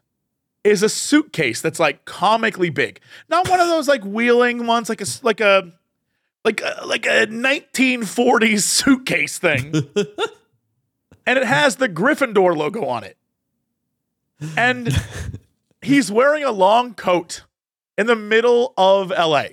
is 0.64 0.82
a 0.82 0.90
suitcase 0.90 1.62
that's 1.62 1.80
like 1.80 2.06
comically 2.06 2.70
big. 2.70 3.00
Not 3.30 3.50
one 3.50 3.60
of 3.60 3.68
those 3.68 3.88
like 3.88 4.04
wheeling 4.04 4.66
ones, 4.66 4.90
like 4.90 5.02
a 5.02 5.06
like 5.22 5.42
a 5.42 5.74
like 6.46 6.62
a, 6.62 6.86
like 6.86 7.06
a 7.06 7.28
1940s 7.28 8.62
suitcase 8.62 9.38
thing. 9.38 9.74
and 11.26 11.38
it 11.38 11.46
has 11.46 11.76
the 11.76 11.90
Gryffindor 11.90 12.56
logo 12.56 12.86
on 12.86 13.04
it. 13.04 13.18
And 14.58 14.96
he's 15.82 16.12
wearing 16.12 16.44
a 16.44 16.52
long 16.52 16.94
coat 16.94 17.44
in 17.98 18.08
the 18.08 18.16
middle 18.16 18.74
of 18.78 19.10
LA. 19.10 19.46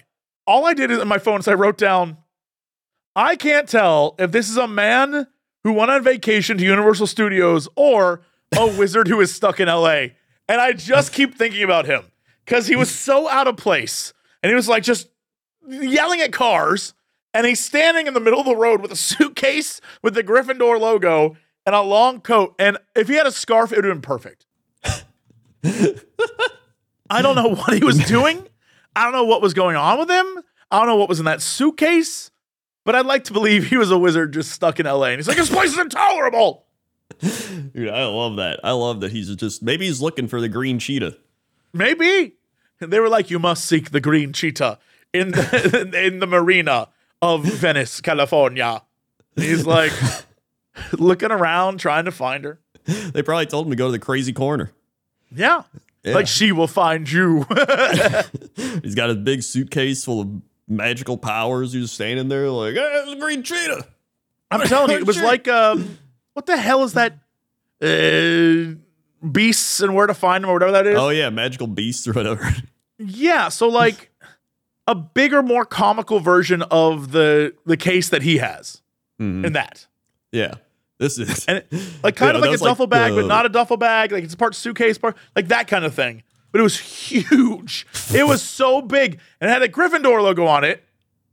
All 0.46 0.66
I 0.66 0.74
did 0.74 0.90
is 0.90 1.00
in 1.00 1.08
my 1.08 1.18
phone 1.18 1.40
is 1.40 1.48
I 1.48 1.54
wrote 1.54 1.78
down, 1.78 2.18
I 3.16 3.34
can't 3.34 3.68
tell 3.68 4.14
if 4.18 4.30
this 4.30 4.48
is 4.48 4.56
a 4.56 4.68
man 4.68 5.26
who 5.64 5.72
went 5.72 5.90
on 5.90 6.04
vacation 6.04 6.58
to 6.58 6.64
Universal 6.64 7.08
Studios 7.08 7.68
or 7.74 8.22
a 8.56 8.66
wizard 8.78 9.08
who 9.08 9.20
is 9.20 9.34
stuck 9.34 9.58
in 9.58 9.66
LA. 9.68 10.08
And 10.48 10.60
I 10.60 10.72
just 10.72 11.12
keep 11.12 11.34
thinking 11.34 11.64
about 11.64 11.86
him 11.86 12.04
because 12.44 12.68
he 12.68 12.76
was 12.76 12.94
so 12.94 13.28
out 13.28 13.48
of 13.48 13.56
place. 13.56 14.12
And 14.42 14.50
he 14.50 14.54
was 14.54 14.68
like 14.68 14.84
just 14.84 15.08
yelling 15.66 16.20
at 16.20 16.32
cars. 16.32 16.94
And 17.34 17.46
he's 17.46 17.60
standing 17.60 18.06
in 18.06 18.14
the 18.14 18.20
middle 18.20 18.40
of 18.40 18.46
the 18.46 18.56
road 18.56 18.80
with 18.80 18.92
a 18.92 18.96
suitcase 18.96 19.80
with 20.02 20.14
the 20.14 20.22
Gryffindor 20.22 20.80
logo 20.80 21.36
and 21.66 21.74
a 21.74 21.82
long 21.82 22.20
coat. 22.20 22.54
And 22.58 22.78
if 22.94 23.08
he 23.08 23.14
had 23.14 23.26
a 23.26 23.32
scarf, 23.32 23.72
it 23.72 23.76
would 23.76 23.84
have 23.84 23.94
been 23.94 24.00
perfect. 24.00 24.46
I 27.10 27.22
don't 27.22 27.36
know 27.36 27.54
what 27.54 27.72
he 27.74 27.84
was 27.84 27.98
doing. 27.98 28.46
I 28.94 29.04
don't 29.04 29.12
know 29.12 29.24
what 29.24 29.42
was 29.42 29.54
going 29.54 29.76
on 29.76 29.98
with 29.98 30.10
him. 30.10 30.42
I 30.70 30.78
don't 30.78 30.86
know 30.86 30.96
what 30.96 31.08
was 31.08 31.18
in 31.18 31.26
that 31.26 31.42
suitcase. 31.42 32.30
But 32.84 32.94
I'd 32.94 33.06
like 33.06 33.24
to 33.24 33.32
believe 33.32 33.66
he 33.66 33.76
was 33.76 33.90
a 33.90 33.98
wizard 33.98 34.32
just 34.32 34.52
stuck 34.52 34.78
in 34.78 34.86
LA. 34.86 35.06
And 35.06 35.16
he's 35.16 35.26
like, 35.26 35.36
this 35.36 35.50
place 35.50 35.72
is 35.72 35.78
intolerable. 35.78 36.66
Dude, 37.20 37.88
I 37.88 38.04
love 38.04 38.36
that. 38.36 38.60
I 38.62 38.72
love 38.72 39.00
that 39.00 39.10
he's 39.10 39.34
just 39.36 39.62
maybe 39.62 39.86
he's 39.86 40.00
looking 40.00 40.28
for 40.28 40.40
the 40.40 40.48
green 40.48 40.78
cheetah. 40.78 41.16
Maybe. 41.72 42.36
And 42.80 42.92
they 42.92 43.00
were 43.00 43.08
like, 43.08 43.30
you 43.30 43.38
must 43.38 43.64
seek 43.64 43.90
the 43.90 44.00
green 44.00 44.32
cheetah 44.32 44.78
in 45.12 45.32
the, 45.32 45.90
in 46.06 46.20
the 46.20 46.26
marina 46.26 46.88
of 47.20 47.44
Venice, 47.44 48.00
California. 48.00 48.82
And 49.34 49.44
he's 49.44 49.66
like 49.66 49.92
looking 50.92 51.30
around, 51.30 51.78
trying 51.78 52.04
to 52.04 52.12
find 52.12 52.44
her. 52.44 52.60
They 52.84 53.22
probably 53.22 53.46
told 53.46 53.66
him 53.66 53.70
to 53.70 53.76
go 53.76 53.86
to 53.86 53.92
the 53.92 53.98
crazy 53.98 54.32
corner. 54.32 54.72
Yeah. 55.34 55.62
Yeah. 56.02 56.14
Like 56.14 56.26
she 56.28 56.52
will 56.52 56.68
find 56.68 57.10
you. 57.10 57.44
He's 58.82 58.94
got 58.94 59.10
a 59.10 59.14
big 59.14 59.42
suitcase 59.42 60.04
full 60.04 60.20
of 60.20 60.28
magical 60.68 61.16
powers. 61.18 61.72
He's 61.72 61.90
standing 61.90 62.28
there 62.28 62.48
like, 62.50 62.74
hey, 62.74 62.80
there's 63.04 63.12
a 63.12 63.16
green 63.16 63.42
cheetah. 63.42 63.86
I'm 64.50 64.60
telling 64.68 64.92
you, 64.92 64.98
it 64.98 65.06
was 65.06 65.20
like 65.22 65.48
um, 65.48 65.98
what 66.34 66.46
the 66.46 66.56
hell 66.56 66.84
is 66.84 66.92
that? 66.94 67.14
Uh, 67.82 68.76
beasts 69.30 69.80
and 69.80 69.94
where 69.94 70.06
to 70.06 70.14
find 70.14 70.44
them 70.44 70.50
or 70.50 70.54
whatever 70.54 70.72
that 70.72 70.86
is. 70.86 70.96
Oh 70.98 71.08
yeah, 71.10 71.30
magical 71.30 71.66
beasts 71.66 72.06
or 72.06 72.12
whatever. 72.12 72.48
Yeah, 72.98 73.48
so 73.48 73.68
like 73.68 74.10
a 74.86 74.94
bigger, 74.94 75.42
more 75.42 75.64
comical 75.64 76.20
version 76.20 76.62
of 76.70 77.10
the 77.12 77.52
the 77.66 77.76
case 77.76 78.08
that 78.10 78.22
he 78.22 78.38
has 78.38 78.80
Mhm. 79.20 79.44
in 79.44 79.52
that. 79.54 79.86
Yeah. 80.32 80.54
This 80.98 81.18
is 81.18 81.44
And 81.46 81.58
it, 81.58 81.66
like 82.02 82.16
kind 82.16 82.30
Yeah, 82.32 82.36
of 82.36 82.40
like 82.40 82.48
a 82.48 82.52
was 82.52 82.62
like 82.62 82.70
duffel 82.70 82.86
bag, 82.86 83.14
but 83.14 83.26
not 83.26 83.46
a 83.46 83.48
duffel 83.48 83.76
bag. 83.76 84.12
Like 84.12 84.24
it's 84.24 84.34
part 84.34 84.54
suitcase, 84.54 84.98
part 84.98 85.16
like 85.34 85.48
that 85.48 85.68
kind 85.68 85.84
of 85.84 85.94
thing. 85.94 86.22
But 86.52 86.60
it 86.60 86.62
was 86.62 86.78
huge. 86.78 87.86
it 88.14 88.26
was 88.26 88.42
so 88.60 88.80
big 88.80 89.20
and 89.40 89.50
it 89.50 89.52
had 89.52 89.62
a 89.62 89.68
Gryffindor 89.68 90.22
logo 90.22 90.46
on 90.46 90.64
it. 90.64 90.82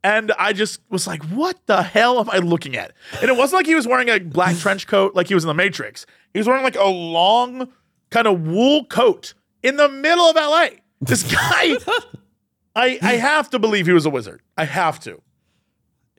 And 0.06 0.34
I 0.38 0.52
just 0.52 0.82
was 0.90 1.08
like, 1.08 1.24
what 1.28 1.58
the 1.66 1.82
hell 1.82 2.20
am 2.20 2.30
I 2.30 2.40
looking 2.40 2.76
at? 2.76 2.92
And 3.22 3.30
it 3.30 3.38
wasn't 3.38 3.60
like 3.60 3.66
he 3.66 3.76
was 3.76 3.88
wearing 3.88 4.10
a 4.10 4.20
black 4.20 4.58
trench 4.60 4.86
coat 4.86 5.16
like 5.16 5.28
he 5.30 5.34
was 5.34 5.46
in 5.46 5.48
the 5.48 5.54
Matrix. 5.54 6.06
He 6.34 6.40
was 6.40 6.48
wearing 6.48 6.64
like 6.64 6.76
a 6.76 6.84
long 6.84 7.70
kind 8.10 8.28
of 8.28 8.42
wool 8.42 8.84
coat 8.86 9.34
in 9.62 9.78
the 9.78 9.88
middle 9.88 10.26
of 10.26 10.36
LA. 10.36 10.68
This 11.00 11.24
guy, 11.24 11.78
I 12.76 13.00
I 13.02 13.14
have 13.16 13.50
to 13.52 13.60
believe 13.60 13.86
he 13.86 13.94
was 13.94 14.06
a 14.06 14.10
wizard. 14.10 14.42
I 14.58 14.66
have 14.66 15.00
to. 15.02 15.22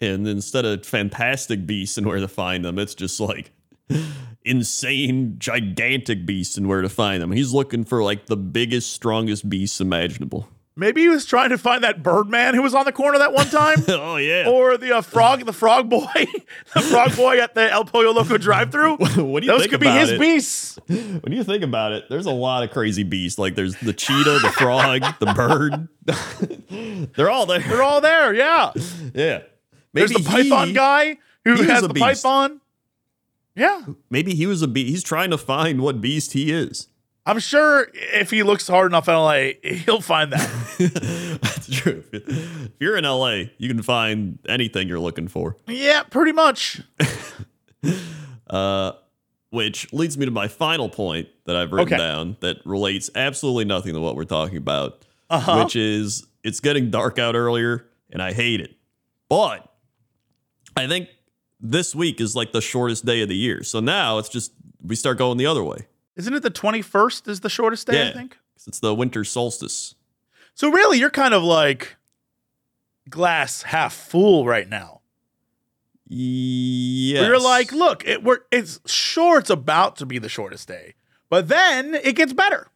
And 0.01 0.27
instead 0.27 0.65
of 0.65 0.85
fantastic 0.85 1.67
beasts 1.67 1.97
and 1.97 2.07
where 2.07 2.21
to 2.21 2.29
find 2.29 2.65
them, 2.65 2.79
it's 2.79 2.95
just 2.95 3.21
like 3.21 3.53
insane, 4.45 5.37
gigantic 5.39 6.27
beasts 6.27 6.57
and 6.57 6.69
where 6.69 6.83
to 6.83 6.89
find 6.89 7.23
them. 7.23 7.33
He's 7.33 7.53
looking 7.53 7.85
for 7.85 8.03
like 8.03 8.27
the 8.27 8.37
biggest, 8.37 8.93
strongest 8.93 9.49
beasts 9.49 9.81
imaginable. 9.81 10.49
Maybe 10.77 11.03
he 11.03 11.09
was 11.09 11.25
trying 11.25 11.51
to 11.51 11.59
find 11.59 11.85
that 11.85 12.03
Birdman 12.03 12.55
who 12.55 12.61
was 12.63 12.75
on 12.75 12.85
the 12.85 12.91
corner 12.91 13.19
that 13.19 13.33
one 13.33 13.47
time. 13.47 13.77
oh 13.89 14.17
yeah. 14.17 14.49
or 14.49 14.77
the 14.77 14.97
uh, 14.97 15.03
frog, 15.03 15.47
the 15.47 15.53
frog 15.53 15.89
boy, 15.89 16.05
the 16.75 16.81
frog 16.81 17.15
boy 17.15 17.39
at 17.39 17.55
the 17.55 17.71
El 17.71 17.85
Pollo 17.85 18.11
Loco 18.13 18.37
drive-through. 18.37 18.97
what 18.97 19.15
do 19.15 19.47
you 19.47 19.53
Those 19.53 19.61
think 19.61 19.71
could 19.71 19.81
be 19.81 19.89
his 19.89 20.11
it? 20.11 20.21
beasts. 20.21 20.77
When 20.89 21.33
you 21.33 21.45
think 21.45 21.63
about 21.63 21.93
it, 21.93 22.07
there's 22.11 22.27
a 22.27 22.33
lot 22.33 22.65
of 22.65 22.73
crazy 22.73 23.05
beasts. 23.05 23.39
Like 23.39 23.55
there's 23.55 23.77
the 23.77 23.93
cheetah, 23.93 24.41
the 24.43 24.51
frog, 24.51 25.03
the 25.21 25.27
bird. 25.33 25.89
They're 27.15 27.31
all 27.31 27.47
there. 27.47 27.61
They're 27.61 27.83
all 27.83 28.01
there. 28.01 28.35
Yeah. 28.35 28.73
Yeah. 29.15 29.43
There's 29.95 30.11
the 30.11 30.19
Maybe 30.19 30.51
Python 30.51 30.73
guy 30.75 31.17
who 31.45 31.63
has 31.63 31.81
the 31.83 31.89
beast. 31.89 32.05
Python. 32.23 32.61
Yeah, 33.57 33.83
Maybe 34.11 34.35
he 34.35 34.47
was 34.47 34.61
a 34.63 34.69
beast. 34.69 34.89
He's 34.91 35.03
trying 35.05 35.31
to 35.31 35.39
find 35.39 35.81
what 35.81 36.01
beast 36.01 36.33
he 36.33 36.51
is. 36.53 36.89
I'm 37.27 37.39
sure 37.39 37.89
if 37.95 38.31
he 38.31 38.43
looks 38.43 38.67
hard 38.69 38.91
enough 38.91 39.09
in 39.09 39.15
LA, 39.15 39.53
he'll 39.63 40.01
find 40.03 40.31
that. 40.33 41.39
That's 41.41 41.71
true. 41.75 42.05
If 42.13 42.71
you're 42.81 42.97
in 42.99 43.05
LA, 43.05 43.45
you 43.57 43.69
can 43.69 43.81
find 43.83 44.39
anything 44.49 44.89
you're 44.89 44.99
looking 45.01 45.29
for. 45.29 45.57
yeah, 45.67 46.03
pretty 46.03 46.33
much. 46.33 46.83
Uh, 48.49 48.93
which 49.51 49.91
leads 49.93 50.19
me 50.19 50.25
to 50.27 50.31
my 50.31 50.49
final 50.49 50.89
point 50.89 51.29
that 51.47 51.57
I've 51.57 51.73
written 51.73 51.95
Okay. 51.95 51.97
down 51.97 52.37
that 52.41 52.59
relates 52.67 53.09
absolutely 53.15 53.65
nothing 53.65 53.95
to 53.95 54.01
what 54.01 54.17
we're 54.17 54.25
talking 54.25 54.57
about, 54.59 55.03
Uh-huh. 55.31 55.63
which 55.65 55.77
is 55.77 56.27
it's 56.43 56.61
getting 56.61 56.91
dark 56.91 57.19
out 57.19 57.35
earlier 57.35 57.87
and 58.11 58.23
I 58.23 58.33
hate 58.33 58.61
it. 58.61 58.77
But 59.29 59.67
I 60.77 60.87
think 60.87 61.09
this 61.61 61.95
week 61.95 62.21
is 62.21 62.37
like 62.37 62.53
the 62.53 62.61
shortest 62.61 63.05
day 63.05 63.23
of 63.23 63.29
the 63.29 63.37
year. 63.37 63.63
So 63.63 63.81
now 63.81 64.19
it's 64.19 64.29
just 64.29 64.53
we 64.83 64.97
start 64.97 65.19
going 65.19 65.39
the 65.39 65.47
other 65.47 65.63
way. 65.63 65.87
Isn't 66.17 66.35
it 66.35 66.43
the 66.43 66.51
21st 66.51 67.29
is 67.29 67.41
the 67.41 67.51
shortest 67.51 67.87
day, 67.89 68.09
I 68.09 68.13
think? 68.13 68.39
It's 68.67 68.81
the 68.81 68.95
winter 68.95 69.25
solstice. 69.25 69.95
So 70.55 70.71
really, 70.71 70.99
you're 70.99 71.11
kind 71.11 71.35
of 71.35 71.43
like 71.43 71.97
glass 73.11 73.63
half 73.63 73.93
full 73.93 74.47
right 74.47 74.69
now. 74.69 75.01
Yeah. 76.07 77.27
You're 77.27 77.41
like, 77.41 77.73
look, 77.73 78.07
it, 78.07 78.23
we're, 78.23 78.41
it's 78.51 78.79
sure 78.87 79.39
it's 79.39 79.51
about 79.51 79.97
to 79.97 80.07
be 80.07 80.19
the 80.19 80.29
shortest 80.29 80.69
day, 80.69 80.95
but 81.29 81.49
then 81.49 81.95
it 81.95 82.15
gets 82.15 82.33
better. 82.33 82.69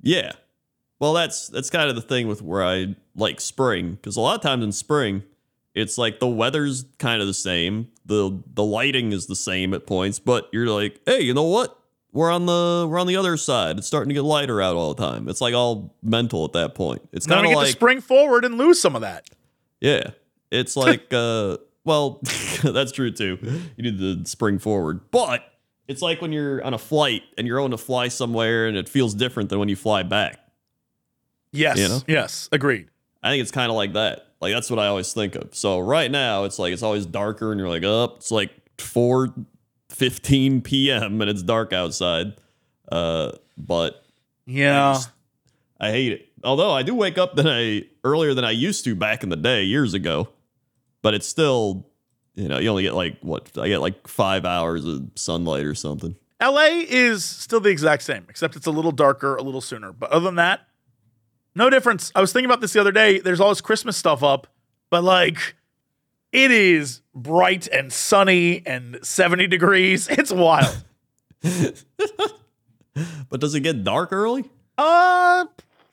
Yeah. 0.00 0.32
Well, 0.98 1.14
that's 1.14 1.48
that's 1.48 1.70
kind 1.70 1.88
of 1.88 1.96
the 1.96 2.02
thing 2.02 2.28
with 2.28 2.42
where 2.42 2.62
I 2.62 2.94
like 3.16 3.40
spring 3.40 3.92
because 3.92 4.16
a 4.16 4.20
lot 4.20 4.36
of 4.36 4.42
times 4.42 4.62
in 4.62 4.72
spring, 4.72 5.22
it's 5.74 5.98
like 5.98 6.20
the 6.20 6.28
weather's 6.28 6.84
kind 6.98 7.20
of 7.20 7.26
the 7.26 7.34
same, 7.34 7.88
the 8.06 8.42
the 8.54 8.64
lighting 8.64 9.12
is 9.12 9.26
the 9.26 9.36
same 9.36 9.74
at 9.74 9.86
points, 9.86 10.18
but 10.18 10.48
you're 10.52 10.66
like, 10.66 11.00
hey, 11.06 11.20
you 11.20 11.34
know 11.34 11.44
what? 11.44 11.76
We're 12.12 12.30
on 12.30 12.46
the 12.46 12.86
we're 12.88 12.98
on 12.98 13.06
the 13.06 13.16
other 13.16 13.36
side. 13.36 13.78
It's 13.78 13.86
starting 13.86 14.08
to 14.08 14.14
get 14.14 14.24
lighter 14.24 14.60
out 14.60 14.74
all 14.74 14.94
the 14.94 15.02
time. 15.02 15.28
It's 15.28 15.40
like 15.40 15.54
all 15.54 15.94
mental 16.02 16.44
at 16.44 16.52
that 16.54 16.74
point. 16.74 17.08
It's 17.12 17.26
kind 17.26 17.46
of 17.46 17.52
like 17.52 17.66
to 17.66 17.72
spring 17.72 18.00
forward 18.00 18.44
and 18.44 18.58
lose 18.58 18.80
some 18.80 18.94
of 18.96 19.02
that. 19.02 19.28
yeah. 19.80 20.10
It's 20.50 20.76
like 20.76 21.12
uh 21.12 21.58
well, 21.84 22.20
that's 22.62 22.92
true 22.92 23.12
too. 23.12 23.38
You 23.76 23.82
need 23.90 23.98
the 23.98 24.28
spring 24.28 24.58
forward. 24.58 25.00
But 25.10 25.44
it's 25.86 26.02
like 26.02 26.20
when 26.20 26.32
you're 26.32 26.62
on 26.64 26.74
a 26.74 26.78
flight 26.78 27.22
and 27.38 27.46
you're 27.46 27.58
going 27.58 27.70
to 27.70 27.78
fly 27.78 28.08
somewhere 28.08 28.66
and 28.66 28.76
it 28.76 28.88
feels 28.88 29.14
different 29.14 29.48
than 29.48 29.58
when 29.58 29.68
you 29.68 29.76
fly 29.76 30.02
back. 30.02 30.38
Yes. 31.52 31.78
You 31.78 31.88
know? 31.88 32.00
Yes. 32.06 32.48
Agreed. 32.52 32.88
I 33.22 33.30
think 33.30 33.42
it's 33.42 33.50
kind 33.50 33.70
of 33.70 33.76
like 33.76 33.92
that. 33.94 34.26
Like 34.40 34.52
that's 34.54 34.70
what 34.70 34.78
I 34.78 34.86
always 34.86 35.12
think 35.12 35.34
of. 35.34 35.54
So 35.54 35.78
right 35.80 36.10
now 36.10 36.44
it's 36.44 36.58
like 36.58 36.72
it's 36.72 36.82
always 36.82 37.04
darker 37.06 37.50
and 37.52 37.58
you're 37.60 37.68
like, 37.68 37.84
up. 37.84 38.16
it's 38.18 38.30
like 38.30 38.50
4 38.78 39.28
15 39.90 40.62
p.m. 40.62 41.20
and 41.20 41.30
it's 41.30 41.42
dark 41.42 41.72
outside. 41.72 42.34
Uh 42.90 43.32
but 43.58 44.04
Yeah. 44.46 44.94
just- 44.94 45.10
I 45.82 45.90
hate 45.90 46.12
it. 46.12 46.28
Although 46.44 46.72
I 46.72 46.82
do 46.82 46.94
wake 46.94 47.16
up 47.18 47.36
than 47.36 47.46
I 47.48 47.84
earlier 48.04 48.34
than 48.34 48.44
I 48.44 48.50
used 48.50 48.84
to 48.84 48.94
back 48.94 49.22
in 49.22 49.28
the 49.30 49.36
day 49.36 49.62
years 49.64 49.94
ago. 49.94 50.28
But 51.02 51.14
it's 51.14 51.26
still 51.26 51.86
you 52.36 52.48
know, 52.48 52.58
you 52.58 52.70
only 52.70 52.84
get 52.84 52.94
like 52.94 53.18
what 53.20 53.50
I 53.58 53.68
get 53.68 53.80
like 53.80 54.06
5 54.08 54.44
hours 54.46 54.86
of 54.86 55.10
sunlight 55.16 55.64
or 55.64 55.74
something. 55.74 56.16
LA 56.42 56.84
is 56.88 57.22
still 57.24 57.60
the 57.60 57.68
exact 57.68 58.02
same, 58.02 58.24
except 58.30 58.56
it's 58.56 58.66
a 58.66 58.70
little 58.70 58.92
darker, 58.92 59.36
a 59.36 59.42
little 59.42 59.60
sooner. 59.60 59.92
But 59.92 60.10
other 60.10 60.24
than 60.24 60.36
that, 60.36 60.60
no 61.54 61.70
difference. 61.70 62.12
I 62.14 62.20
was 62.20 62.32
thinking 62.32 62.46
about 62.50 62.60
this 62.60 62.72
the 62.72 62.80
other 62.80 62.92
day. 62.92 63.18
There's 63.18 63.40
all 63.40 63.48
this 63.50 63.60
Christmas 63.60 63.96
stuff 63.96 64.22
up, 64.22 64.46
but 64.90 65.02
like 65.04 65.54
it 66.32 66.50
is 66.50 67.00
bright 67.14 67.66
and 67.68 67.92
sunny 67.92 68.62
and 68.66 68.98
70 69.02 69.46
degrees. 69.48 70.08
It's 70.10 70.30
wild. 70.32 70.84
But 73.30 73.40
does 73.40 73.54
it 73.54 73.60
get 73.60 73.84
dark 73.84 74.12
early? 74.12 74.44
uh 74.76 75.44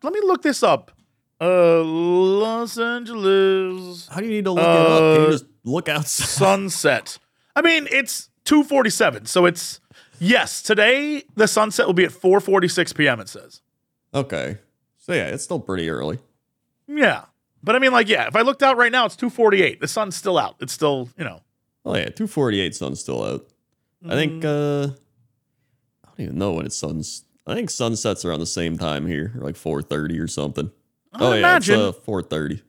let 0.03 0.14
me 0.14 0.20
look 0.24 0.41
this 0.41 0.64
up. 0.64 0.91
Uh, 1.39 1.84
Los 1.84 2.78
Angeles 2.80 4.08
How 4.08 4.20
do 4.20 4.26
you 4.26 4.32
need 4.32 4.45
to 4.45 4.51
look 4.51 4.64
it 4.64 4.68
up? 4.68 4.99
Can 4.99 5.22
you 5.22 5.28
Uh, 5.28 5.32
just 5.32 5.45
look 5.64 5.88
outside? 5.89 6.26
sunset. 6.28 7.18
I 7.55 7.62
mean, 7.62 7.88
it's 7.91 8.30
2:47, 8.45 9.28
so 9.28 9.45
it's 9.45 9.80
yes. 10.20 10.62
Today 10.64 11.24
the 11.36 11.47
sunset 11.47 11.86
will 11.86 11.93
be 11.93 12.05
at 12.05 12.12
4:46 12.12 12.95
p.m. 12.95 13.20
It 13.20 13.30
says. 13.30 13.62
Okay. 14.14 14.58
So 15.08 15.14
yeah, 15.14 15.28
it's 15.28 15.43
still 15.43 15.60
pretty 15.60 15.89
early. 15.89 16.20
Yeah, 16.88 17.24
but 17.64 17.76
I 17.76 17.80
mean, 17.80 17.91
like, 17.93 18.08
yeah. 18.10 18.28
If 18.28 18.36
I 18.36 18.41
looked 18.41 18.62
out 18.62 18.78
right 18.78 18.91
now, 18.91 19.05
it's 19.05 19.16
2:48. 19.16 19.80
The 19.80 19.88
sun's 19.88 20.16
still 20.16 20.38
out. 20.38 20.58
It's 20.60 20.74
still, 20.74 21.10
you 21.18 21.24
know. 21.24 21.41
Oh 21.86 21.95
yeah, 21.95 22.10
248 22.10 22.76
sun's 22.76 22.99
still 22.99 23.24
out. 23.24 23.47
I 24.08 24.14
think 24.16 24.45
uh 24.45 24.84
I 26.03 26.08
don't 26.10 26.20
even 26.20 26.38
know 26.38 26.51
when 26.53 26.66
it's 26.66 26.76
suns. 26.78 27.24
I 27.47 27.55
think 27.55 27.70
sunsets 27.70 28.26
around 28.26 28.39
the 28.41 28.45
same 28.45 28.78
time 28.78 29.08
here, 29.08 29.32
like 29.38 29.55
4:30 29.55 30.20
or 30.20 30.28
something. 30.28 30.70
I'd 31.14 31.22
oh 31.22 31.32
yeah, 31.32 31.38
imagine. 31.39 31.80
it's 31.80 31.97
uh, 31.97 32.01
4:30. 32.12 32.62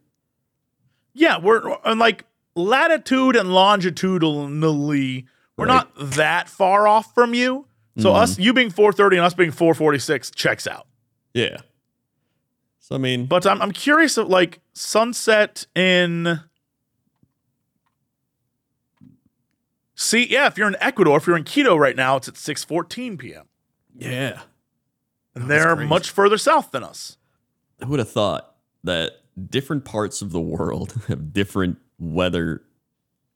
yeah, 1.14 1.38
we're 1.38 1.76
and 1.84 1.98
like 1.98 2.24
latitude 2.54 3.34
and 3.36 3.52
longitudinally, 3.52 5.26
we're 5.56 5.66
Right. 5.66 5.74
not 5.74 5.92
that 6.14 6.48
far 6.48 6.86
off 6.88 7.12
from 7.14 7.34
you. 7.34 7.66
So 7.98 8.12
us, 8.14 8.38
you 8.38 8.52
being 8.52 8.70
4:30 8.70 9.16
and 9.16 9.26
us 9.26 9.34
being 9.34 9.50
4:46 9.50 10.30
checks 10.34 10.68
out. 10.68 10.86
Yeah. 11.34 11.56
So 12.88 12.94
I 12.94 12.98
mean, 12.98 13.26
But 13.26 13.46
I'm 13.46 13.60
I'm 13.60 13.72
curious 13.72 14.16
of 14.16 14.28
like 14.28 14.60
sunset 14.72 15.66
in. 15.74 16.40
See, 19.94 20.26
yeah, 20.30 20.46
if 20.46 20.56
you're 20.56 20.68
in 20.68 20.76
Ecuador, 20.80 21.18
if 21.18 21.26
you're 21.26 21.36
in 21.36 21.44
Quito 21.44 21.76
right 21.76 21.94
now, 21.94 22.16
it's 22.16 22.28
at 22.28 22.34
6:14 22.36 23.18
p.m. 23.18 23.44
yeah. 23.94 24.40
and 25.34 25.44
that's 25.44 25.48
they're 25.48 25.74
crazy. 25.76 25.88
much 25.88 26.08
further 26.10 26.38
south 26.38 26.70
than 26.70 26.82
us. 26.82 27.18
Who 27.82 27.88
would 27.88 27.98
have 27.98 28.10
thought 28.10 28.54
that 28.84 29.12
different 29.50 29.84
parts 29.84 30.22
of 30.22 30.32
the 30.32 30.40
world 30.40 30.94
have 31.08 31.34
different 31.34 31.76
weather 31.98 32.62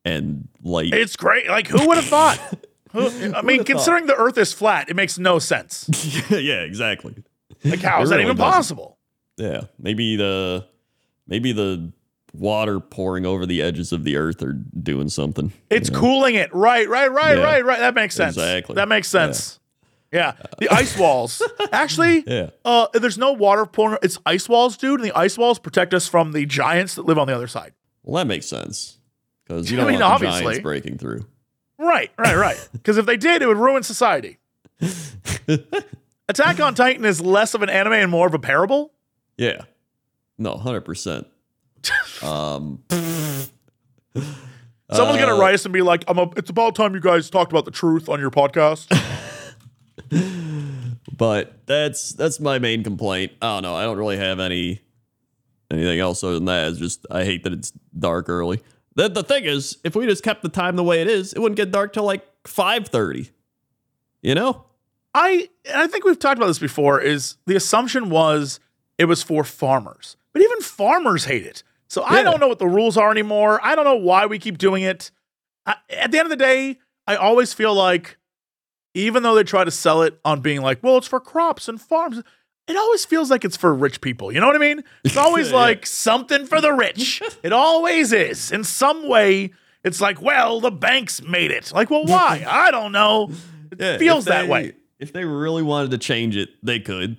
and 0.03 0.49
light? 0.63 0.95
It's 0.95 1.15
great. 1.15 1.47
Like, 1.49 1.67
who 1.67 1.87
would 1.89 1.99
have 1.99 2.07
thought? 2.07 2.39
Who, 2.93 3.07
I 3.35 3.43
mean, 3.43 3.59
thought? 3.59 3.67
considering 3.67 4.07
the 4.07 4.15
Earth 4.17 4.39
is 4.39 4.55
flat, 4.55 4.89
it 4.89 4.95
makes 4.97 5.19
no 5.19 5.39
sense. 5.39 5.91
yeah, 6.31 6.61
exactly. 6.61 7.23
Like, 7.65 7.81
how 7.81 8.01
is 8.03 8.11
It 8.11 8.15
that 8.15 8.21
even 8.23 8.37
doesn't. 8.37 8.51
possible? 8.53 8.99
Yeah, 9.37 9.63
maybe 9.79 10.17
the 10.17 10.67
maybe 11.27 11.53
the 11.53 11.93
water 12.35 12.81
pouring 12.81 13.27
over 13.27 13.45
the 13.47 13.61
edges 13.63 13.93
of 13.93 14.05
the 14.05 14.17
earth 14.17 14.43
are 14.43 14.53
doing 14.53 15.09
something. 15.09 15.53
It's 15.71 15.89
you 15.89 15.95
know? 15.95 16.01
cooling 16.01 16.35
it. 16.35 16.55
Right, 16.55 16.89
right, 16.89 17.11
right, 17.13 17.37
Yeah. 17.39 17.45
right, 17.45 17.65
right. 17.65 17.79
That 17.81 17.95
makes 17.95 18.15
sense. 18.15 18.37
Exactly. 18.37 18.75
That 18.77 18.89
makes 18.89 19.09
sense. 19.09 19.59
Yeah. 20.11 20.33
The 20.59 20.69
ice 20.71 20.97
walls. 20.99 21.43
Actually, 21.73 22.23
Yeah. 22.27 22.51
uh, 22.65 22.87
there's 22.95 23.17
no 23.19 23.33
water 23.33 23.65
pouring. 23.67 23.99
It's 24.03 24.19
ice 24.27 24.49
walls, 24.49 24.77
dude. 24.77 25.01
And 25.01 25.09
the 25.09 25.17
ice 25.17 25.37
walls 25.39 25.59
protect 25.59 25.95
us 25.95 26.07
from 26.09 26.33
the 26.33 26.45
giants 26.47 26.95
that 26.97 27.07
live 27.07 27.19
on 27.19 27.27
the 27.27 27.35
other 27.35 27.47
side. 27.49 27.73
Well, 28.03 28.23
that 28.23 28.27
makes 28.29 28.47
sense 28.47 28.99
because 29.45 29.71
you 29.71 29.77
I 29.79 29.81
don't 29.81 29.91
mean, 29.93 30.01
want 30.01 30.21
the 30.21 30.27
obviously. 30.27 30.43
giants 30.45 30.63
breaking 30.63 30.99
through. 30.99 31.27
Right, 31.79 32.11
right, 32.19 32.37
right. 32.37 32.69
Because 32.73 32.97
if 32.99 33.07
they 33.07 33.17
did, 33.17 33.43
it 33.43 33.47
would 33.47 33.57
ruin 33.59 33.83
society. 33.83 34.39
Attack 36.29 36.61
on 36.61 36.75
Titan 36.75 37.05
is 37.05 37.21
less 37.21 37.55
of 37.55 37.63
an 37.63 37.69
anime 37.69 37.93
and 37.95 38.11
more 38.11 38.27
of 38.27 38.35
a 38.35 38.39
parable. 38.39 38.93
Yeah, 39.37 39.63
no, 40.39 40.57
hundred 40.57 40.83
percent. 40.83 41.27
Um, 42.23 42.85
Someone's 44.93 45.19
gonna 45.19 45.35
uh, 45.35 45.39
write 45.39 45.55
us 45.55 45.65
and 45.65 45.73
be 45.73 45.83
like, 45.83 46.05
"I'm 46.07 46.19
a, 46.19 46.31
it's 46.37 46.51
about 46.51 46.75
time 46.75 46.95
you 46.95 47.01
guys 47.01 47.31
talked 47.31 47.51
about 47.51 47.65
the 47.65 47.71
truth 47.71 48.09
on 48.09 48.21
your 48.21 48.31
podcast." 48.31 48.87
but 51.17 51.67
that's 51.67 52.11
that's 52.13 52.39
my 52.41 52.59
main 52.59 52.85
complaint. 52.85 53.33
I 53.41 53.55
don't 53.55 53.63
know. 53.63 53.75
I 53.75 53.83
don't 53.85 53.99
really 53.99 54.19
have 54.19 54.39
any 54.39 54.81
anything 55.71 55.99
else 55.99 56.23
other 56.23 56.35
than 56.35 56.45
that. 56.45 56.69
It's 56.69 56.79
just 56.79 57.07
I 57.11 57.25
hate 57.25 57.45
that 57.45 57.53
it's 57.53 57.73
dark 57.99 58.29
early. 58.29 58.61
The 58.95 59.09
the 59.09 59.23
thing 59.23 59.45
is, 59.45 59.79
if 59.85 59.97
we 59.97 60.07
just 60.07 60.23
kept 60.23 60.43
the 60.43 60.49
time 60.49 60.77
the 60.77 60.85
way 60.85 61.01
it 61.01 61.09
is, 61.09 61.33
it 61.33 61.39
wouldn't 61.39 61.57
get 61.57 61.71
dark 61.71 61.93
till 61.93 62.05
like 62.05 62.27
five 62.47 62.89
thirty. 62.89 63.31
You 64.21 64.35
know? 64.35 64.67
I 65.15 65.49
I 65.75 65.87
think 65.87 66.05
we've 66.05 66.19
talked 66.19 66.39
about 66.39 66.47
this 66.47 66.59
before. 66.59 67.01
Is 67.01 67.37
the 67.47 67.57
assumption 67.57 68.11
was 68.11 68.61
it 69.03 69.07
was 69.07 69.23
for 69.23 69.45
farmers, 69.45 70.17
but 70.33 70.41
even 70.43 70.61
farmers 70.61 71.25
hate 71.27 71.45
it. 71.45 71.63
So 71.89 72.03
I 72.05 72.23
don't 72.23 72.41
know 72.41 72.49
what 72.49 72.59
the 72.59 72.67
rules 72.69 72.97
are 72.97 73.11
anymore. 73.11 73.61
I 73.63 73.75
don't 73.75 73.85
know 73.85 73.97
why 73.97 74.25
we 74.27 74.39
keep 74.39 74.57
doing 74.57 74.83
it. 74.83 75.11
I, 75.67 75.75
at 75.91 76.11
the 76.11 76.19
end 76.19 76.27
of 76.27 76.31
the 76.31 76.37
day, 76.43 76.79
I 77.07 77.17
always 77.17 77.53
feel 77.53 77.75
like, 77.75 78.17
even 78.95 79.23
though 79.23 79.35
they 79.35 79.43
try 79.45 79.65
to 79.65 79.71
sell 79.71 80.03
it 80.03 80.19
on 80.25 80.41
being 80.41 80.63
like, 80.63 80.83
well, 80.83 80.97
it's 80.97 81.07
for 81.07 81.21
crops 81.21 81.69
and 81.69 81.81
farms. 81.81 82.23
It 82.69 82.77
always 82.77 83.05
feels 83.05 83.31
like 83.31 83.45
it's 83.45 83.57
for 83.57 83.75
rich 83.75 84.01
people. 84.01 84.33
You 84.33 84.41
know 84.41 84.47
what 84.47 84.57
I 84.57 84.61
mean? 84.61 84.85
It's 85.05 85.17
always 85.27 85.51
Yeah. 85.51 85.57
like 85.57 85.85
something 85.85 86.47
for 86.47 86.61
the 86.61 86.73
rich. 86.73 87.21
It 87.43 87.53
always 87.53 88.13
is. 88.13 88.53
In 88.53 88.65
some 88.65 89.09
way, 89.09 89.53
it's 89.85 90.01
like, 90.01 90.23
well, 90.23 90.61
the 90.61 90.71
banks 90.71 91.21
made 91.23 91.51
it. 91.51 91.73
Like, 91.75 91.91
well, 91.91 92.07
why? 92.07 92.45
I 92.49 92.71
don't 92.71 92.93
know. 92.93 93.31
It 93.73 93.81
Yeah, 93.81 93.99
feels 93.99 94.27
if 94.27 94.33
that 94.33 94.49
way. 94.49 94.75
If 94.99 95.13
they 95.13 95.25
really 95.25 95.63
wanted 95.65 95.91
to 95.91 95.99
change 95.99 96.37
it, 96.37 96.51
they 96.63 96.79
could. 96.81 97.17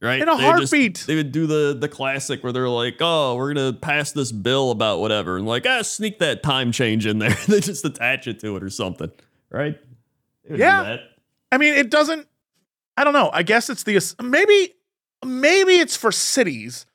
Right? 0.00 0.22
In 0.22 0.28
a 0.28 0.36
They 0.36 0.44
would 0.46 0.60
just- 0.60 0.72
heartbeat. 0.72 1.04
they 1.08 1.16
would 1.16 1.32
do 1.32 1.46
the 1.48 1.76
the 1.78 1.88
classic 1.88 2.44
where 2.44 2.52
they're 2.52 2.68
like, 2.68 2.96
"Oh, 3.00 3.34
we're 3.34 3.52
gonna 3.52 3.72
pass 3.72 4.12
this 4.12 4.30
bill 4.30 4.70
about 4.70 5.00
whatever," 5.00 5.36
and 5.36 5.46
like, 5.46 5.66
ah, 5.66 5.82
sneak 5.82 6.20
that 6.20 6.42
time 6.42 6.70
change 6.70 7.04
in 7.06 7.18
there. 7.18 7.30
they 7.48 7.60
just 7.60 7.84
attach 7.84 8.26
it 8.28 8.38
to 8.40 8.56
it 8.56 8.62
or 8.62 8.70
something, 8.70 9.10
right? 9.50 9.76
They 10.44 10.50
would 10.50 10.56
do 10.58 10.62
Yeah. 10.62 10.98
I 11.50 11.58
mean, 11.58 11.74
it 11.74 11.90
doesn't. 11.90 12.28
I 12.96 13.02
don't 13.04 13.12
know. 13.12 13.30
I 13.32 13.42
guess 13.42 13.68
it's 13.70 13.82
the 13.82 13.98
maybe 14.22 14.74
maybe 15.24 15.74
it's 15.74 15.96
for 15.96 16.12
cities, 16.12 16.86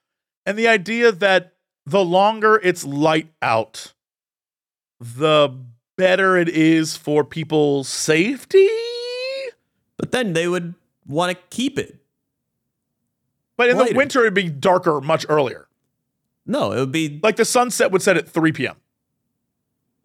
and 0.45 0.57
the 0.57 0.67
idea 0.69 1.11
that 1.11 1.53
the 1.85 2.03
longer 2.05 2.59
it's 2.63 2.85
light 2.85 3.27
out, 3.41 3.91
the 5.01 5.49
better 5.97 6.37
it 6.37 6.47
is 6.49 6.95
for 6.95 7.23
people's 7.25 7.89
safety. 7.89 8.69
But 9.97 10.11
then 10.13 10.31
they 10.33 10.47
would 10.47 10.73
want 11.05 11.37
to 11.37 11.43
keep 11.49 11.77
it. 11.77 11.99
But 13.57 13.69
in 13.69 13.77
the 13.77 13.93
winter, 13.95 14.21
it'd 14.21 14.33
be 14.33 14.49
darker 14.49 14.99
much 15.01 15.25
earlier. 15.29 15.67
No, 16.45 16.71
it 16.71 16.79
would 16.79 16.91
be 16.91 17.19
Like 17.23 17.35
the 17.37 17.45
sunset 17.45 17.91
would 17.91 18.01
set 18.01 18.17
at 18.17 18.27
3 18.27 18.51
p.m. 18.51 18.75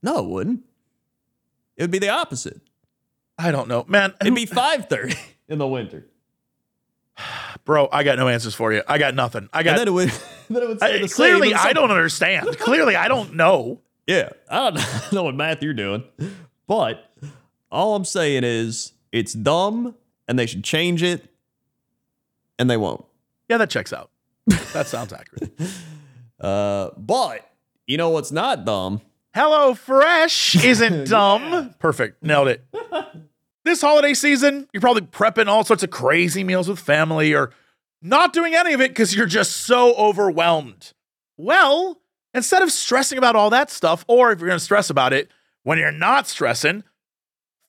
no, 0.02 0.18
it 0.18 0.26
wouldn't. 0.26 0.64
It 1.76 1.82
would 1.82 1.90
be 1.90 1.98
the 1.98 2.10
opposite. 2.10 2.60
I 3.38 3.50
don't 3.52 3.68
know, 3.68 3.84
man. 3.88 4.14
It'd 4.20 4.34
be 4.34 4.46
five 4.46 4.88
thirty 4.88 5.14
in 5.48 5.58
the 5.58 5.66
winter, 5.66 6.06
bro. 7.64 7.88
I 7.92 8.02
got 8.02 8.18
no 8.18 8.26
answers 8.28 8.54
for 8.54 8.72
you. 8.72 8.82
I 8.88 8.98
got 8.98 9.14
nothing. 9.14 9.48
I 9.52 9.60
and 9.60 9.64
got. 9.64 9.76
then 9.78 9.88
it 9.88 9.92
would. 9.92 10.08
then 10.50 10.62
it 10.62 10.68
would 10.68 10.82
I- 10.82 10.98
the 10.98 11.08
clearly, 11.08 11.54
I 11.54 11.72
don't 11.72 11.90
understand. 11.92 12.58
clearly, 12.58 12.96
I 12.96 13.08
don't 13.08 13.34
know. 13.34 13.80
Yeah, 14.08 14.30
I 14.48 14.70
don't 14.70 15.12
know 15.12 15.24
what 15.24 15.34
math 15.34 15.62
you're 15.62 15.74
doing, 15.74 16.02
but 16.66 17.12
all 17.70 17.94
I'm 17.94 18.06
saying 18.06 18.42
is 18.42 18.94
it's 19.12 19.34
dumb 19.34 19.94
and 20.26 20.38
they 20.38 20.46
should 20.46 20.64
change 20.64 21.02
it, 21.02 21.30
and 22.58 22.70
they 22.70 22.78
won't. 22.78 23.04
Yeah, 23.48 23.56
that 23.58 23.70
checks 23.70 23.92
out. 23.92 24.10
That 24.72 24.86
sounds 24.86 25.12
accurate. 25.12 25.52
Uh, 26.40 26.90
but 26.96 27.50
you 27.88 27.96
know 27.96 28.10
what's 28.10 28.30
not 28.30 28.64
dumb? 28.64 29.00
Hello 29.34 29.74
Fresh 29.74 30.64
isn't 30.64 31.08
dumb. 31.10 31.74
Perfect. 31.80 32.22
Nailed 32.22 32.46
it. 32.46 32.64
this 33.64 33.80
holiday 33.80 34.14
season, 34.14 34.68
you're 34.72 34.80
probably 34.80 35.02
prepping 35.02 35.48
all 35.48 35.64
sorts 35.64 35.82
of 35.82 35.90
crazy 35.90 36.44
meals 36.44 36.68
with 36.68 36.78
family 36.78 37.34
or 37.34 37.50
not 38.02 38.32
doing 38.32 38.54
any 38.54 38.72
of 38.72 38.80
it 38.80 38.92
because 38.92 39.16
you're 39.16 39.26
just 39.26 39.56
so 39.56 39.94
overwhelmed. 39.96 40.92
Well, 41.36 42.00
instead 42.34 42.62
of 42.62 42.70
stressing 42.70 43.18
about 43.18 43.34
all 43.34 43.50
that 43.50 43.68
stuff, 43.68 44.04
or 44.06 44.30
if 44.30 44.38
you're 44.38 44.48
going 44.48 44.60
to 44.60 44.64
stress 44.64 44.90
about 44.90 45.12
it, 45.12 45.28
when 45.64 45.78
you're 45.78 45.90
not 45.90 46.28
stressing, 46.28 46.84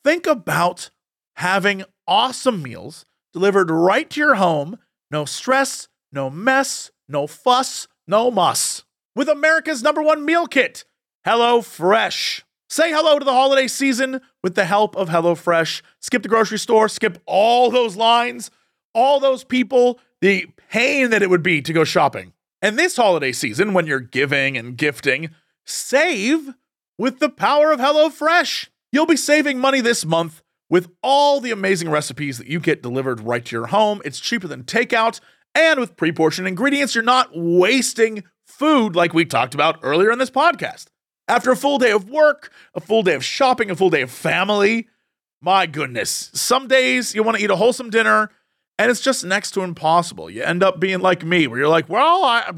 think 0.03 0.27
about 0.27 0.91
having 1.37 1.83
awesome 2.07 2.61
meals 2.61 3.03
delivered 3.33 3.71
right 3.71 4.07
to 4.11 4.19
your 4.19 4.35
home. 4.35 4.77
No 5.11 5.25
stress, 5.25 5.87
no 6.11 6.29
mess, 6.29 6.91
no 7.07 7.27
fuss, 7.27 7.87
no 8.07 8.29
muss. 8.29 8.83
With 9.15 9.27
America's 9.27 9.81
number 9.83 10.01
one 10.01 10.25
meal 10.25 10.47
kit, 10.47 10.85
Hello 11.25 11.61
Fresh. 11.61 12.45
Say 12.69 12.91
hello 12.91 13.17
to 13.17 13.25
the 13.25 13.33
holiday 13.33 13.67
season 13.67 14.21
with 14.43 14.53
the 14.53 14.65
help 14.65 14.95
of 14.95 15.09
HelloFresh. 15.09 15.81
Skip 15.99 16.21
the 16.21 16.29
grocery 16.29 16.59
store, 16.59 16.87
skip 16.87 17.17
all 17.25 17.71
those 17.71 17.95
lines, 17.95 18.51
all 18.93 19.19
those 19.19 19.43
people, 19.43 19.99
the 20.21 20.45
pain 20.69 21.09
that 21.09 21.23
it 21.23 21.31
would 21.31 21.41
be 21.41 21.63
to 21.63 21.73
go 21.73 21.83
shopping. 21.83 22.33
And 22.61 22.77
this 22.77 22.95
holiday 22.95 23.31
season, 23.31 23.73
when 23.73 23.87
you're 23.87 23.99
giving 23.99 24.55
and 24.55 24.77
gifting, 24.77 25.31
save 25.65 26.53
with 26.99 27.17
the 27.17 27.29
power 27.29 27.71
of 27.71 27.79
HelloFresh. 27.79 28.67
You'll 28.91 29.07
be 29.07 29.17
saving 29.17 29.57
money 29.57 29.81
this 29.81 30.05
month 30.05 30.43
with 30.69 30.89
all 31.01 31.39
the 31.39 31.51
amazing 31.51 31.89
recipes 31.89 32.37
that 32.37 32.47
you 32.47 32.59
get 32.59 32.83
delivered 32.83 33.21
right 33.21 33.43
to 33.45 33.55
your 33.55 33.67
home. 33.67 34.01
It's 34.05 34.19
cheaper 34.19 34.47
than 34.47 34.63
takeout, 34.63 35.19
and 35.55 35.79
with 35.79 35.97
pre 35.97 36.11
portioned 36.11 36.47
ingredients, 36.47 36.95
you're 36.95 37.03
not 37.03 37.29
wasting 37.33 38.23
food 38.45 38.95
like 38.95 39.13
we 39.13 39.25
talked 39.25 39.53
about 39.53 39.79
earlier 39.81 40.11
in 40.11 40.19
this 40.19 40.31
podcast. 40.31 40.87
After 41.27 41.51
a 41.51 41.55
full 41.55 41.77
day 41.77 41.91
of 41.91 42.09
work, 42.09 42.51
a 42.73 42.79
full 42.79 43.03
day 43.03 43.15
of 43.15 43.23
shopping, 43.23 43.69
a 43.69 43.75
full 43.75 43.89
day 43.89 44.01
of 44.01 44.11
family, 44.11 44.87
my 45.41 45.65
goodness, 45.65 46.31
some 46.33 46.67
days 46.67 47.13
you 47.13 47.23
want 47.23 47.37
to 47.37 47.43
eat 47.43 47.51
a 47.51 47.55
wholesome 47.55 47.89
dinner 47.89 48.31
and 48.79 48.89
it's 48.89 49.01
just 49.01 49.25
next 49.25 49.51
to 49.51 49.61
impossible. 49.61 50.29
You 50.29 50.41
end 50.43 50.63
up 50.63 50.79
being 50.79 51.01
like 51.01 51.23
me, 51.23 51.47
where 51.47 51.59
you're 51.59 51.67
like, 51.67 51.89
well, 51.89 52.23
I, 52.23 52.51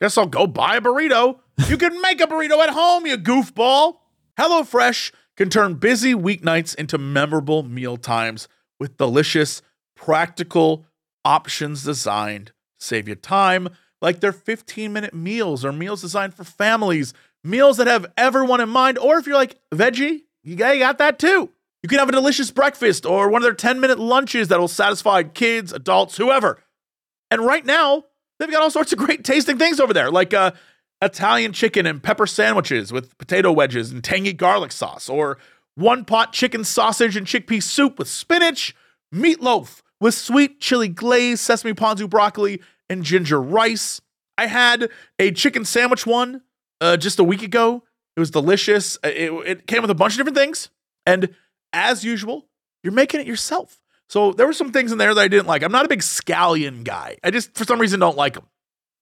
Guess 0.00 0.16
I'll 0.16 0.26
go 0.26 0.46
buy 0.46 0.76
a 0.76 0.80
burrito. 0.80 1.40
You 1.66 1.76
can 1.76 2.00
make 2.00 2.20
a 2.20 2.26
burrito 2.26 2.58
at 2.62 2.70
home, 2.70 3.06
you 3.06 3.16
goofball. 3.16 3.96
HelloFresh 4.38 5.10
can 5.38 5.48
turn 5.48 5.74
busy 5.74 6.14
weeknights 6.14 6.74
into 6.74 6.98
memorable 6.98 7.62
meal 7.62 7.96
times 7.96 8.48
with 8.80 8.96
delicious, 8.96 9.62
practical 9.94 10.84
options 11.24 11.84
designed 11.84 12.46
to 12.46 12.52
save 12.80 13.06
you 13.06 13.14
time, 13.14 13.68
like 14.02 14.18
their 14.18 14.32
15 14.32 14.92
minute 14.92 15.14
meals 15.14 15.64
or 15.64 15.70
meals 15.70 16.00
designed 16.00 16.34
for 16.34 16.42
families, 16.42 17.14
meals 17.44 17.76
that 17.76 17.86
have 17.86 18.06
everyone 18.16 18.60
in 18.60 18.68
mind. 18.68 18.98
Or 18.98 19.16
if 19.16 19.26
you're 19.28 19.36
like 19.36 19.60
veggie, 19.72 20.22
you 20.42 20.56
got, 20.56 20.98
that 20.98 21.20
too. 21.20 21.50
You 21.84 21.88
can 21.88 22.00
have 22.00 22.08
a 22.08 22.12
delicious 22.12 22.50
breakfast 22.50 23.06
or 23.06 23.28
one 23.28 23.40
of 23.40 23.44
their 23.44 23.54
10 23.54 23.78
minute 23.78 24.00
lunches 24.00 24.48
that 24.48 24.58
will 24.58 24.66
satisfy 24.66 25.22
kids, 25.22 25.72
adults, 25.72 26.16
whoever. 26.16 26.58
And 27.30 27.46
right 27.46 27.64
now, 27.64 28.06
they've 28.40 28.50
got 28.50 28.62
all 28.62 28.72
sorts 28.72 28.92
of 28.92 28.98
great 28.98 29.22
tasting 29.22 29.56
things 29.56 29.78
over 29.78 29.94
there, 29.94 30.10
like 30.10 30.34
uh, 30.34 30.50
Italian 31.00 31.52
chicken 31.52 31.86
and 31.86 32.02
pepper 32.02 32.26
sandwiches 32.26 32.92
with 32.92 33.16
potato 33.18 33.52
wedges 33.52 33.90
and 33.92 34.02
tangy 34.02 34.32
garlic 34.32 34.72
sauce, 34.72 35.08
or 35.08 35.38
one 35.74 36.04
pot 36.04 36.32
chicken 36.32 36.64
sausage 36.64 37.16
and 37.16 37.26
chickpea 37.26 37.62
soup 37.62 37.98
with 37.98 38.08
spinach, 38.08 38.74
meatloaf 39.14 39.80
with 40.00 40.14
sweet 40.14 40.60
chili 40.60 40.88
glaze, 40.88 41.40
sesame 41.40 41.72
ponzu 41.72 42.08
broccoli, 42.08 42.60
and 42.88 43.04
ginger 43.04 43.40
rice. 43.40 44.00
I 44.36 44.46
had 44.46 44.90
a 45.18 45.30
chicken 45.32 45.64
sandwich 45.64 46.06
one 46.06 46.42
uh, 46.80 46.96
just 46.96 47.18
a 47.18 47.24
week 47.24 47.42
ago. 47.42 47.84
It 48.16 48.20
was 48.20 48.30
delicious. 48.30 48.96
Uh, 49.04 49.08
It, 49.08 49.32
it 49.46 49.66
came 49.66 49.82
with 49.82 49.90
a 49.90 49.94
bunch 49.94 50.14
of 50.14 50.18
different 50.18 50.36
things. 50.36 50.70
And 51.06 51.34
as 51.72 52.04
usual, 52.04 52.48
you're 52.82 52.92
making 52.92 53.20
it 53.20 53.26
yourself. 53.26 53.80
So 54.08 54.32
there 54.32 54.46
were 54.46 54.52
some 54.52 54.72
things 54.72 54.90
in 54.90 54.98
there 54.98 55.14
that 55.14 55.20
I 55.20 55.28
didn't 55.28 55.46
like. 55.46 55.62
I'm 55.62 55.72
not 55.72 55.84
a 55.84 55.88
big 55.88 56.00
scallion 56.00 56.82
guy. 56.82 57.18
I 57.22 57.30
just, 57.30 57.56
for 57.56 57.64
some 57.64 57.80
reason, 57.80 58.00
don't 58.00 58.16
like 58.16 58.34
them. 58.34 58.46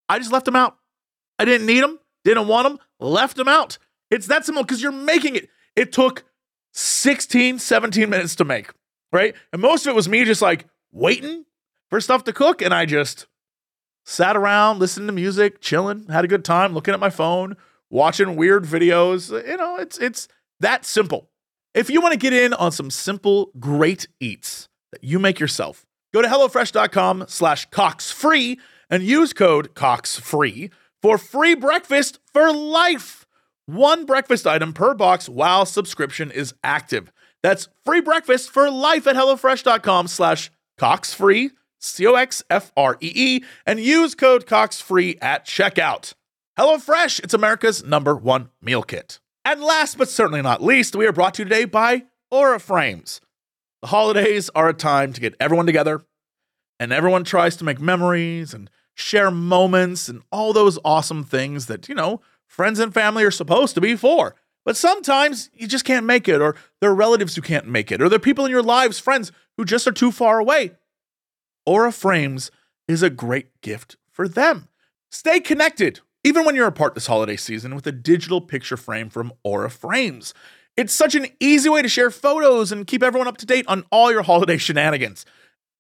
I 0.09 0.19
just 0.19 0.33
left 0.33 0.45
them 0.47 0.57
out. 0.57 0.77
I 1.39 1.45
didn't 1.45 1.67
need 1.67 1.83
them, 1.83 1.99
didn't 2.25 2.49
want 2.49 2.69
them, 2.69 2.79
left 2.99 3.37
them 3.37 3.49
out. 3.49 3.79
It's 4.11 4.27
that 4.29 4.45
simple 4.45 4.63
because 4.63 4.83
you're 4.83 4.93
making 4.93 5.37
it. 5.37 5.49
It 5.75 5.93
took 5.93 6.25
16, 6.73 7.59
17 7.59 8.09
minutes 8.09 8.37
to 8.37 8.45
make, 8.45 8.71
right? 9.13 9.35
And 9.53 9.61
most 9.61 9.87
of 9.87 9.91
it 9.91 9.97
was 9.97 10.09
me 10.09 10.25
just 10.25 10.43
like 10.43 10.67
waiting 10.93 11.45
for 11.91 12.01
stuff 12.01 12.25
to 12.25 12.33
cook. 12.33 12.63
And 12.63 12.73
I 12.73 12.87
just 12.87 13.27
sat 14.05 14.37
around, 14.37 14.79
listening 14.79 15.07
to 15.09 15.13
music, 15.13 15.61
chilling, 15.61 16.07
had 16.09 16.25
a 16.25 16.29
good 16.29 16.45
time, 16.45 16.73
looking 16.73 16.95
at 16.95 17.01
my 17.01 17.11
phone, 17.11 17.57
watching 17.91 18.37
weird 18.37 18.65
videos. 18.65 19.31
You 19.47 19.57
know, 19.57 19.77
it's 19.77 19.99
it's 19.99 20.29
that 20.61 20.85
simple. 20.85 21.31
If 21.75 21.91
you 21.91 22.01
want 22.01 22.13
to 22.13 22.19
get 22.19 22.33
in 22.33 22.55
on 22.55 22.73
some 22.73 22.91
simple, 22.91 23.51
great 23.59 24.09
eats 24.19 24.69
that 24.93 25.05
you 25.05 25.19
make 25.19 25.39
yourself, 25.39 25.85
go 26.15 26.23
to 26.23 26.29
HelloFresh.com 26.29 27.27
slash 27.29 27.69
CoxFree 27.69 28.57
and 28.89 29.03
use 29.03 29.35
code 29.35 29.75
CoxFree 29.75 30.71
for 31.07 31.19
free 31.19 31.55
breakfast 31.55 32.19
for 32.33 32.53
life. 32.53 33.29
One 33.67 34.07
breakfast 34.07 34.45
item 34.45 34.73
per 34.73 34.93
box 34.93 35.29
while 35.29 35.65
subscription 35.65 36.33
is 36.33 36.53
active. 36.65 37.13
That's 37.45 37.69
free 37.85 38.01
breakfast 38.01 38.51
for 38.51 38.69
life 38.69 39.07
at 39.07 39.15
HelloFresh.com 39.15 40.09
slash 40.09 40.51
CoxFree, 40.81 41.51
C-O-X-F-R-E-E, 41.79 43.45
and 43.65 43.79
use 43.79 44.17
code 44.17 44.47
CoxFree 44.47 45.19
at 45.23 45.47
checkout. 45.47 46.15
HelloFresh, 46.59 47.23
it's 47.23 47.35
America's 47.35 47.85
number 47.85 48.17
one 48.17 48.49
meal 48.61 48.83
kit. 48.83 49.21
And 49.45 49.61
last 49.61 49.99
but 49.99 50.09
certainly 50.09 50.43
not 50.43 50.61
least, 50.61 50.97
we 50.97 51.07
are 51.07 51.13
brought 51.13 51.35
to 51.35 51.43
you 51.43 51.49
today 51.49 51.67
by 51.67 52.07
Aura 52.33 52.59
Frames. 52.59 53.21
The 53.81 53.89
holidays 53.89 54.51
are 54.57 54.69
a 54.71 54.75
time 54.75 55.13
to 55.13 55.21
get 55.21 55.37
everyone 55.39 55.67
together, 55.67 56.05
and 56.81 56.93
everyone 56.93 57.23
tries 57.23 57.57
to 57.59 57.65
make 57.65 57.79
memories 57.81 58.53
and 58.53 58.69
share 58.97 59.31
moments 59.31 60.09
and 60.09 60.23
all 60.33 60.53
those 60.53 60.79
awesome 60.85 61.23
things 61.23 61.67
that, 61.67 61.89
you 61.89 61.95
know, 61.95 62.21
friends 62.47 62.81
and 62.81 62.93
family 62.93 63.23
are 63.25 63.31
supposed 63.31 63.75
to 63.75 63.81
be 63.81 63.95
for. 63.95 64.35
But 64.65 64.77
sometimes 64.77 65.51
you 65.55 65.69
just 65.69 65.85
can't 65.85 66.07
make 66.07 66.27
it, 66.29 66.41
or 66.41 66.57
there 66.81 66.91
are 66.91 66.95
relatives 66.95 67.37
who 67.37 67.43
can't 67.43 67.69
make 67.69 67.93
it, 67.93 68.03
or 68.03 68.09
there 68.09 68.17
are 68.17 68.21
people 68.21 68.45
in 68.47 68.51
your 68.51 68.63
lives, 68.63 68.99
friends 68.99 69.31
who 69.57 69.65
just 69.65 69.87
are 69.87 69.93
too 69.93 70.11
far 70.11 70.41
away. 70.41 70.73
Aura 71.67 71.93
Frames 71.93 72.51
is 72.89 73.03
a 73.03 73.11
great 73.11 73.61
gift 73.61 73.97
for 74.11 74.27
them. 74.27 74.69
Stay 75.11 75.41
connected, 75.41 76.01
even 76.25 76.45
when 76.45 76.57
you're 76.57 76.67
apart 76.67 76.95
this 76.95 77.07
holiday 77.07 77.37
season, 77.37 77.75
with 77.75 77.87
a 77.87 77.93
digital 77.93 78.41
picture 78.41 78.77
frame 78.77 79.11
from 79.11 79.33
Aura 79.45 79.71
Frames. 79.71 80.33
It's 80.77 80.93
such 80.93 81.15
an 81.15 81.27
easy 81.39 81.69
way 81.69 81.83
to 81.83 81.89
share 81.89 82.11
photos 82.11 82.73
and 82.73 82.87
keep 82.87 83.03
everyone 83.03 83.29
up 83.29 83.37
to 83.39 83.47
date 83.47 83.67
on 83.69 83.85
all 83.93 84.11
your 84.11 84.23
holiday 84.23 84.57
shenanigans. 84.59 85.27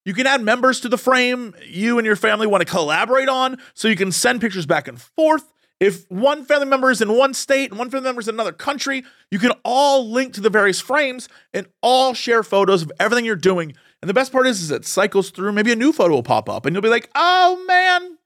You 0.06 0.14
can 0.14 0.28
add 0.28 0.40
members 0.40 0.78
to 0.80 0.88
the 0.88 0.96
frame 0.96 1.52
you 1.66 1.98
and 1.98 2.06
your 2.06 2.14
family 2.14 2.46
want 2.46 2.60
to 2.62 2.64
collaborate 2.64 3.28
on, 3.28 3.58
so 3.74 3.88
you 3.88 3.96
can 3.96 4.12
send 4.12 4.40
pictures 4.40 4.64
back 4.64 4.86
and 4.86 5.00
forth. 5.00 5.52
If 5.80 6.08
one 6.08 6.44
family 6.44 6.66
member 6.66 6.92
is 6.92 7.02
in 7.02 7.12
one 7.12 7.34
state 7.34 7.70
and 7.70 7.78
one 7.78 7.90
family 7.90 8.04
member 8.04 8.20
is 8.20 8.28
in 8.28 8.36
another 8.36 8.52
country, 8.52 9.02
you 9.32 9.40
can 9.40 9.50
all 9.64 10.08
link 10.08 10.32
to 10.34 10.40
the 10.40 10.48
various 10.48 10.80
frames 10.80 11.28
and 11.52 11.66
all 11.82 12.14
share 12.14 12.44
photos 12.44 12.82
of 12.82 12.92
everything 13.00 13.24
you're 13.24 13.34
doing. 13.34 13.74
And 14.00 14.08
the 14.08 14.14
best 14.14 14.30
part 14.30 14.46
is, 14.46 14.62
is 14.62 14.70
it 14.70 14.86
cycles 14.86 15.30
through. 15.30 15.50
Maybe 15.50 15.72
a 15.72 15.76
new 15.76 15.92
photo 15.92 16.14
will 16.14 16.22
pop 16.22 16.48
up, 16.48 16.66
and 16.66 16.74
you'll 16.74 16.82
be 16.82 16.88
like, 16.88 17.10
"Oh 17.16 17.64
man, 17.66 18.16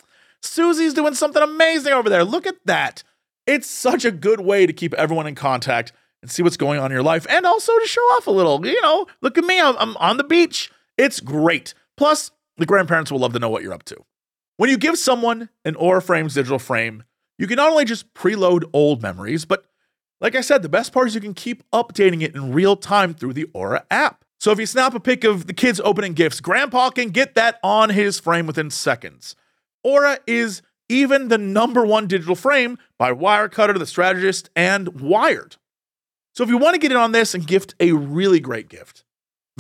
Susie's 0.43 0.93
doing 0.93 1.15
something 1.15 1.43
amazing 1.43 1.95
over 1.95 2.11
there. 2.11 2.25
Look 2.25 2.47
at 2.47 2.57
that!" 2.67 3.03
It's 3.47 3.67
such 3.67 4.05
a 4.05 4.11
good 4.11 4.41
way 4.41 4.67
to 4.67 4.73
keep 4.75 4.93
everyone 4.95 5.27
in 5.27 5.35
contact 5.35 5.95
and 6.21 6.31
see 6.31 6.43
what's 6.43 6.59
going 6.59 6.79
on 6.79 6.91
in 6.91 6.93
your 6.93 7.03
life, 7.03 7.27
and 7.31 7.47
also 7.47 7.73
to 7.79 7.87
show 7.87 8.03
off 8.03 8.27
a 8.27 8.31
little. 8.31 8.65
You 8.67 8.83
know, 8.83 9.07
look 9.23 9.39
at 9.39 9.45
me, 9.45 9.59
I'm, 9.59 9.77
I'm 9.79 9.97
on 9.97 10.19
the 10.19 10.25
beach. 10.25 10.71
It's 11.01 11.19
great. 11.21 11.73
Plus, 11.97 12.31
the 12.59 12.67
grandparents 12.67 13.11
will 13.11 13.21
love 13.21 13.33
to 13.33 13.39
know 13.39 13.49
what 13.49 13.63
you're 13.63 13.73
up 13.73 13.85
to. 13.85 13.97
When 14.59 14.69
you 14.69 14.77
give 14.77 14.99
someone 14.99 15.49
an 15.65 15.75
Aura 15.77 16.03
Frames 16.03 16.35
digital 16.35 16.59
frame, 16.59 17.05
you 17.39 17.47
can 17.47 17.57
not 17.57 17.71
only 17.71 17.87
just 17.87 18.13
preload 18.13 18.65
old 18.75 19.01
memories, 19.01 19.47
but 19.47 19.65
like 20.21 20.35
I 20.35 20.43
said, 20.43 20.61
the 20.61 20.69
best 20.69 20.93
part 20.93 21.09
is 21.09 21.15
you 21.15 21.23
can 21.23 21.33
keep 21.33 21.63
updating 21.71 22.21
it 22.21 22.35
in 22.35 22.53
real 22.53 22.77
time 22.77 23.15
through 23.15 23.33
the 23.33 23.47
Aura 23.55 23.87
app. 23.91 24.27
So 24.41 24.51
if 24.51 24.59
you 24.59 24.67
snap 24.67 24.95
a 24.95 25.01
pic 25.01 25.25
of 25.25 25.47
the 25.47 25.55
kids 25.55 25.81
opening 25.83 26.13
gifts, 26.13 26.43
grandpa 26.43 26.91
can 26.91 27.09
get 27.09 27.35
that 27.35 27.59
on 27.63 27.89
his 27.89 28.21
frame 28.21 28.47
within 28.47 28.69
seconds. 28.69 29.35
Aura 29.83 30.19
is 30.27 30.61
even 30.91 31.29
the 31.29 31.39
number 31.39 31.87
one 31.87 32.09
digital 32.09 32.35
frame 32.35 32.77
by 32.99 33.11
Wirecutter, 33.11 33.79
The 33.79 33.87
Strategist, 33.87 34.51
and 34.55 35.01
Wired. 35.01 35.57
So 36.35 36.45
if 36.45 36.51
you 36.51 36.59
want 36.59 36.75
to 36.75 36.79
get 36.79 36.91
in 36.91 36.99
on 36.99 37.13
this 37.13 37.35
and 37.35 37.47
gift 37.47 37.75
a 37.81 37.93
really 37.93 38.41
great 38.41 38.69
gift, 38.69 39.05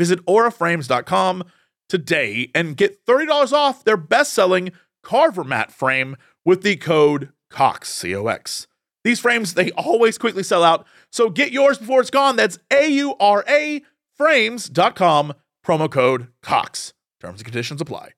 visit 0.00 0.24
auraframes.com 0.24 1.44
today 1.90 2.50
and 2.54 2.74
get 2.74 3.04
$30 3.04 3.52
off 3.52 3.84
their 3.84 3.98
best-selling 3.98 4.72
Carver 5.02 5.44
mat 5.44 5.70
frame 5.70 6.16
with 6.42 6.62
the 6.62 6.76
code 6.76 7.28
COX, 7.50 7.90
C-O-X. 7.90 8.66
These 9.04 9.20
frames, 9.20 9.52
they 9.52 9.70
always 9.72 10.16
quickly 10.16 10.42
sell 10.42 10.64
out, 10.64 10.86
so 11.12 11.28
get 11.28 11.52
yours 11.52 11.76
before 11.76 12.00
it's 12.00 12.08
gone. 12.08 12.36
That's 12.36 12.58
A-U-R-A 12.72 13.82
frames.com, 14.16 15.34
promo 15.66 15.90
code 15.90 16.28
COX. 16.42 16.94
Terms 17.20 17.40
and 17.40 17.44
conditions 17.44 17.82
apply. 17.82 18.12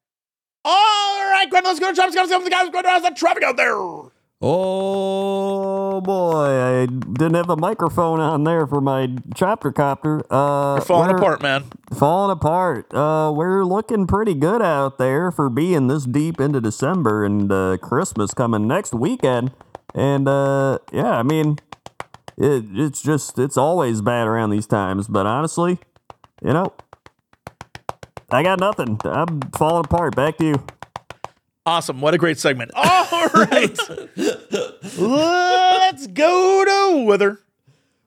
All 0.65 1.31
right, 1.31 1.51
Grandma, 1.51 1.71
let's 1.71 1.81
go 1.81 1.91
to 1.91 1.97
traffic. 1.97 2.15
Let's 2.15 2.31
go 2.31 2.39
to 2.39 2.45
the 2.45 2.51
guys. 2.51 2.71
Go 2.71 2.83
to 2.83 3.01
the 3.03 3.15
traffic 3.17 3.43
out 3.43 3.57
there. 3.57 3.75
Oh 4.45 6.01
boy, 6.01 6.83
I 6.83 6.87
didn't 6.87 7.35
have 7.35 7.47
the 7.47 7.57
microphone 7.57 8.19
on 8.19 8.43
there 8.43 8.67
for 8.67 8.81
my 8.81 9.15
chopper 9.37 9.71
copter. 9.71 10.25
Uh, 10.33 10.75
You're 10.79 10.85
falling 10.85 11.15
apart, 11.15 11.43
man. 11.43 11.63
Falling 11.97 12.33
apart. 12.33 12.93
Uh, 12.93 13.33
we're 13.33 13.65
looking 13.65 14.09
pretty 14.09 14.35
good 14.35 14.61
out 14.61 14.99
there 14.99 15.31
for 15.31 15.49
being 15.49 15.87
this 15.87 16.07
deep 16.07 16.41
into 16.41 16.61
December 16.61 17.25
and 17.25 17.53
uh, 17.53 17.77
Christmas 17.81 18.35
coming 18.35 18.67
next 18.67 18.93
weekend. 18.93 19.53
And 19.95 20.27
uh, 20.27 20.81
yeah, 20.93 21.19
I 21.19 21.23
mean, 21.23 21.61
it, 22.37 22.65
it's 22.75 23.01
just 23.01 23.39
it's 23.39 23.57
always 23.57 24.03
bad 24.03 24.27
around 24.27 24.51
these 24.51 24.67
times. 24.67 25.07
But 25.07 25.25
honestly, 25.25 25.79
you 26.43 26.53
know, 26.53 26.73
I 28.29 28.43
got 28.43 28.59
nothing. 28.59 28.99
I'm 29.05 29.41
falling 29.53 29.85
apart. 29.85 30.17
Back 30.17 30.39
to 30.39 30.45
you. 30.47 30.67
Awesome. 31.65 32.01
What 32.01 32.13
a 32.15 32.19
great 32.19 32.39
segment. 32.39 32.73
All 32.75 33.29
right. 33.35 33.79
Let's 34.99 36.07
go 36.09 36.65
to 36.65 37.05
weather. 37.05 37.39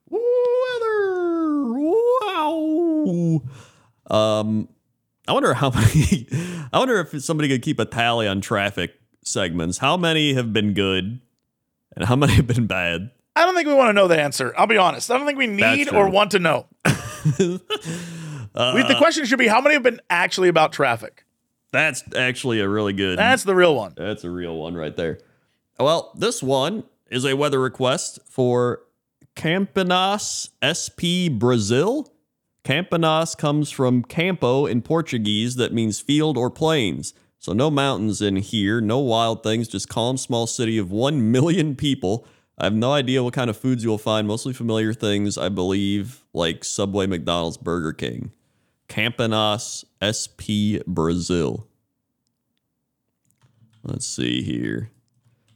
Weather. 0.10 1.74
Wow. 2.22 3.42
Um, 4.10 4.68
I 5.28 5.34
wonder 5.34 5.54
how 5.54 5.70
many. 5.70 6.28
I 6.74 6.80
wonder 6.80 7.00
if 7.00 7.24
somebody 7.24 7.48
could 7.50 7.62
keep 7.62 7.80
a 7.80 7.86
tally 7.86 8.28
on 8.28 8.42
traffic 8.42 8.94
segments. 9.24 9.78
How 9.78 9.96
many 9.96 10.34
have 10.34 10.52
been 10.52 10.74
good, 10.74 11.22
and 11.96 12.06
how 12.06 12.16
many 12.16 12.34
have 12.34 12.48
been 12.48 12.68
bad? 12.68 13.12
I 13.38 13.46
don't 13.46 13.56
think 13.56 13.68
we 13.68 13.74
want 13.74 13.90
to 13.90 13.94
know 13.94 14.08
the 14.08 14.20
answer. 14.20 14.54
I'll 14.58 14.68
be 14.68 14.78
honest. 14.78 15.12
I 15.12 15.18
don't 15.18 15.26
think 15.26 15.38
we 15.38 15.48
need 15.48 15.92
or 15.94 16.10
want 16.10 16.32
to 16.32 16.40
know. 16.40 16.68
we, 16.86 16.92
the 18.54 18.96
question 18.98 19.26
should 19.26 19.40
be 19.40 19.48
how 19.48 19.60
many 19.60 19.74
have 19.74 19.84
been 19.84 20.00
actually 20.10 20.48
about 20.48 20.72
traffic? 20.72 21.25
That's 21.72 22.04
actually 22.16 22.62
a 22.62 22.70
really 22.70 22.94
good. 22.94 23.20
That's 23.20 23.44
the 23.44 23.56
real 23.56 23.76
one. 23.76 23.94
That's 23.98 24.24
a 24.24 24.30
real 24.30 24.56
one 24.56 24.76
right 24.76 24.96
there. 24.96 25.20
Well, 25.80 26.12
this 26.16 26.42
one 26.42 26.84
is 27.10 27.26
a 27.26 27.36
weather 27.36 27.60
request 27.60 28.20
for 28.30 28.82
Campinas 29.36 30.50
SP 30.64 31.32
Brazil. 31.32 32.12
Campinas 32.64 33.38
comes 33.38 33.70
from 33.70 34.04
campo 34.04 34.66
in 34.66 34.82
Portuguese 34.82 35.56
that 35.58 35.74
means 35.74 36.00
field 36.00 36.38
or 36.38 36.50
plains. 36.50 37.14
So 37.38 37.54
no 37.54 37.70
mountains 37.70 38.22
in 38.22 38.38
here, 38.38 38.82
no 38.82 38.98
wild 38.98 39.44
things, 39.44 39.68
just 39.68 39.88
calm 39.88 40.18
small 40.18 40.48
city 40.48 40.80
of 40.80 40.90
1 40.90 41.32
million 41.32 41.76
people. 41.76 42.26
I 42.58 42.64
have 42.64 42.74
no 42.74 42.94
idea 42.94 43.22
what 43.22 43.34
kind 43.34 43.50
of 43.50 43.58
foods 43.58 43.84
you'll 43.84 43.98
find, 43.98 44.28
mostly 44.28 44.54
familiar 44.54 44.94
things, 44.94 45.38
I 45.38 45.50
believe, 45.50 46.24
like 46.34 46.64
Subway, 46.64 47.06
McDonald's, 47.06 47.58
Burger 47.58 47.94
King. 47.94 48.32
Campinas, 48.88 49.84
SP, 50.02 50.82
Brazil. 50.88 51.68
Let's 53.84 54.06
see 54.06 54.42
here. 54.42 54.92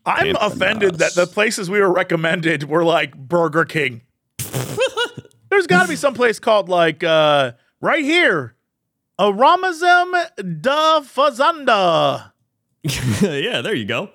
I'm 0.05 0.35
Campanas. 0.35 0.53
offended 0.53 0.95
that 0.95 1.15
the 1.15 1.27
places 1.27 1.69
we 1.69 1.79
were 1.79 1.91
recommended 1.91 2.63
were 2.63 2.83
like 2.83 3.15
Burger 3.15 3.65
King. 3.65 4.01
There's 5.49 5.67
got 5.67 5.83
to 5.83 5.89
be 5.89 5.95
some 5.95 6.13
place 6.13 6.39
called 6.39 6.69
like 6.69 7.03
uh, 7.03 7.53
right 7.81 8.03
here, 8.03 8.55
a 9.17 9.25
Ramazem 9.25 10.61
da 10.61 11.01
Fazenda. 11.01 12.31
yeah, 12.83 13.61
there 13.61 13.75
you 13.75 13.85
go. 13.85 14.09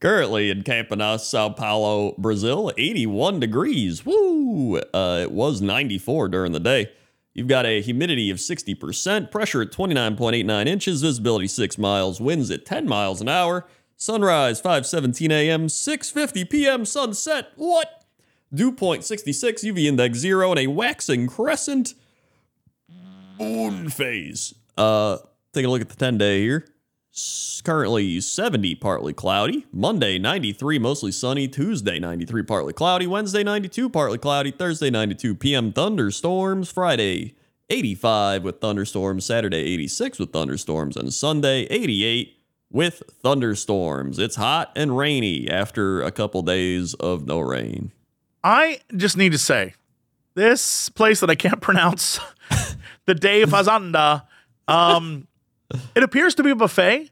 Currently 0.00 0.50
in 0.50 0.62
Campinas, 0.62 1.20
Sao 1.20 1.50
Paulo, 1.50 2.14
Brazil, 2.18 2.72
81 2.78 3.40
degrees. 3.40 4.06
Woo! 4.06 4.78
Uh, 4.78 5.18
it 5.22 5.30
was 5.30 5.60
94 5.60 6.28
during 6.28 6.52
the 6.52 6.60
day. 6.60 6.90
You've 7.32 7.48
got 7.48 7.64
a 7.64 7.80
humidity 7.80 8.30
of 8.30 8.38
60%, 8.38 9.30
pressure 9.30 9.62
at 9.62 9.70
29.89 9.70 10.66
inches, 10.66 11.02
visibility 11.02 11.46
6 11.46 11.78
miles, 11.78 12.20
winds 12.20 12.50
at 12.50 12.66
10 12.66 12.88
miles 12.88 13.20
an 13.20 13.28
hour, 13.28 13.66
sunrise 13.96 14.60
5:17 14.60 15.30
a.m., 15.30 15.66
6:50 15.68 16.50
p.m. 16.50 16.84
sunset. 16.84 17.52
What? 17.56 18.04
Dew 18.52 18.72
point 18.72 19.04
66, 19.04 19.62
UV 19.62 19.84
index 19.84 20.18
0 20.18 20.50
and 20.50 20.58
a 20.58 20.66
waxing 20.66 21.28
crescent 21.28 21.94
moon 23.38 23.88
phase. 23.88 24.54
Uh, 24.76 25.18
take 25.52 25.64
a 25.64 25.68
look 25.68 25.80
at 25.80 25.88
the 25.88 25.96
10 25.96 26.18
day 26.18 26.40
here. 26.40 26.66
Currently 27.64 28.20
70, 28.20 28.76
partly 28.76 29.12
cloudy. 29.12 29.66
Monday 29.72 30.18
93, 30.18 30.78
mostly 30.78 31.12
sunny. 31.12 31.48
Tuesday 31.48 31.98
93, 31.98 32.42
partly 32.44 32.72
cloudy. 32.72 33.06
Wednesday 33.06 33.42
92, 33.42 33.90
partly 33.90 34.18
cloudy. 34.18 34.50
Thursday 34.50 34.90
92 34.90 35.34
p.m. 35.34 35.72
thunderstorms. 35.72 36.70
Friday 36.70 37.34
85 37.68 38.44
with 38.44 38.60
thunderstorms. 38.60 39.24
Saturday 39.24 39.58
86 39.58 40.18
with 40.18 40.32
thunderstorms. 40.32 40.96
And 40.96 41.12
Sunday 41.12 41.62
88 41.64 42.36
with 42.70 43.02
thunderstorms. 43.22 44.18
It's 44.18 44.36
hot 44.36 44.72
and 44.76 44.96
rainy 44.96 45.50
after 45.50 46.02
a 46.02 46.12
couple 46.12 46.42
days 46.42 46.94
of 46.94 47.26
no 47.26 47.40
rain. 47.40 47.92
I 48.42 48.80
just 48.96 49.16
need 49.16 49.32
to 49.32 49.38
say, 49.38 49.74
this 50.34 50.88
place 50.88 51.20
that 51.20 51.30
I 51.30 51.34
can't 51.34 51.60
pronounce, 51.60 52.20
the 53.06 53.14
De 53.14 53.44
Fazenda, 53.44 54.22
um, 54.68 55.26
it 55.94 56.02
appears 56.02 56.34
to 56.36 56.42
be 56.42 56.50
a 56.50 56.56
buffet, 56.56 57.10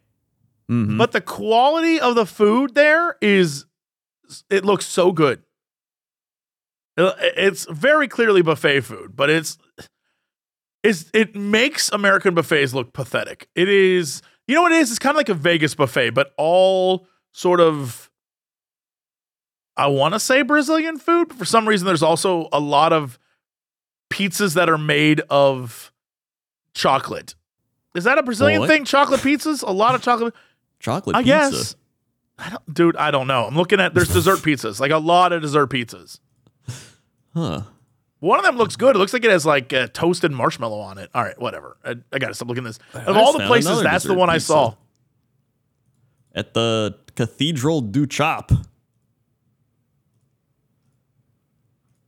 Mhm. 0.70 0.98
but 0.98 1.12
the 1.12 1.20
quality 1.20 1.98
of 2.00 2.14
the 2.14 2.26
food 2.26 2.74
there 2.74 3.16
is, 3.20 3.64
it 4.50 4.64
looks 4.64 4.86
so 4.86 5.12
good. 5.12 5.42
Uh, 6.96 7.12
It's 7.36 7.64
very 7.70 8.08
clearly 8.08 8.42
buffet 8.42 8.80
food, 8.82 9.14
but 9.16 9.30
it's, 9.30 9.56
it's 10.82 11.10
it 11.14 11.34
makes 11.34 11.90
American 11.92 12.34
buffets 12.34 12.74
look 12.74 12.92
pathetic. 12.92 13.48
It 13.54 13.68
is, 13.68 14.20
you 14.46 14.54
know 14.54 14.62
what 14.62 14.72
it 14.72 14.78
is? 14.80 14.90
It's 14.90 14.98
kind 14.98 15.12
of 15.14 15.16
like 15.18 15.28
a 15.28 15.34
Vegas 15.34 15.74
buffet, 15.74 16.10
but 16.10 16.32
all 16.36 17.06
sort 17.32 17.60
of 17.60 18.10
I 19.76 19.86
want 19.86 20.14
to 20.14 20.20
say 20.20 20.42
Brazilian 20.42 20.98
food, 20.98 21.28
but 21.28 21.36
for 21.38 21.44
some 21.44 21.68
reason, 21.68 21.86
there's 21.86 22.02
also 22.02 22.48
a 22.52 22.58
lot 22.58 22.92
of 22.92 23.16
pizzas 24.10 24.54
that 24.54 24.68
are 24.68 24.76
made 24.78 25.20
of 25.30 25.92
chocolate. 26.74 27.36
Is 27.98 28.04
that 28.04 28.16
a 28.18 28.22
Brazilian 28.22 28.60
What? 28.60 28.68
thing? 28.68 28.84
Chocolate 28.84 29.20
pizzas? 29.20 29.62
A 29.66 29.70
lot 29.72 29.94
of 29.94 30.02
chocolate. 30.02 30.34
Chocolate 30.80 31.16
I 31.16 31.22
pizza. 31.22 31.50
guess. 31.50 31.76
I 32.38 32.50
don't, 32.50 32.74
dude, 32.74 32.96
I 32.96 33.10
don't 33.10 33.26
know. 33.26 33.44
I'm 33.46 33.56
looking 33.56 33.80
at 33.80 33.94
there's 33.94 34.08
dessert 34.12 34.38
pizzas, 34.38 34.78
like 34.80 34.92
a 34.92 34.98
lot 34.98 35.32
of 35.32 35.42
dessert 35.42 35.70
pizzas. 35.70 36.20
Huh. 37.34 37.62
One 38.20 38.38
of 38.38 38.44
them 38.44 38.56
looks 38.56 38.76
good. 38.76 38.94
It 38.96 38.98
looks 38.98 39.12
like 39.12 39.24
it 39.24 39.30
has 39.30 39.44
like 39.44 39.72
uh, 39.72 39.88
toasted 39.92 40.30
marshmallow 40.32 40.78
on 40.78 40.98
it. 40.98 41.10
All 41.14 41.22
right, 41.22 41.38
whatever. 41.40 41.76
I, 41.84 41.96
I 42.12 42.18
gotta 42.18 42.34
stop 42.34 42.48
looking 42.48 42.64
at 42.64 42.68
this. 42.68 42.78
Of 42.94 43.16
I 43.16 43.20
all 43.20 43.32
the 43.32 43.46
places, 43.46 43.82
that's 43.82 44.04
the 44.04 44.14
one 44.14 44.30
I 44.30 44.38
saw. 44.38 44.74
At 46.34 46.54
the 46.54 46.96
Cathedral 47.16 47.80
du 47.80 48.06
Chop. 48.06 48.52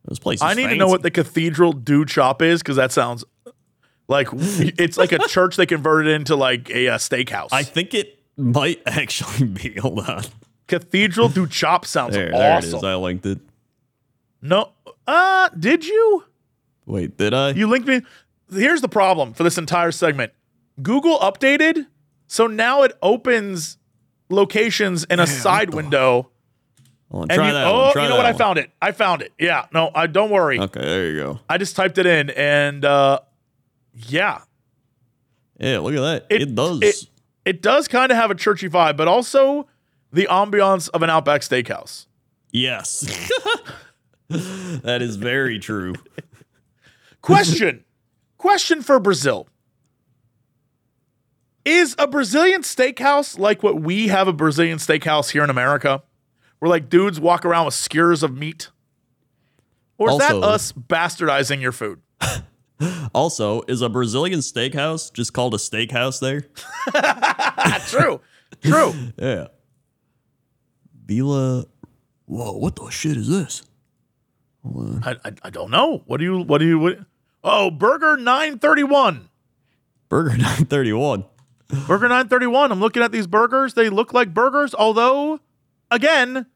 This 0.08 0.18
place 0.18 0.38
is 0.38 0.42
I 0.42 0.54
need 0.54 0.68
to 0.68 0.76
know 0.76 0.88
what 0.88 1.02
the 1.02 1.10
Cathedral 1.10 1.72
do 1.72 2.04
chop 2.04 2.42
is 2.42 2.62
because 2.62 2.76
that 2.76 2.90
sounds 2.90 3.24
like 4.10 4.28
it's 4.32 4.98
like 4.98 5.12
a 5.12 5.18
church 5.28 5.56
they 5.56 5.66
converted 5.66 6.12
into 6.12 6.36
like 6.36 6.68
a, 6.70 6.88
uh 6.88 6.98
steakhouse. 6.98 7.48
I 7.52 7.62
think 7.62 7.94
it 7.94 8.18
might 8.36 8.82
actually 8.86 9.46
be. 9.46 9.74
Hold 9.80 10.00
on. 10.00 10.24
Cathedral 10.66 11.28
do 11.28 11.46
chop 11.46 11.86
sounds 11.86 12.14
There, 12.14 12.30
there 12.30 12.34
it 12.34 12.56
awesome. 12.58 12.78
is. 12.78 12.84
I 12.84 12.94
linked 12.96 13.24
it. 13.26 13.38
no, 14.42 14.70
uh, 15.06 15.48
did 15.58 15.86
you? 15.86 16.24
Wait, 16.86 17.16
did 17.16 17.32
I? 17.34 17.50
You 17.50 17.66
linked 17.68 17.88
me. 17.88 18.02
Here's 18.52 18.80
the 18.80 18.88
problem 18.88 19.32
for 19.32 19.42
this 19.44 19.58
entire 19.58 19.92
segment. 19.92 20.32
Google 20.82 21.18
updated, 21.18 21.86
so 22.26 22.46
now 22.46 22.82
it 22.82 22.92
opens 23.02 23.78
locations 24.28 25.04
in 25.04 25.20
a 25.20 25.26
side 25.26 25.72
window. 25.74 26.30
Hold 27.10 27.24
on, 27.24 27.30
And 27.30 27.38
try 27.38 27.46
you, 27.48 27.52
that 27.54 27.66
oh, 27.66 27.78
one. 27.82 27.92
Try 27.92 28.02
you 28.04 28.08
know 28.08 28.16
that 28.16 28.22
what? 28.24 28.34
I 28.34 28.38
found 28.38 28.58
it. 28.58 28.70
I 28.80 28.92
found 28.92 29.22
it. 29.22 29.32
Yeah. 29.38 29.66
No, 29.74 29.90
I 29.94 30.06
don't 30.06 30.30
worry. 30.30 30.60
Okay, 30.60 30.80
there 30.80 31.10
you 31.10 31.16
go. 31.20 31.40
I 31.48 31.58
just 31.58 31.74
typed 31.76 31.98
it 31.98 32.06
in, 32.06 32.30
and 32.30 32.84
uh, 32.84 33.20
yeah, 33.94 34.42
Yeah, 35.58 35.78
look 35.78 35.94
at 35.94 36.00
that. 36.00 36.26
It, 36.30 36.54
does. 36.54 36.80
It, 36.82 36.96
it 37.44 37.62
does 37.62 37.88
kind 37.88 38.10
of 38.10 38.16
have 38.16 38.30
a 38.30 38.34
churchy 38.34 38.68
vibe, 38.68 38.96
but 38.96 39.08
also 39.08 39.66
the 40.12 40.26
ambiance 40.30 40.88
of 40.90 41.02
an 41.02 41.10
Outback 41.10 41.42
Steakhouse. 41.42 42.06
yes. 42.52 43.30
that 44.28 45.02
is 45.02 45.16
very 45.16 45.58
true. 45.58 45.94
Question. 47.22 47.84
Question 48.38 48.82
for 48.82 48.98
Brazil. 49.00 49.48
Is 51.64 51.94
a 51.98 52.06
Brazilian 52.06 52.62
steakhouse 52.62 53.38
like 53.38 53.62
what 53.62 53.82
we 53.82 54.08
have 54.08 54.28
a 54.28 54.32
Brazilian 54.32 54.78
steakhouse 54.78 55.30
here 55.30 55.44
in 55.44 55.50
America? 55.50 56.02
Where 56.58 56.70
like 56.70 56.88
dudes 56.88 57.20
walk 57.20 57.44
around 57.44 57.66
with 57.66 57.74
skewers 57.74 58.22
of 58.22 58.36
meat? 58.36 58.70
Or 59.98 60.10
is 60.10 60.18
that 60.18 60.34
us 60.36 60.72
bastardizing 60.72 61.60
your 61.60 61.72
food? 61.72 62.00
Also, 63.14 63.62
is 63.68 63.82
a 63.82 63.88
Brazilian 63.88 64.40
steakhouse 64.40 65.12
just 65.12 65.32
called 65.32 65.54
a 65.54 65.58
steakhouse 65.58 66.20
there? 66.20 66.42
True. 67.88 68.20
True. 68.62 68.94
Yeah. 69.18 69.48
Vila. 71.06 71.66
Whoa, 72.26 72.52
what 72.56 72.76
the 72.76 72.88
shit 72.90 73.16
is 73.16 73.28
this? 73.28 73.62
I, 75.04 75.16
I, 75.24 75.32
I 75.44 75.50
don't 75.50 75.70
know. 75.70 76.02
What 76.06 76.18
do 76.18 76.24
you 76.24 76.38
what 76.40 76.58
do 76.58 76.66
you 76.66 76.78
what, 76.78 76.98
Oh, 77.42 77.70
Burger 77.70 78.16
931. 78.16 79.28
Burger 80.08 80.30
931. 80.36 81.24
Burger 81.86 82.08
931. 82.08 82.72
I'm 82.72 82.80
looking 82.80 83.02
at 83.02 83.12
these 83.12 83.26
burgers. 83.26 83.74
They 83.74 83.88
look 83.88 84.12
like 84.12 84.34
burgers, 84.34 84.74
although, 84.74 85.40
again, 85.90 86.46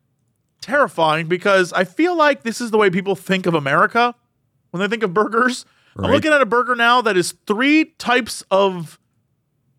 terrifying 0.60 1.26
because 1.28 1.72
I 1.72 1.84
feel 1.84 2.16
like 2.16 2.42
this 2.42 2.60
is 2.60 2.70
the 2.70 2.78
way 2.78 2.90
people 2.90 3.14
think 3.14 3.46
of 3.46 3.54
America 3.54 4.14
when 4.70 4.80
they 4.80 4.88
think 4.88 5.02
of 5.02 5.14
burgers. 5.14 5.64
I'm 5.96 6.10
looking 6.10 6.32
at 6.32 6.40
a 6.40 6.46
burger 6.46 6.74
now 6.74 7.02
that 7.02 7.16
is 7.16 7.34
three 7.46 7.94
types 7.98 8.42
of. 8.50 8.98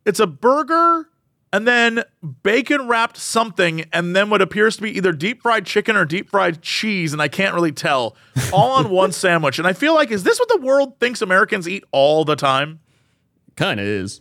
It's 0.06 0.20
a 0.20 0.28
burger 0.28 1.08
and 1.56 1.66
then 1.66 2.04
bacon 2.44 2.86
wrapped 2.90 3.16
something, 3.16 3.86
and 3.94 4.14
then 4.14 4.30
what 4.30 4.42
appears 4.42 4.76
to 4.76 4.82
be 4.82 4.92
either 4.98 5.14
deep 5.14 5.42
fried 5.42 5.66
chicken 5.66 5.96
or 5.96 6.04
deep 6.04 6.30
fried 6.30 6.62
cheese, 6.62 7.14
and 7.14 7.22
I 7.22 7.30
can't 7.30 7.56
really 7.56 7.72
tell, 7.72 8.18
all 8.54 8.72
on 8.72 8.90
one 8.90 9.14
sandwich. 9.14 9.58
And 9.58 9.66
I 9.66 9.72
feel 9.72 9.96
like, 9.96 10.12
is 10.12 10.24
this 10.24 10.38
what 10.38 10.50
the 10.50 10.60
world 10.60 11.00
thinks 11.00 11.22
Americans 11.22 11.66
eat 11.70 11.86
all 11.94 12.26
the 12.26 12.36
time? 12.36 12.82
Kind 13.56 13.80
of 13.80 13.86
is. 13.86 14.20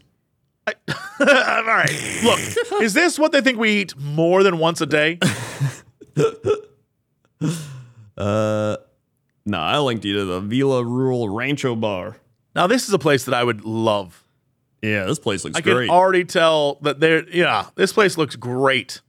All 0.68 0.76
right. 1.20 2.20
Look, 2.24 2.40
is 2.80 2.94
this 2.94 3.18
what 3.18 3.32
they 3.32 3.42
think 3.42 3.58
we 3.58 3.80
eat 3.80 3.94
more 3.98 4.42
than 4.42 4.56
once 4.58 4.80
a 4.80 4.86
day? 4.86 5.18
Uh, 8.16 8.76
no, 9.46 9.58
I 9.58 9.78
linked 9.78 10.04
you 10.04 10.14
to 10.18 10.24
the 10.24 10.40
Vila 10.40 10.84
Rural 10.84 11.28
Rancho 11.28 11.76
Bar. 11.76 12.16
Now, 12.54 12.66
this 12.66 12.86
is 12.88 12.94
a 12.94 12.98
place 12.98 13.24
that 13.24 13.34
I 13.34 13.44
would 13.44 13.64
love. 13.64 14.24
Yeah, 14.82 15.04
this 15.04 15.18
place 15.18 15.44
looks 15.44 15.56
I 15.56 15.62
can 15.62 15.88
already 15.88 16.24
tell 16.24 16.74
that 16.82 17.00
there, 17.00 17.26
yeah, 17.30 17.66
this 17.74 17.92
place 17.92 18.18
looks 18.18 18.36
great. 18.36 19.00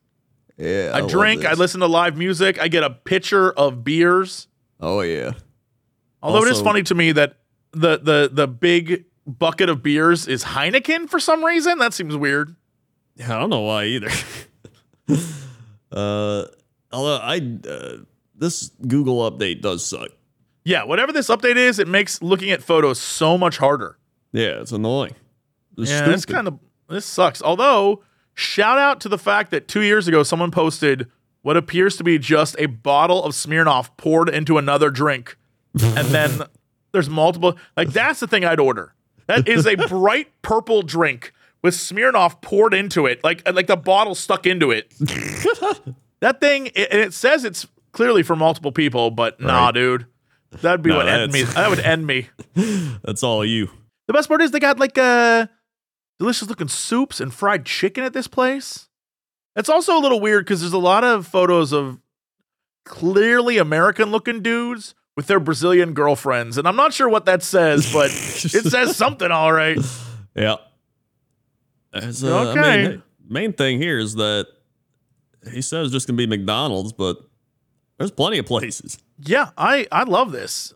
yeah, 0.58 0.92
I, 0.94 1.02
love 1.02 1.10
drink, 1.10 1.46
I 1.46 1.50
this. 1.50 1.60
listen 1.60 1.82
to 1.82 1.88
live 1.88 2.18
music, 2.18 2.60
I 2.62 2.70
get 2.70 2.84
a 2.84 2.90
pitcher 2.90 3.52
of 3.52 3.84
beers. 3.84 4.48
Oh 4.80 5.02
yeah. 5.02 5.34
Although 6.24 6.46
it 6.46 6.52
is 6.52 6.62
funny 6.62 6.82
to 6.84 6.96
me 6.96 7.12
that 7.12 7.38
the 7.72 7.98
the 7.98 8.30
the 8.32 8.48
big 8.48 9.06
bucket 9.28 9.70
of 9.70 9.84
beers 9.84 10.28
is 10.28 10.44
Heineken 10.44 11.10
for 11.10 11.20
some 11.20 11.44
reason. 11.44 11.78
That 11.80 11.94
seems 11.94 12.16
weird. 12.16 12.56
Yeah, 13.16 13.36
I 13.36 13.40
don't 13.40 13.50
know 13.50 13.62
why 13.62 13.86
either. 13.86 14.10
uh, 15.92 16.46
although 16.92 17.18
I 17.18 17.60
uh, 17.70 17.98
this 18.34 18.72
Google 18.88 19.30
update 19.30 19.62
does 19.62 19.86
suck. 19.86 20.10
Yeah, 20.66 20.84
whatever 20.84 21.14
this 21.14 21.30
update 21.30 21.58
is, 21.58 21.78
it 21.80 21.88
makes 21.88 22.22
looking 22.22 22.50
at 22.50 22.62
photos 22.62 23.00
so 23.00 23.38
much 23.38 23.58
harder. 23.58 23.98
Yeah, 24.32 24.60
it's 24.60 24.72
annoying. 24.72 25.14
It's 25.78 25.92
yeah, 25.92 26.10
it's 26.10 26.24
stupid. 26.24 26.34
kind 26.36 26.48
of 26.48 26.60
this 26.90 27.06
sucks. 27.06 27.42
Although, 27.42 28.04
shout 28.34 28.78
out 28.78 29.00
to 29.02 29.10
the 29.10 29.18
fact 29.18 29.52
that 29.52 29.68
two 29.68 29.82
years 29.82 30.08
ago 30.08 30.24
someone 30.24 30.52
posted 30.52 31.10
what 31.44 31.56
appears 31.56 31.96
to 31.98 32.04
be 32.04 32.18
just 32.18 32.56
a 32.58 32.66
bottle 32.66 33.24
of 33.24 33.34
Smirnoff 33.34 33.96
poured 33.98 34.30
into 34.30 34.58
another 34.58 34.90
drink, 34.90 35.38
and 35.80 36.08
then 36.08 36.42
there's 36.92 37.10
multiple. 37.10 37.56
Like 37.78 37.90
that's 37.90 38.20
the 38.20 38.28
thing 38.28 38.44
I'd 38.44 38.60
order. 38.60 38.96
That 39.28 39.48
is 39.48 39.68
a 39.68 39.76
bright 39.88 40.30
purple 40.42 40.82
drink 40.82 41.32
with 41.62 41.76
Smirnoff 41.76 42.42
poured 42.42 42.74
into 42.74 43.06
it, 43.06 43.24
like 43.24 43.44
uh, 43.48 43.54
like 43.54 43.68
the 43.68 43.78
bottle 43.78 44.16
stuck 44.16 44.48
into 44.48 44.72
it. 44.72 44.92
that 46.20 46.40
thing, 46.40 46.68
it, 46.74 46.90
and 46.92 47.00
it 47.00 47.14
says 47.14 47.46
it's 47.46 47.68
clearly 47.92 48.24
for 48.24 48.36
multiple 48.36 48.72
people, 48.72 49.12
but 49.12 49.40
nah, 49.40 49.72
dude, 49.72 50.08
that'd 50.62 50.82
be 50.82 50.90
No, 50.90 50.98
what 50.98 51.08
end 51.08 51.32
me. 51.32 51.44
That 51.56 51.70
would 51.70 51.80
end 51.80 52.06
me. 52.06 52.30
That's 53.04 53.24
all 53.24 53.44
you. 53.46 53.70
The 54.08 54.14
best 54.14 54.28
part 54.28 54.42
is 54.42 54.52
they 54.52 54.60
got 54.60 54.80
like 54.80 54.98
uh 54.98 55.48
delicious 56.20 56.48
looking 56.48 56.68
soups 56.68 57.20
and 57.20 57.34
fried 57.34 57.66
chicken 57.66 58.04
at 58.04 58.14
this 58.14 58.28
place. 58.28 58.88
It's 59.56 59.70
also 59.70 59.98
a 59.98 60.02
little 60.02 60.20
weird 60.20 60.46
because 60.46 60.62
there's 60.62 60.74
a 60.74 60.78
lot 60.78 61.04
of 61.04 61.26
photos 61.28 61.72
of 61.74 62.00
clearly 62.86 63.58
American 63.58 64.12
looking 64.12 64.42
dudes 64.42 64.96
with 65.16 65.28
their 65.28 65.40
Brazilian 65.40 65.94
girlfriends. 65.94 66.58
And 66.58 66.68
I'm 66.68 66.76
not 66.76 66.94
sure 66.94 67.08
what 67.10 67.26
that 67.26 67.42
says, 67.42 67.92
but 67.94 68.10
it 68.54 68.70
says 68.70 68.96
something 68.98 69.32
all 69.32 69.52
right. 69.54 69.80
Yeah. 70.36 70.58
As, 71.94 72.24
uh, 72.24 72.36
I 72.38 72.46
Okay. 72.48 72.88
mean, 72.90 73.04
main 73.28 73.54
thing 73.54 73.80
here 73.82 73.98
is 73.98 74.16
that 74.16 74.48
he 75.52 75.62
says 75.62 75.92
just 75.92 76.08
gonna 76.08 76.18
be 76.18 76.28
McDonald's, 76.28 76.92
but 76.92 77.18
there's 77.98 78.12
plenty 78.12 78.38
of 78.40 78.46
places. 78.46 78.98
Yeah, 79.20 79.52
I, 79.58 79.88
I 79.92 80.04
love 80.04 80.32
this. 80.32 80.74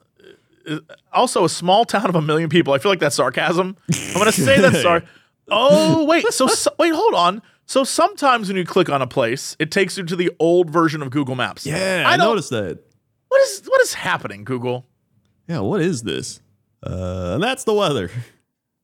Also, 1.12 1.44
a 1.46 1.50
small 1.50 1.86
town 1.86 2.08
of 2.10 2.16
a 2.16 2.22
million 2.22 2.50
people. 2.50 2.74
I 2.74 2.80
feel 2.80 2.92
like 2.92 3.00
that's 3.00 3.16
sarcasm. 3.16 3.76
I'm 3.92 4.14
going 4.14 4.26
to 4.26 4.32
say 4.32 4.62
that's 4.62 4.82
sorry. 4.82 5.04
Oh, 5.50 6.06
wait. 6.06 6.26
So, 6.32 6.48
so, 6.48 6.72
wait, 6.78 6.94
hold 6.94 7.16
on. 7.16 7.42
So 7.70 7.84
sometimes 7.84 8.48
when 8.48 8.58
you 8.58 8.66
click 8.66 8.90
on 8.90 9.00
a 9.00 9.06
place, 9.06 9.56
it 9.60 9.70
takes 9.70 9.96
you 9.96 10.04
to 10.04 10.16
the 10.16 10.32
old 10.40 10.72
version 10.72 11.04
of 11.04 11.12
Google 11.12 11.36
Maps. 11.36 11.68
Yeah, 11.68 12.04
I 12.04 12.14
I, 12.14 12.18
noticed 12.18 12.50
that. 12.50 12.80
What 13.28 13.42
is 13.44 13.62
what 13.68 13.80
is 13.82 13.94
happening, 13.94 14.44
Google? 14.44 14.88
Yeah, 15.48 15.60
what 15.60 15.80
is 15.80 16.02
this? 16.02 16.42
Uh, 16.82 17.34
and 17.36 17.44
that's 17.44 17.66
the 17.66 17.76
weather. 17.76 18.10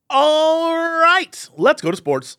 All 0.08 0.72
right, 0.76 1.48
let's 1.56 1.82
go 1.82 1.90
to 1.90 1.96
sports. 1.96 2.38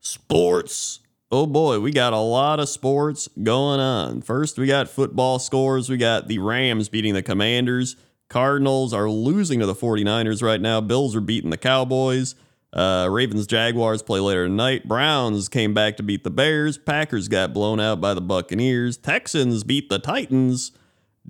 Sports. 0.00 1.00
Oh 1.32 1.46
boy, 1.46 1.78
we 1.78 1.92
got 1.92 2.12
a 2.12 2.18
lot 2.18 2.58
of 2.58 2.68
sports 2.68 3.28
going 3.40 3.78
on. 3.78 4.20
First, 4.20 4.58
we 4.58 4.66
got 4.66 4.88
football 4.88 5.38
scores. 5.38 5.88
We 5.88 5.96
got 5.96 6.26
the 6.26 6.40
Rams 6.40 6.88
beating 6.88 7.14
the 7.14 7.22
Commanders. 7.22 7.94
Cardinals 8.28 8.92
are 8.92 9.08
losing 9.08 9.60
to 9.60 9.66
the 9.66 9.74
49ers 9.74 10.42
right 10.42 10.60
now. 10.60 10.80
Bills 10.80 11.14
are 11.14 11.20
beating 11.20 11.50
the 11.50 11.56
Cowboys. 11.56 12.34
Uh, 12.72 13.06
Ravens 13.08 13.46
Jaguars 13.46 14.02
play 14.02 14.18
later 14.18 14.48
tonight. 14.48 14.88
Browns 14.88 15.48
came 15.48 15.72
back 15.72 15.96
to 15.98 16.02
beat 16.02 16.24
the 16.24 16.30
Bears. 16.30 16.78
Packers 16.78 17.28
got 17.28 17.52
blown 17.52 17.78
out 17.78 18.00
by 18.00 18.12
the 18.12 18.20
Buccaneers. 18.20 18.96
Texans 18.96 19.62
beat 19.62 19.88
the 19.88 20.00
Titans. 20.00 20.72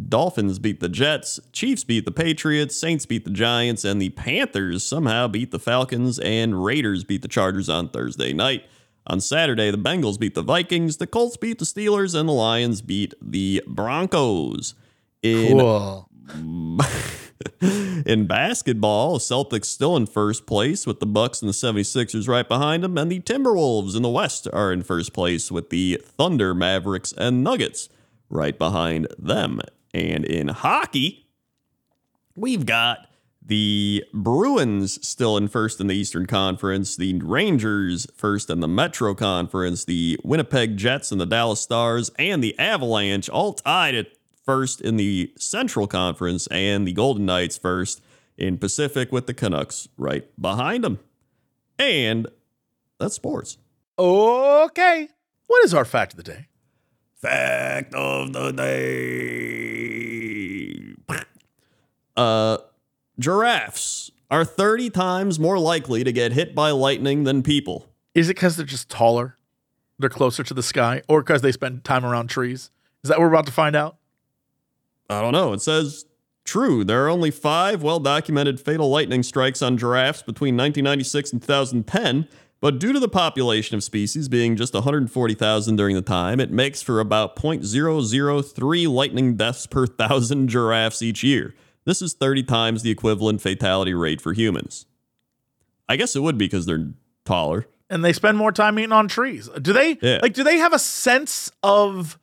Dolphins 0.08 0.58
beat 0.58 0.80
the 0.80 0.88
Jets, 0.88 1.40
Chiefs 1.52 1.84
beat 1.84 2.04
the 2.04 2.12
Patriots, 2.12 2.76
Saints 2.76 3.04
beat 3.06 3.24
the 3.24 3.30
Giants, 3.30 3.84
and 3.84 4.00
the 4.00 4.10
Panthers 4.10 4.84
somehow 4.84 5.26
beat 5.26 5.50
the 5.50 5.58
Falcons, 5.58 6.18
and 6.20 6.64
Raiders 6.64 7.04
beat 7.04 7.22
the 7.22 7.28
Chargers 7.28 7.68
on 7.68 7.88
Thursday 7.88 8.32
night. 8.32 8.64
On 9.06 9.20
Saturday, 9.20 9.70
the 9.70 9.78
Bengals 9.78 10.18
beat 10.20 10.34
the 10.34 10.42
Vikings, 10.42 10.98
the 10.98 11.06
Colts 11.06 11.36
beat 11.36 11.58
the 11.58 11.64
Steelers, 11.64 12.18
and 12.18 12.28
the 12.28 12.32
Lions 12.32 12.82
beat 12.82 13.14
the 13.20 13.62
Broncos. 13.66 14.74
In 15.22 15.58
Cool. 15.58 16.08
in 17.60 18.26
basketball, 18.26 19.18
Celtics 19.18 19.66
still 19.66 19.96
in 19.96 20.06
first 20.06 20.46
place 20.46 20.86
with 20.86 21.00
the 21.00 21.06
Bucks 21.06 21.42
and 21.42 21.48
the 21.48 21.52
76ers 21.52 22.28
right 22.28 22.46
behind 22.46 22.84
them, 22.84 22.96
and 22.96 23.10
the 23.10 23.20
Timberwolves 23.20 23.96
in 23.96 24.02
the 24.02 24.08
West 24.08 24.46
are 24.52 24.72
in 24.72 24.82
first 24.82 25.12
place 25.12 25.50
with 25.50 25.70
the 25.70 26.00
Thunder, 26.04 26.54
Mavericks, 26.54 27.12
and 27.16 27.42
Nuggets 27.42 27.88
right 28.28 28.56
behind 28.56 29.08
them. 29.18 29.60
And 29.92 30.24
in 30.24 30.48
hockey, 30.48 31.26
we've 32.34 32.64
got 32.64 33.09
the 33.42 34.04
Bruins 34.12 35.06
still 35.06 35.36
in 35.36 35.48
first 35.48 35.80
in 35.80 35.86
the 35.86 35.94
Eastern 35.94 36.26
Conference, 36.26 36.96
the 36.96 37.18
Rangers 37.20 38.06
first 38.14 38.50
in 38.50 38.60
the 38.60 38.68
Metro 38.68 39.14
Conference, 39.14 39.84
the 39.84 40.18
Winnipeg 40.22 40.76
Jets 40.76 41.10
and 41.10 41.20
the 41.20 41.26
Dallas 41.26 41.60
Stars, 41.60 42.10
and 42.18 42.44
the 42.44 42.56
Avalanche 42.58 43.28
all 43.28 43.54
tied 43.54 43.94
at 43.94 44.08
first 44.44 44.80
in 44.80 44.96
the 44.96 45.32
Central 45.38 45.86
Conference, 45.86 46.46
and 46.48 46.86
the 46.86 46.92
Golden 46.92 47.26
Knights 47.26 47.56
first 47.56 48.02
in 48.36 48.58
Pacific 48.58 49.12
with 49.12 49.26
the 49.26 49.34
Canucks 49.34 49.88
right 49.96 50.28
behind 50.40 50.84
them. 50.84 50.98
And 51.78 52.26
that's 52.98 53.14
sports. 53.14 53.58
Okay. 53.98 55.08
What 55.46 55.64
is 55.64 55.74
our 55.74 55.84
fact 55.84 56.12
of 56.12 56.16
the 56.16 56.22
day? 56.22 56.46
Fact 57.16 57.94
of 57.94 58.32
the 58.32 58.52
day. 58.52 59.90
Uh, 62.16 62.58
giraffes 63.20 64.10
are 64.30 64.44
30 64.44 64.90
times 64.90 65.38
more 65.38 65.58
likely 65.58 66.02
to 66.02 66.12
get 66.12 66.32
hit 66.32 66.54
by 66.54 66.70
lightning 66.70 67.24
than 67.24 67.42
people. 67.42 67.86
Is 68.14 68.30
it 68.30 68.34
because 68.34 68.56
they're 68.56 68.66
just 68.66 68.88
taller? 68.88 69.36
They're 69.98 70.08
closer 70.08 70.42
to 70.42 70.54
the 70.54 70.62
sky, 70.62 71.02
or 71.08 71.22
because 71.22 71.42
they 71.42 71.52
spend 71.52 71.84
time 71.84 72.06
around 72.06 72.28
trees? 72.28 72.70
Is 73.04 73.08
that 73.08 73.18
what 73.18 73.24
we're 73.24 73.34
about 73.34 73.46
to 73.46 73.52
find 73.52 73.76
out? 73.76 73.96
I 75.10 75.20
don't 75.20 75.32
know. 75.32 75.52
It 75.52 75.60
says 75.60 76.06
true. 76.44 76.84
There 76.84 77.04
are 77.04 77.10
only 77.10 77.30
five 77.30 77.82
well 77.82 78.00
documented 78.00 78.58
fatal 78.58 78.88
lightning 78.88 79.22
strikes 79.22 79.60
on 79.60 79.76
giraffes 79.76 80.22
between 80.22 80.56
1996 80.56 81.32
and 81.32 81.42
2010. 81.42 82.28
But 82.60 82.78
due 82.78 82.92
to 82.92 83.00
the 83.00 83.08
population 83.08 83.74
of 83.74 83.82
species 83.82 84.28
being 84.28 84.54
just 84.54 84.74
140,000 84.74 85.76
during 85.76 85.96
the 85.96 86.02
time, 86.02 86.40
it 86.40 86.50
makes 86.50 86.82
for 86.82 87.00
about 87.00 87.34
0.003 87.36 88.88
lightning 88.88 89.34
deaths 89.34 89.66
per 89.66 89.86
thousand 89.86 90.48
giraffes 90.48 91.02
each 91.02 91.22
year. 91.22 91.54
This 91.84 92.02
is 92.02 92.12
30 92.14 92.42
times 92.44 92.82
the 92.82 92.90
equivalent 92.90 93.40
fatality 93.40 93.94
rate 93.94 94.20
for 94.20 94.32
humans. 94.32 94.86
I 95.88 95.96
guess 95.96 96.14
it 96.14 96.20
would 96.22 96.38
be 96.38 96.46
because 96.46 96.66
they're 96.66 96.90
taller. 97.24 97.66
And 97.88 98.04
they 98.04 98.12
spend 98.12 98.38
more 98.38 98.52
time 98.52 98.78
eating 98.78 98.92
on 98.92 99.08
trees. 99.08 99.48
Do 99.60 99.72
they 99.72 99.98
Yeah. 100.00 100.18
like 100.22 100.34
do 100.34 100.44
they 100.44 100.58
have 100.58 100.72
a 100.72 100.78
sense 100.78 101.50
of 101.62 102.18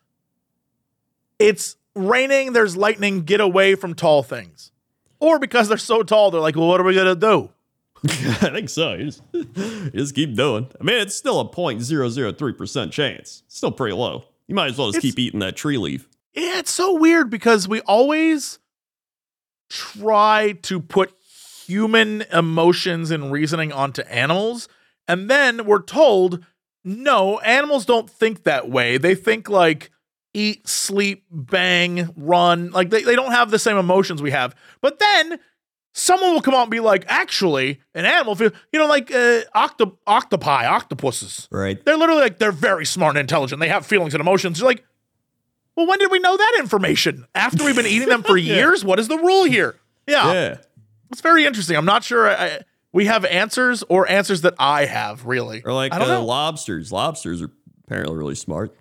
it's 1.40 1.76
raining, 1.96 2.54
there's 2.54 2.78
lightning, 2.78 3.22
get 3.24 3.42
away 3.42 3.76
from 3.76 3.94
tall 3.94 4.24
things? 4.24 4.72
Or 5.20 5.40
because 5.40 5.68
they're 5.68 5.78
so 5.78 6.04
tall, 6.04 6.32
they're 6.32 6.42
like, 6.42 6.56
well, 6.56 6.68
what 6.68 6.80
are 6.80 6.84
we 6.84 6.96
gonna 6.96 7.16
do? 7.16 7.50
I 8.06 8.52
think 8.52 8.70
so. 8.70 8.94
You 8.94 9.06
just, 9.06 9.22
you 9.34 9.90
just 9.92 10.16
keep 10.16 10.36
doing. 10.36 10.68
I 10.80 10.84
mean, 10.84 10.98
it's 11.02 11.16
still 11.16 11.40
a 11.40 11.50
0.003% 11.50 12.92
chance. 12.92 13.44
Still 13.48 13.72
pretty 13.72 13.96
low. 13.96 14.26
You 14.48 14.56
might 14.56 14.68
as 14.72 14.78
well 14.78 14.88
just 14.90 15.00
It's- 15.00 15.12
keep 15.16 15.20
eating 15.20 15.40
that 15.40 15.56
tree 15.58 15.78
leaf. 15.78 16.08
Yeah, 16.34 16.60
it's 16.60 16.72
so 16.72 16.94
weird 16.94 17.32
because 17.32 17.68
we 17.68 17.82
always 17.82 18.60
try 19.70 20.54
to 20.64 20.80
put 20.80 21.14
human 21.66 22.22
emotions 22.34 23.12
and 23.12 23.32
reasoning 23.32 23.72
onto 23.72 24.02
animals. 24.04 24.68
And 25.08 25.30
then 25.30 25.66
we're 25.66 25.82
told, 25.82 26.46
no, 26.84 27.40
animals 27.40 27.86
don't 27.86 28.10
think 28.10 28.44
that 28.44 28.70
way. 28.70 28.98
They 28.98 29.16
think 29.16 29.50
like 29.50 29.92
eat, 30.34 30.68
sleep, 30.68 31.26
bang, 31.32 32.10
run. 32.16 32.72
Like 32.72 32.90
they, 32.90 33.04
they 33.04 33.16
don't 33.16 33.32
have 33.32 33.52
the 33.52 33.60
same 33.60 33.78
emotions 33.78 34.22
we 34.22 34.32
have. 34.32 34.56
But 34.82 35.00
then 35.00 35.40
someone 35.94 36.34
will 36.34 36.42
come 36.42 36.54
out 36.54 36.64
and 36.64 36.72
be 36.72 36.80
like, 36.80 37.06
actually, 37.08 37.82
an 37.94 38.06
animal, 38.06 38.36
feel, 38.36 38.52
you 38.72 38.80
know, 38.80 38.88
like 38.88 39.12
uh, 39.14 39.42
octo- 39.54 39.98
octopi, 40.06 40.66
octopuses. 40.66 41.48
Right. 41.52 41.84
They're 41.84 41.98
literally 41.98 42.22
like, 42.22 42.38
they're 42.38 42.52
very 42.52 42.86
smart 42.86 43.16
and 43.16 43.22
intelligent. 43.22 43.60
They 43.60 43.70
have 43.70 43.86
feelings 43.86 44.14
and 44.14 44.22
emotions. 44.22 44.60
You're 44.60 44.70
like, 44.70 44.86
well, 45.78 45.88
when 45.88 46.00
did 46.00 46.12
we 46.12 46.20
know 46.20 46.36
that 46.36 46.56
information? 46.60 47.26
After 47.34 47.64
we've 47.64 47.76
been 47.76 47.86
eating 47.86 48.10
them 48.10 48.24
for 48.24 48.36
years? 48.56 48.84
What 48.84 49.00
is 49.00 49.08
the 49.08 49.18
rule 49.18 49.46
here? 49.46 49.80
Yeah, 50.08 50.34
Yeah. 50.34 50.58
it's 51.12 51.22
very 51.22 51.46
interesting. 51.46 51.78
I'm 51.78 51.86
not 51.86 52.04
sure 52.04 52.30
I, 52.30 52.60
we 52.92 53.06
have 53.06 53.24
answers 53.26 53.84
or 53.88 54.10
answers 54.10 54.42
that 54.42 54.56
I 54.60 54.86
have, 54.86 55.26
really. 55.26 55.62
Or 55.64 55.72
like 55.72 55.94
uh, 55.94 56.22
lobsters. 56.22 56.92
Lobsters 56.92 57.42
are 57.42 57.52
apparently 57.86 58.18
really 58.18 58.36
smart. 58.36 58.76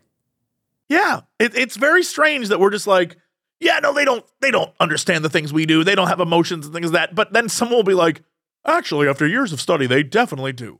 Yeah, 0.88 1.20
it, 1.38 1.56
it's 1.56 1.76
very 1.76 2.02
strange 2.02 2.48
that 2.48 2.60
we're 2.60 2.70
just 2.70 2.86
like, 2.86 3.16
yeah, 3.60 3.80
no, 3.80 3.92
they 3.92 4.04
don't, 4.04 4.24
they 4.40 4.50
don't 4.50 4.72
understand 4.78 5.24
the 5.24 5.28
things 5.30 5.52
we 5.52 5.66
do. 5.66 5.82
They 5.84 5.94
don't 5.94 6.08
have 6.08 6.20
emotions 6.20 6.64
and 6.66 6.74
things 6.74 6.92
like 6.92 7.08
that. 7.08 7.14
But 7.14 7.32
then 7.32 7.48
someone 7.48 7.76
will 7.78 7.82
be 7.84 7.94
like, 7.94 8.22
actually, 8.64 9.08
after 9.08 9.26
years 9.26 9.52
of 9.52 9.60
study, 9.60 9.86
they 9.86 10.02
definitely 10.02 10.52
do. 10.52 10.78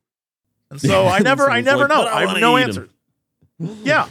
And 0.70 0.80
so 0.80 1.06
I 1.08 1.18
never, 1.20 1.50
I 1.50 1.60
never 1.60 1.80
like, 1.80 1.88
know. 1.88 2.02
I 2.04 2.22
I 2.22 2.26
have 2.26 2.40
no 2.40 2.56
eat 2.56 2.62
'em." 2.62 2.68
answer. 2.68 2.88
Yeah. 3.84 4.08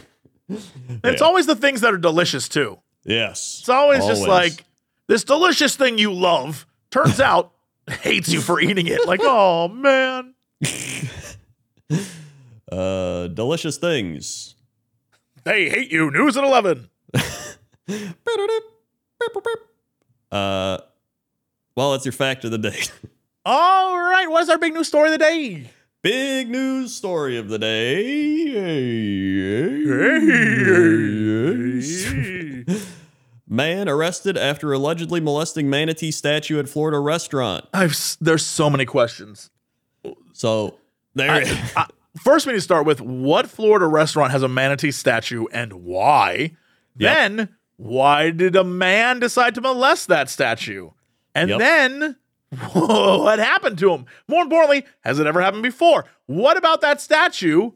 It's 1.04 1.20
Yeah. 1.20 1.26
always 1.26 1.46
the 1.46 1.56
things 1.56 1.80
that 1.80 1.92
are 1.92 1.98
delicious 1.98 2.48
too. 2.48 2.78
Yes. 3.04 3.58
It's 3.60 3.68
always, 3.68 4.04
just 4.06 4.26
like 4.26 4.64
this 5.08 5.24
delicious 5.24 5.76
thing 5.76 5.98
you 5.98 6.12
love 6.12 6.66
turns 6.90 7.20
out 7.30 7.52
hates 7.88 8.28
you 8.28 8.40
for 8.40 8.60
eating 8.60 8.86
it. 8.86 9.06
Like, 9.06 9.20
oh 9.22 9.68
man. 9.68 10.34
uh, 12.72 13.28
delicious 13.28 13.76
things. 13.78 14.54
They 15.44 15.68
hate 15.68 15.92
you. 15.92 16.10
News 16.10 16.36
at 16.36 16.42
11. 16.44 16.88
Uh, 20.32 20.78
well, 21.76 21.92
that's 21.92 22.04
your 22.04 22.12
fact 22.12 22.44
of 22.44 22.50
the 22.50 22.58
day. 22.58 22.82
All 23.44 23.96
right. 23.98 24.26
What 24.28 24.42
is 24.42 24.48
our 24.48 24.58
big 24.58 24.74
news 24.74 24.88
story 24.88 25.08
of 25.08 25.12
the 25.12 25.18
day? 25.18 25.70
Big 26.02 26.48
news 26.50 26.94
story 26.94 27.36
of 27.36 27.48
the 27.48 27.58
day. 27.58 28.46
Man 33.48 33.88
arrested 33.88 34.36
after 34.36 34.72
allegedly 34.72 35.20
molesting 35.20 35.70
manatee 35.70 36.10
statue 36.10 36.58
at 36.58 36.68
Florida 36.68 36.98
restaurant. 36.98 37.64
I've 37.72 37.92
s- 37.92 38.16
there's 38.20 38.44
so 38.44 38.68
many 38.70 38.84
questions. 38.84 39.50
So 40.32 40.78
there. 41.14 41.30
I- 41.30 41.60
I- 41.76 41.86
first, 42.22 42.46
we 42.46 42.52
need 42.52 42.58
to 42.58 42.62
start 42.62 42.86
with 42.86 43.00
what 43.00 43.48
Florida 43.48 43.86
restaurant 43.86 44.32
has 44.32 44.42
a 44.42 44.48
manatee 44.48 44.90
statue 44.90 45.46
and 45.52 45.72
why. 45.72 46.52
Yep. 46.98 47.14
Then, 47.16 47.48
why 47.76 48.30
did 48.30 48.54
a 48.56 48.64
man 48.64 49.20
decide 49.20 49.54
to 49.56 49.60
molest 49.60 50.08
that 50.08 50.28
statue? 50.28 50.90
And 51.34 51.50
Yep. 51.50 51.58
then, 51.58 52.16
what 52.72 53.38
happened 53.38 53.78
to 53.78 53.92
him? 53.92 54.06
More 54.28 54.42
importantly, 54.42 54.84
has 55.00 55.18
it 55.18 55.26
ever 55.26 55.40
happened 55.40 55.62
before? 55.62 56.04
What 56.26 56.56
about 56.56 56.80
that 56.80 57.00
statue 57.00 57.72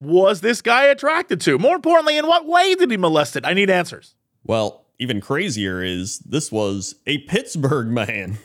was 0.00 0.40
this 0.40 0.62
guy 0.62 0.84
attracted 0.84 1.40
to? 1.42 1.58
More 1.58 1.74
importantly, 1.76 2.16
in 2.16 2.26
what 2.26 2.46
way 2.46 2.74
did 2.74 2.90
he 2.90 2.96
molest 2.96 3.36
it? 3.36 3.44
I 3.46 3.52
need 3.54 3.70
answers. 3.70 4.14
well, 4.44 4.80
even 4.98 5.20
crazier 5.20 5.82
is 5.82 6.20
this 6.20 6.52
was 6.52 6.94
a 7.08 7.18
Pittsburgh 7.18 7.88
man. 7.88 8.38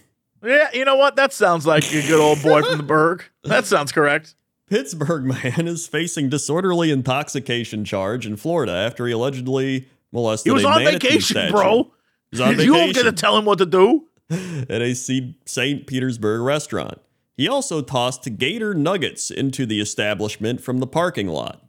Yeah, 0.44 0.70
you 0.74 0.86
know 0.86 0.96
what? 0.96 1.16
That 1.16 1.32
sounds 1.34 1.68
like 1.68 1.84
a 1.94 2.02
good 2.08 2.20
old 2.20 2.42
boy 2.42 2.64
from 2.64 2.78
the 2.78 2.84
Burgh. 2.84 3.24
That 3.44 3.66
sounds 3.66 3.92
correct. 3.92 4.34
Pittsburgh 4.70 5.24
man 5.26 5.68
is 5.68 5.88
facing 5.88 6.30
disorderly 6.30 6.90
intoxication 6.90 7.86
charge 7.86 8.26
in 8.26 8.36
Florida 8.38 8.72
after 8.72 9.06
he 9.06 9.14
allegedly 9.14 9.88
molested 10.12 10.50
He 10.50 10.54
was 10.54 10.66
on 10.66 10.84
vacation, 10.84 11.22
statue. 11.36 11.52
bro. 11.52 11.84
He 12.32 12.38
was 12.38 12.42
on 12.42 12.60
You 12.60 12.74
don't 12.74 12.94
get 12.94 13.04
to 13.04 13.12
tell 13.12 13.38
him 13.38 13.46
what 13.46 13.60
to 13.60 13.66
do. 13.66 14.06
at 14.70 14.82
a 14.82 14.94
St. 14.94 15.88
Petersburg 15.88 16.42
restaurant. 16.42 17.00
He 17.36 17.48
also 17.48 17.82
tossed 17.82 18.38
gator 18.38 18.74
nuggets 18.74 19.30
into 19.30 19.66
the 19.66 19.80
establishment 19.80 20.60
from 20.60 20.80
the 20.80 20.88
parking 20.88 21.28
lot. 21.28 21.64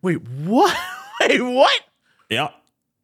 Wait, 0.00 0.26
what? 0.28 0.76
Wait, 1.20 1.42
what? 1.42 1.82
Yeah. 2.30 2.48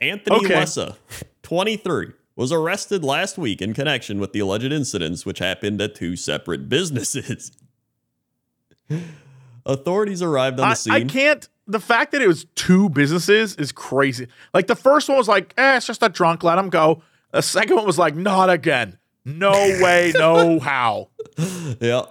Anthony 0.00 0.36
Okay. 0.36 0.54
Lessa, 0.54 0.96
23, 1.42 2.12
was 2.36 2.52
arrested 2.52 3.04
last 3.04 3.36
week 3.36 3.60
in 3.60 3.74
connection 3.74 4.18
with 4.18 4.32
the 4.32 4.38
alleged 4.40 4.72
incidents 4.72 5.26
which 5.26 5.40
happened 5.40 5.80
at 5.82 5.94
two 5.94 6.16
separate 6.16 6.70
businesses. 6.70 7.52
Authorities 9.66 10.22
arrived 10.22 10.58
on 10.58 10.68
the 10.68 10.70
I, 10.70 10.74
scene. 10.74 10.92
I 10.94 11.04
can't. 11.04 11.46
The 11.66 11.80
fact 11.80 12.12
that 12.12 12.22
it 12.22 12.26
was 12.26 12.46
two 12.54 12.88
businesses 12.88 13.54
is 13.56 13.72
crazy. 13.72 14.26
Like 14.54 14.66
the 14.66 14.74
first 14.74 15.08
one 15.08 15.18
was 15.18 15.28
like, 15.28 15.52
eh, 15.58 15.76
it's 15.76 15.86
just 15.86 16.02
a 16.02 16.08
drunk, 16.08 16.42
let 16.42 16.58
him 16.58 16.70
go. 16.70 17.02
The 17.32 17.42
second 17.42 17.76
one 17.76 17.86
was 17.86 17.98
like, 17.98 18.14
not 18.14 18.50
again. 18.50 18.98
No 19.24 19.52
way, 19.52 20.12
no 20.16 20.58
how. 20.60 21.10
Yeah. 21.80 22.02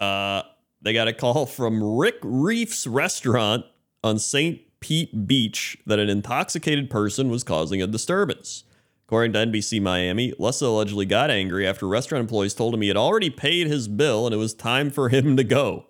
Uh, 0.00 0.42
they 0.82 0.92
got 0.92 1.08
a 1.08 1.12
call 1.12 1.46
from 1.46 1.82
Rick 1.82 2.16
Reef's 2.22 2.86
restaurant 2.86 3.64
on 4.02 4.18
St. 4.18 4.60
Pete 4.80 5.26
Beach 5.26 5.76
that 5.86 5.98
an 5.98 6.08
intoxicated 6.08 6.88
person 6.90 7.28
was 7.28 7.44
causing 7.44 7.82
a 7.82 7.86
disturbance. 7.86 8.64
According 9.06 9.32
to 9.32 9.40
NBC 9.40 9.82
Miami, 9.82 10.32
Lessa 10.38 10.62
allegedly 10.62 11.04
got 11.04 11.30
angry 11.30 11.66
after 11.66 11.86
restaurant 11.86 12.22
employees 12.22 12.54
told 12.54 12.72
him 12.72 12.80
he 12.80 12.88
had 12.88 12.96
already 12.96 13.28
paid 13.28 13.66
his 13.66 13.88
bill 13.88 14.24
and 14.24 14.34
it 14.34 14.38
was 14.38 14.54
time 14.54 14.88
for 14.90 15.08
him 15.08 15.36
to 15.36 15.44
go. 15.44 15.86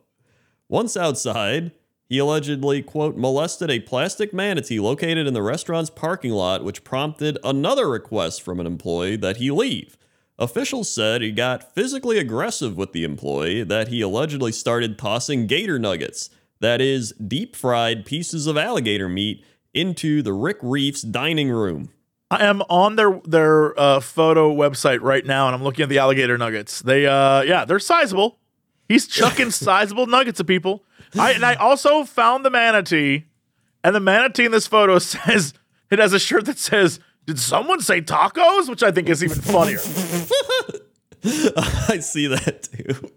Once 0.68 0.96
outside, 0.96 1.72
he 2.10 2.18
allegedly, 2.18 2.82
quote, 2.82 3.16
molested 3.16 3.70
a 3.70 3.78
plastic 3.78 4.34
manatee 4.34 4.80
located 4.80 5.28
in 5.28 5.32
the 5.32 5.42
restaurant's 5.42 5.90
parking 5.90 6.32
lot, 6.32 6.64
which 6.64 6.82
prompted 6.82 7.38
another 7.44 7.88
request 7.88 8.42
from 8.42 8.58
an 8.58 8.66
employee 8.66 9.14
that 9.14 9.36
he 9.36 9.52
leave. 9.52 9.96
Officials 10.36 10.92
said 10.92 11.22
he 11.22 11.30
got 11.30 11.72
physically 11.72 12.18
aggressive 12.18 12.76
with 12.76 12.92
the 12.92 13.04
employee, 13.04 13.62
that 13.62 13.88
he 13.88 14.00
allegedly 14.00 14.50
started 14.50 14.98
tossing 14.98 15.46
gator 15.46 15.78
nuggets, 15.78 16.30
that 16.58 16.80
is, 16.80 17.12
deep 17.12 17.54
fried 17.54 18.04
pieces 18.04 18.48
of 18.48 18.56
alligator 18.56 19.08
meat, 19.08 19.44
into 19.72 20.20
the 20.20 20.32
Rick 20.32 20.58
Reef's 20.62 21.02
dining 21.02 21.48
room. 21.48 21.90
I 22.28 22.44
am 22.44 22.62
on 22.62 22.96
their 22.96 23.20
their 23.24 23.78
uh, 23.78 24.00
photo 24.00 24.52
website 24.52 25.00
right 25.00 25.24
now, 25.24 25.46
and 25.46 25.54
I'm 25.54 25.62
looking 25.62 25.84
at 25.84 25.88
the 25.88 25.98
alligator 25.98 26.36
nuggets. 26.36 26.82
They, 26.82 27.06
uh, 27.06 27.42
yeah, 27.42 27.64
they're 27.64 27.78
sizable. 27.78 28.40
He's 28.88 29.06
chucking 29.08 29.52
sizable 29.52 30.08
nuggets 30.08 30.40
at 30.40 30.48
people. 30.48 30.82
I 31.18 31.32
and 31.32 31.44
I 31.44 31.54
also 31.54 32.04
found 32.04 32.44
the 32.44 32.50
manatee, 32.50 33.24
and 33.82 33.94
the 33.94 34.00
manatee 34.00 34.44
in 34.44 34.52
this 34.52 34.66
photo 34.66 34.98
says 35.00 35.54
it 35.90 35.98
has 35.98 36.12
a 36.12 36.18
shirt 36.18 36.46
that 36.46 36.58
says, 36.58 37.00
"Did 37.26 37.38
someone 37.38 37.80
say 37.80 38.00
tacos?" 38.00 38.68
Which 38.68 38.82
I 38.82 38.90
think 38.90 39.08
is 39.08 39.24
even 39.24 39.40
funnier. 39.40 39.78
I 41.24 41.98
see 41.98 42.26
that 42.28 42.68
too. 42.72 43.10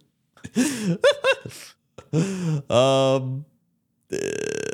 um, 2.74 3.46
uh, 4.12 4.18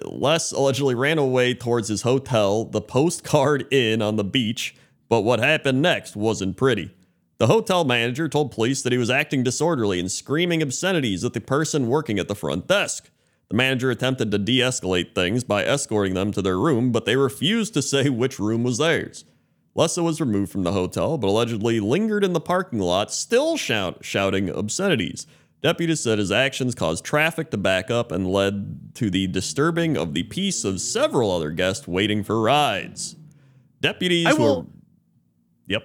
Les 0.05 0.51
allegedly 0.51 0.95
ran 0.95 1.17
away 1.17 1.53
towards 1.53 1.87
his 1.87 2.01
hotel, 2.01 2.65
the 2.65 2.81
Postcard 2.81 3.71
Inn 3.71 4.01
on 4.01 4.15
the 4.15 4.23
beach, 4.23 4.75
but 5.07 5.21
what 5.21 5.39
happened 5.39 5.81
next 5.81 6.15
wasn't 6.15 6.57
pretty. 6.57 6.91
The 7.39 7.47
hotel 7.47 7.85
manager 7.85 8.27
told 8.27 8.51
police 8.51 8.81
that 8.81 8.91
he 8.91 8.97
was 8.97 9.09
acting 9.09 9.43
disorderly 9.43 9.97
and 9.97 10.11
screaming 10.11 10.61
obscenities 10.61 11.23
at 11.23 11.31
the 11.31 11.39
person 11.39 11.87
working 11.87 12.19
at 12.19 12.27
the 12.27 12.35
front 12.35 12.67
desk. 12.67 13.09
The 13.47 13.55
manager 13.55 13.89
attempted 13.89 14.29
to 14.31 14.37
de 14.37 14.59
escalate 14.59 15.15
things 15.15 15.45
by 15.45 15.63
escorting 15.63 16.15
them 16.15 16.33
to 16.33 16.41
their 16.41 16.59
room, 16.59 16.91
but 16.91 17.05
they 17.05 17.15
refused 17.15 17.73
to 17.75 17.81
say 17.81 18.09
which 18.09 18.39
room 18.39 18.63
was 18.63 18.77
theirs. 18.77 19.23
Lessa 19.73 20.03
was 20.03 20.19
removed 20.19 20.51
from 20.51 20.63
the 20.63 20.73
hotel, 20.73 21.17
but 21.17 21.29
allegedly 21.29 21.79
lingered 21.79 22.25
in 22.25 22.33
the 22.33 22.41
parking 22.41 22.79
lot, 22.79 23.13
still 23.13 23.55
shout, 23.55 24.03
shouting 24.03 24.49
obscenities. 24.49 25.25
Deputies 25.61 26.01
said 26.01 26.19
his 26.19 26.33
actions 26.33 26.75
caused 26.75 27.05
traffic 27.05 27.51
to 27.51 27.57
back 27.57 27.89
up 27.89 28.11
and 28.11 28.29
led 28.29 28.93
to 28.95 29.09
the 29.09 29.27
disturbing 29.27 29.95
of 29.95 30.13
the 30.13 30.23
peace 30.23 30.65
of 30.65 30.81
several 30.81 31.31
other 31.31 31.51
guests 31.51 31.87
waiting 31.87 32.21
for 32.21 32.41
rides. 32.41 33.15
Deputies 33.79 34.27
I 34.27 34.33
were. 34.33 34.65
Yep. 35.67 35.83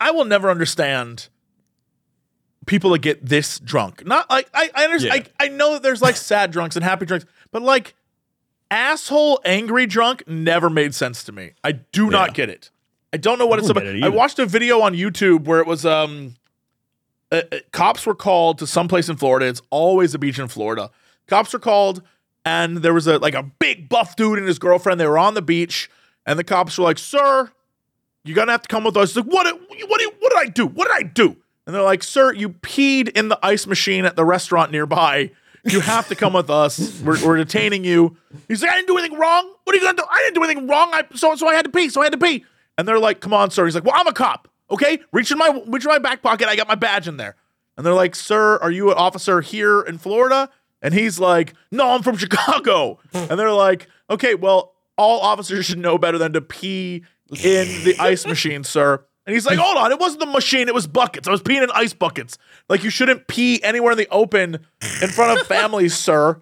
I- 0.00 0.08
I 0.08 0.10
will 0.10 0.24
never 0.24 0.50
understand 0.50 1.28
people 2.66 2.90
that 2.90 2.98
get 3.00 3.24
this 3.24 3.58
drunk. 3.58 4.06
Not 4.06 4.28
like 4.30 4.48
I 4.54 4.70
I 4.74 4.84
understand. 4.84 5.30
I, 5.40 5.46
I 5.46 5.48
know 5.48 5.74
that 5.74 5.82
there's 5.82 6.02
like 6.02 6.16
sad 6.16 6.50
drunks 6.50 6.76
and 6.76 6.84
happy 6.84 7.06
drunks, 7.06 7.26
but 7.50 7.62
like 7.62 7.94
asshole 8.70 9.40
angry 9.44 9.86
drunk 9.86 10.22
never 10.26 10.68
made 10.68 10.94
sense 10.94 11.24
to 11.24 11.32
me. 11.32 11.52
I 11.64 11.72
do 11.72 12.10
not 12.10 12.34
get 12.34 12.50
it. 12.50 12.70
I 13.12 13.16
don't 13.16 13.38
know 13.38 13.46
what 13.46 13.58
it's 13.58 13.68
about. 13.70 13.86
it 13.86 14.04
I 14.04 14.08
watched 14.10 14.38
a 14.38 14.46
video 14.46 14.80
on 14.82 14.94
YouTube 14.94 15.44
where 15.44 15.60
it 15.60 15.66
was 15.66 15.86
um 15.86 16.34
uh, 17.32 17.42
uh, 17.52 17.56
cops 17.72 18.06
were 18.06 18.14
called 18.14 18.58
to 18.58 18.66
someplace 18.66 19.08
in 19.08 19.16
Florida. 19.16 19.46
It's 19.46 19.62
always 19.70 20.14
a 20.14 20.18
beach 20.18 20.38
in 20.38 20.48
Florida. 20.48 20.90
Cops 21.26 21.52
were 21.52 21.58
called, 21.58 22.02
and 22.44 22.78
there 22.78 22.94
was 22.94 23.06
a 23.06 23.18
like 23.18 23.34
a 23.34 23.42
big 23.42 23.88
buff 23.88 24.16
dude 24.16 24.38
and 24.38 24.46
his 24.48 24.58
girlfriend. 24.58 24.98
They 25.00 25.06
were 25.06 25.18
on 25.18 25.34
the 25.34 25.42
beach, 25.42 25.90
and 26.26 26.38
the 26.38 26.44
cops 26.44 26.76
were 26.78 26.84
like, 26.84 26.96
"Sir, 26.98 27.50
you're 28.24 28.36
gonna 28.36 28.52
have 28.52 28.62
to 28.62 28.68
come 28.68 28.84
with 28.84 28.96
us." 28.96 29.16
Like, 29.16 29.24
what? 29.26 29.46
What? 29.46 29.80
What, 29.88 30.00
what 30.20 30.30
did 30.32 30.38
I 30.38 30.46
do? 30.46 30.66
What 30.66 30.88
did 30.88 30.94
I 30.96 31.02
do? 31.02 31.36
And 31.66 31.74
they're 31.74 31.82
like, 31.82 32.02
"Sir, 32.02 32.32
you 32.32 32.50
peed 32.50 33.08
in 33.16 33.28
the 33.28 33.38
ice 33.42 33.66
machine 33.66 34.04
at 34.04 34.16
the 34.16 34.24
restaurant 34.24 34.72
nearby. 34.72 35.30
You 35.64 35.80
have 35.80 36.08
to 36.08 36.14
come 36.14 36.32
with 36.32 36.48
us. 36.48 37.00
We're, 37.02 37.24
we're 37.26 37.36
detaining 37.36 37.84
you." 37.84 38.16
He's 38.48 38.62
like, 38.62 38.70
"I 38.70 38.76
didn't 38.76 38.88
do 38.88 38.96
anything 38.98 39.18
wrong. 39.18 39.52
What 39.64 39.74
are 39.74 39.78
you 39.78 39.84
gonna 39.84 39.96
do? 39.98 40.04
I 40.10 40.18
didn't 40.22 40.34
do 40.34 40.44
anything 40.44 40.66
wrong. 40.66 40.90
I 40.92 41.04
so 41.14 41.34
so 41.36 41.46
I 41.48 41.54
had 41.54 41.64
to 41.64 41.70
pee. 41.70 41.88
So 41.90 42.00
I 42.00 42.04
had 42.04 42.12
to 42.12 42.18
pee." 42.18 42.44
And 42.76 42.86
they're 42.88 42.98
like, 42.98 43.20
"Come 43.20 43.34
on, 43.34 43.50
sir." 43.50 43.64
He's 43.64 43.74
like, 43.74 43.84
"Well, 43.84 43.94
I'm 43.96 44.06
a 44.06 44.12
cop. 44.12 44.48
Okay, 44.70 45.00
reach 45.12 45.30
in 45.30 45.38
my 45.38 45.62
reach 45.66 45.84
in 45.84 45.88
my 45.90 45.98
back 45.98 46.22
pocket. 46.22 46.48
I 46.48 46.56
got 46.56 46.68
my 46.68 46.74
badge 46.74 47.06
in 47.08 47.16
there." 47.16 47.36
And 47.76 47.84
they're 47.84 47.94
like, 47.94 48.14
"Sir, 48.14 48.56
are 48.58 48.70
you 48.70 48.90
an 48.90 48.96
officer 48.96 49.40
here 49.40 49.80
in 49.82 49.98
Florida?" 49.98 50.48
And 50.80 50.94
he's 50.94 51.18
like, 51.18 51.54
"No, 51.70 51.90
I'm 51.90 52.02
from 52.02 52.16
Chicago." 52.24 52.98
and 53.12 53.38
they're 53.38 53.52
like, 53.52 53.88
"Okay, 54.08 54.34
well, 54.34 54.74
all 54.96 55.20
officers 55.20 55.66
should 55.66 55.78
know 55.78 55.98
better 55.98 56.18
than 56.18 56.32
to 56.32 56.40
pee 56.40 57.04
in 57.30 57.84
the 57.84 57.96
ice 57.98 58.26
machine, 58.26 58.64
sir." 58.64 59.04
And 59.26 59.34
he's 59.34 59.46
like, 59.46 59.58
"Hold 59.58 59.76
on, 59.76 59.92
it 59.92 59.98
wasn't 59.98 60.20
the 60.20 60.26
machine; 60.26 60.68
it 60.68 60.74
was 60.74 60.86
buckets. 60.86 61.28
I 61.28 61.30
was 61.30 61.42
peeing 61.42 61.62
in 61.62 61.70
ice 61.74 61.92
buckets. 61.92 62.38
Like 62.68 62.82
you 62.82 62.90
shouldn't 62.90 63.26
pee 63.28 63.62
anywhere 63.62 63.92
in 63.92 63.98
the 63.98 64.08
open 64.10 64.66
in 65.02 65.08
front 65.08 65.38
of 65.38 65.46
families, 65.46 65.96
sir." 65.98 66.40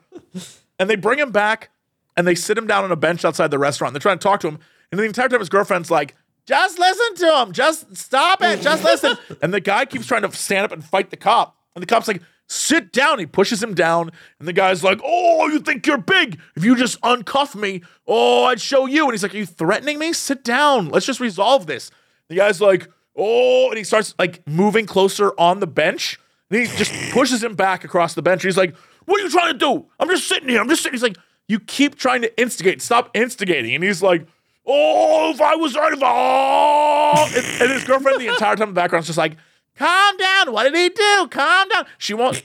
And 0.79 0.89
they 0.91 0.97
bring 0.97 1.19
him 1.19 1.33
back, 1.33 1.71
and 2.17 2.27
they 2.27 2.35
sit 2.35 2.57
him 2.57 2.67
down 2.67 2.85
on 2.85 2.93
a 2.93 2.97
bench 2.97 3.25
outside 3.25 3.51
the 3.51 3.59
restaurant. 3.59 3.93
They're 3.93 4.01
trying 4.01 4.19
to 4.19 4.23
talk 4.23 4.41
to 4.41 4.49
him, 4.49 4.59
and 4.91 4.99
the 4.99 5.05
entire 5.05 5.29
time 5.29 5.41
his 5.41 5.49
girlfriend's 5.49 5.91
like, 5.91 6.15
"Just 6.47 6.79
listen 6.79 7.15
to 7.27 7.43
him. 7.43 7.53
Just 7.53 7.97
stop 7.97 8.43
it. 8.43 8.63
Just 8.63 8.85
listen." 8.85 9.17
and 9.43 9.53
the 9.53 9.61
guy 9.61 9.85
keeps 9.85 10.07
trying 10.07 10.23
to 10.23 10.33
stand 10.33 10.65
up 10.65 10.73
and 10.73 10.85
fight 10.85 11.11
the 11.11 11.17
cop, 11.17 11.57
and 11.75 11.83
the 11.83 11.87
cop's 11.87 12.09
like, 12.09 12.23
"Sit 12.49 12.93
down." 12.93 13.19
He 13.19 13.27
pushes 13.27 13.63
him 13.63 13.75
down, 13.75 14.11
and 14.39 14.47
the 14.47 14.53
guy's 14.53 14.85
like, 14.85 15.01
"Oh, 15.05 15.49
you 15.49 15.59
think 15.61 15.87
you're 15.87 15.99
big? 15.99 16.39
If 16.55 16.65
you 16.65 16.77
just 16.77 17.01
uncuff 17.01 17.55
me, 17.55 17.83
oh, 18.07 18.45
I'd 18.45 18.61
show 18.61 18.87
you." 18.87 19.05
And 19.05 19.13
he's 19.13 19.23
like, 19.23 19.35
"Are 19.35 19.39
you 19.39 19.47
threatening 19.47 19.99
me? 19.99 20.13
Sit 20.13 20.45
down. 20.45 20.89
Let's 20.89 21.07
just 21.07 21.21
resolve 21.21 21.67
this." 21.67 21.91
The 22.29 22.37
guy's 22.37 22.61
like, 22.61 22.89
"Oh," 23.17 23.69
and 23.69 23.79
he 23.79 23.85
starts 23.85 24.15
like 24.19 24.47
moving 24.47 24.87
closer 24.87 25.33
on 25.39 25.61
the 25.61 25.67
bench. 25.67 26.19
And 26.51 26.61
he 26.61 26.77
just 26.77 26.93
pushes 27.13 27.43
him 27.43 27.55
back 27.55 27.85
across 27.85 28.15
the 28.15 28.23
bench. 28.23 28.43
He's 28.43 28.57
like, 28.57 28.77
What 29.05 29.21
are 29.21 29.25
you 29.25 29.31
trying 29.31 29.53
to 29.53 29.59
do? 29.59 29.87
I'm 29.99 30.09
just 30.09 30.29
sitting 30.29 30.49
here. 30.49 30.61
I'm 30.61 30.69
just 30.69 30.83
sitting. 30.83 30.95
He's 30.95 31.03
like, 31.03 31.19
You 31.49 31.61
keep 31.61 31.97
trying 31.97 32.23
to 32.23 32.41
instigate. 32.41 32.83
Stop 32.83 33.11
instigating. 33.15 33.75
And 33.75 33.83
he's 33.85 34.03
like, 34.03 34.27
Oh, 34.67 35.31
if 35.33 35.41
I 35.41 35.55
was 35.57 35.75
right, 35.77 35.93
if 35.93 36.03
I. 36.03 36.07
Oh. 36.09 37.33
And, 37.37 37.63
and 37.63 37.73
his 37.73 37.85
girlfriend, 37.85 38.21
the 38.21 38.29
entire 38.29 38.57
time 38.57 38.69
in 38.69 38.75
the 38.75 38.81
background, 38.81 39.03
is 39.03 39.07
just 39.07 39.19
like, 39.19 39.37
Calm 39.77 40.17
down. 40.17 40.53
What 40.53 40.65
did 40.65 40.75
he 40.75 40.89
do? 40.89 41.29
Calm 41.31 41.69
down. 41.69 41.87
She 41.99 42.15
won't. 42.15 42.43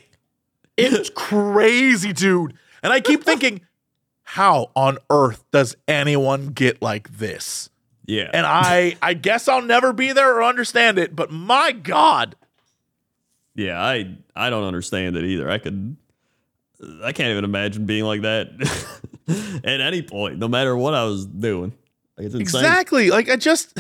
It's 0.78 1.10
crazy, 1.16 2.14
dude. 2.14 2.54
And 2.84 2.92
I 2.92 3.00
keep 3.00 3.24
thinking, 3.24 3.62
how 4.24 4.72
on 4.76 4.98
earth 5.10 5.44
does 5.52 5.76
anyone 5.88 6.48
get 6.48 6.82
like 6.82 7.18
this? 7.18 7.70
Yeah. 8.06 8.30
And 8.34 8.46
I 8.46 8.98
I 9.02 9.14
guess 9.14 9.48
I'll 9.48 9.62
never 9.62 9.94
be 9.94 10.12
there 10.12 10.38
or 10.38 10.44
understand 10.44 10.98
it, 10.98 11.16
but 11.16 11.32
my 11.32 11.72
God. 11.72 12.36
Yeah, 13.56 13.82
I 13.82 14.18
I 14.36 14.50
don't 14.50 14.64
understand 14.64 15.16
it 15.16 15.24
either. 15.24 15.50
I 15.50 15.58
could 15.58 15.96
I 17.04 17.12
can't 17.12 17.30
even 17.32 17.44
imagine 17.44 17.86
being 17.86 18.06
like 18.06 18.22
that 18.22 18.48
at 19.64 19.82
any 19.82 20.02
point, 20.02 20.40
no 20.40 20.48
matter 20.48 20.76
what 20.76 20.94
I 20.94 21.06
was 21.06 21.26
doing. 21.26 21.74
Like, 22.18 22.28
it's. 22.28 22.36
Exactly. 22.36 23.12
Like 23.12 23.30
I 23.30 23.36
just 23.36 23.78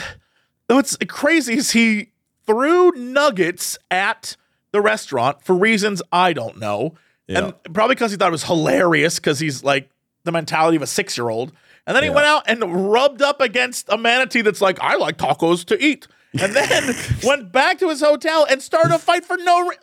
what's 0.67 0.95
crazy 1.07 1.55
is 1.55 1.71
he 1.71 2.10
threw 2.51 2.91
nuggets 2.91 3.77
at 3.89 4.35
the 4.71 4.81
restaurant 4.81 5.41
for 5.43 5.55
reasons 5.55 6.01
I 6.11 6.33
don't 6.33 6.57
know. 6.59 6.95
Yeah. 7.27 7.53
And 7.65 7.73
probably 7.73 7.95
because 7.95 8.11
he 8.11 8.17
thought 8.17 8.29
it 8.29 8.31
was 8.31 8.43
hilarious 8.43 9.19
because 9.19 9.39
he's 9.39 9.63
like 9.63 9.89
the 10.23 10.31
mentality 10.31 10.75
of 10.77 10.81
a 10.83 10.87
six 10.87 11.17
year 11.17 11.29
old. 11.29 11.51
And 11.87 11.95
then 11.95 12.03
he 12.03 12.09
Yeah. 12.09 12.15
went 12.15 12.27
out 12.27 12.43
and 12.47 12.91
rubbed 12.91 13.21
up 13.21 13.41
against 13.41 13.87
a 13.89 13.97
manatee 13.97 14.41
that's 14.41 14.61
like, 14.61 14.79
I 14.81 14.95
like 14.95 15.17
tacos 15.17 15.65
to 15.65 15.83
eat. 15.83 16.07
And 16.39 16.53
then 16.53 16.95
went 17.23 17.51
back 17.51 17.79
to 17.79 17.89
his 17.89 18.01
hotel 18.01 18.45
and 18.49 18.61
started 18.61 18.93
a 18.93 18.99
fight 18.99 19.25
for 19.25 19.37
no 19.37 19.67
re- 19.67 19.75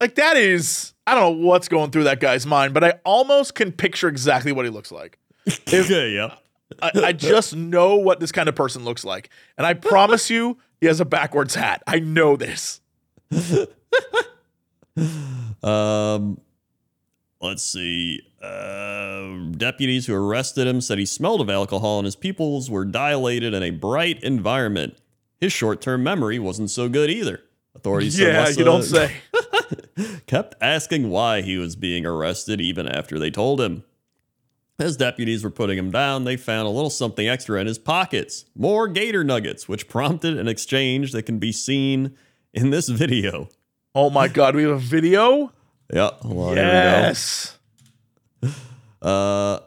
like 0.00 0.14
that 0.16 0.36
is 0.36 0.92
I 1.06 1.14
don't 1.14 1.40
know 1.40 1.46
what's 1.46 1.68
going 1.68 1.90
through 1.90 2.04
that 2.04 2.20
guy's 2.20 2.46
mind, 2.46 2.74
but 2.74 2.84
I 2.84 2.94
almost 3.04 3.54
can 3.54 3.72
picture 3.72 4.08
exactly 4.08 4.52
what 4.52 4.64
he 4.64 4.70
looks 4.70 4.92
like. 4.92 5.18
yeah, 5.66 6.04
yeah. 6.04 6.34
I, 6.80 6.90
I 6.96 7.12
just 7.12 7.54
know 7.56 7.96
what 7.96 8.20
this 8.20 8.30
kind 8.32 8.48
of 8.48 8.54
person 8.54 8.84
looks 8.84 9.04
like. 9.04 9.28
And 9.58 9.66
I 9.66 9.74
promise 9.74 10.30
you, 10.30 10.58
he 10.82 10.88
has 10.88 10.98
a 10.98 11.04
backwards 11.04 11.54
hat. 11.54 11.80
I 11.86 12.00
know 12.00 12.36
this. 12.36 12.80
Um, 15.62 16.40
let's 17.40 17.62
see. 17.62 18.20
Uh, 18.42 19.52
deputies 19.52 20.06
who 20.06 20.14
arrested 20.14 20.66
him 20.66 20.80
said 20.80 20.98
he 20.98 21.06
smelled 21.06 21.40
of 21.40 21.48
alcohol 21.48 22.00
and 22.00 22.04
his 22.04 22.16
pupils 22.16 22.68
were 22.68 22.84
dilated 22.84 23.54
in 23.54 23.62
a 23.62 23.70
bright 23.70 24.20
environment. 24.24 24.98
His 25.40 25.52
short-term 25.52 26.02
memory 26.02 26.40
wasn't 26.40 26.70
so 26.70 26.88
good 26.88 27.10
either. 27.10 27.40
Authorities 27.76 28.16
said 28.18 28.34
Yeah, 28.34 28.44
Lessa 28.44 28.58
you 28.58 28.64
don't 28.64 28.82
say. 28.82 29.14
kept 30.26 30.56
asking 30.60 31.10
why 31.10 31.42
he 31.42 31.56
was 31.56 31.76
being 31.76 32.04
arrested 32.04 32.60
even 32.60 32.88
after 32.88 33.20
they 33.20 33.30
told 33.30 33.60
him. 33.60 33.84
As 34.82 34.96
deputies 34.96 35.44
were 35.44 35.50
putting 35.50 35.78
him 35.78 35.92
down, 35.92 36.24
they 36.24 36.36
found 36.36 36.66
a 36.66 36.70
little 36.70 36.90
something 36.90 37.28
extra 37.28 37.60
in 37.60 37.68
his 37.68 37.78
pockets 37.78 38.46
more 38.56 38.88
gator 38.88 39.22
nuggets, 39.22 39.68
which 39.68 39.88
prompted 39.88 40.36
an 40.36 40.48
exchange 40.48 41.12
that 41.12 41.22
can 41.22 41.38
be 41.38 41.52
seen 41.52 42.16
in 42.52 42.70
this 42.70 42.88
video. 42.88 43.48
Oh 43.94 44.10
my 44.10 44.26
God, 44.26 44.56
we 44.56 44.64
have 44.64 44.72
a 44.72 44.78
video? 44.78 45.52
Yeah, 45.92 46.10
on, 46.22 46.30
here 46.30 46.38
we 46.38 46.54
go. 46.54 46.62
Yes. 46.62 47.58
Uh, 49.00 49.58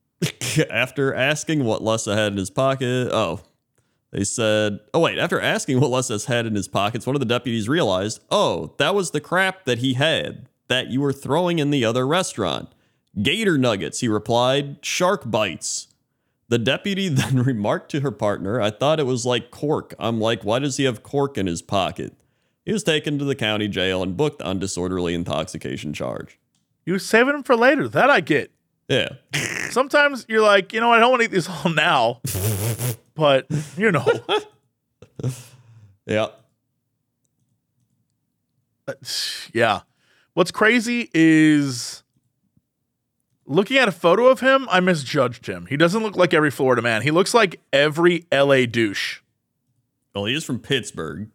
after 0.70 1.12
asking 1.12 1.62
what 1.62 1.82
Lessa 1.82 2.16
had 2.16 2.32
in 2.32 2.38
his 2.38 2.48
pocket, 2.48 3.10
oh, 3.12 3.40
they 4.12 4.24
said, 4.24 4.80
oh, 4.94 5.00
wait, 5.00 5.18
after 5.18 5.38
asking 5.38 5.78
what 5.78 5.90
Lessa's 5.90 6.24
had 6.24 6.46
in 6.46 6.54
his 6.54 6.68
pockets, 6.68 7.06
one 7.06 7.14
of 7.14 7.20
the 7.20 7.26
deputies 7.26 7.68
realized, 7.68 8.20
oh, 8.30 8.74
that 8.78 8.94
was 8.94 9.10
the 9.10 9.20
crap 9.20 9.66
that 9.66 9.80
he 9.80 9.92
had 9.92 10.48
that 10.68 10.88
you 10.88 11.02
were 11.02 11.12
throwing 11.12 11.58
in 11.58 11.68
the 11.68 11.84
other 11.84 12.06
restaurant. 12.06 12.70
Gator 13.20 13.58
nuggets, 13.58 14.00
he 14.00 14.08
replied, 14.08 14.78
shark 14.84 15.30
bites. 15.30 15.88
The 16.48 16.58
deputy 16.58 17.08
then 17.10 17.42
remarked 17.42 17.90
to 17.90 18.00
her 18.00 18.10
partner, 18.10 18.60
I 18.60 18.70
thought 18.70 19.00
it 19.00 19.06
was 19.06 19.26
like 19.26 19.50
cork. 19.50 19.94
I'm 19.98 20.20
like, 20.20 20.42
why 20.44 20.58
does 20.58 20.76
he 20.76 20.84
have 20.84 21.02
cork 21.02 21.36
in 21.36 21.46
his 21.46 21.62
pocket? 21.62 22.14
He 22.64 22.72
was 22.72 22.84
taken 22.84 23.18
to 23.18 23.24
the 23.24 23.34
county 23.34 23.68
jail 23.68 24.02
and 24.02 24.16
booked 24.16 24.40
on 24.42 24.58
disorderly 24.58 25.14
intoxication 25.14 25.92
charge. 25.92 26.38
You 26.86 26.94
were 26.94 26.98
saving 26.98 27.34
him 27.34 27.42
for 27.42 27.56
later. 27.56 27.88
That 27.88 28.08
I 28.08 28.20
get. 28.20 28.52
Yeah. 28.88 29.08
Sometimes 29.70 30.26
you're 30.28 30.42
like, 30.42 30.72
you 30.72 30.80
know? 30.80 30.92
I 30.92 31.00
don't 31.00 31.10
want 31.10 31.20
to 31.20 31.24
eat 31.24 31.32
these 31.32 31.48
all 31.48 31.70
now. 31.72 32.20
but, 33.14 33.46
you 33.76 33.90
know, 33.90 34.06
Yeah. 36.06 36.28
Uh, 38.86 38.94
yeah. 39.52 39.80
What's 40.34 40.50
crazy 40.50 41.10
is 41.14 42.02
looking 43.52 43.76
at 43.78 43.88
a 43.88 43.92
photo 43.92 44.26
of 44.28 44.40
him, 44.40 44.66
I 44.70 44.80
misjudged 44.80 45.46
him. 45.46 45.66
He 45.66 45.76
doesn't 45.76 46.02
look 46.02 46.16
like 46.16 46.32
every 46.34 46.50
Florida 46.50 46.82
man. 46.82 47.02
He 47.02 47.10
looks 47.10 47.34
like 47.34 47.60
every 47.72 48.26
LA 48.32 48.66
douche. 48.66 49.20
Well, 50.14 50.24
he 50.26 50.34
is 50.34 50.44
from 50.44 50.58
Pittsburgh. 50.58 51.28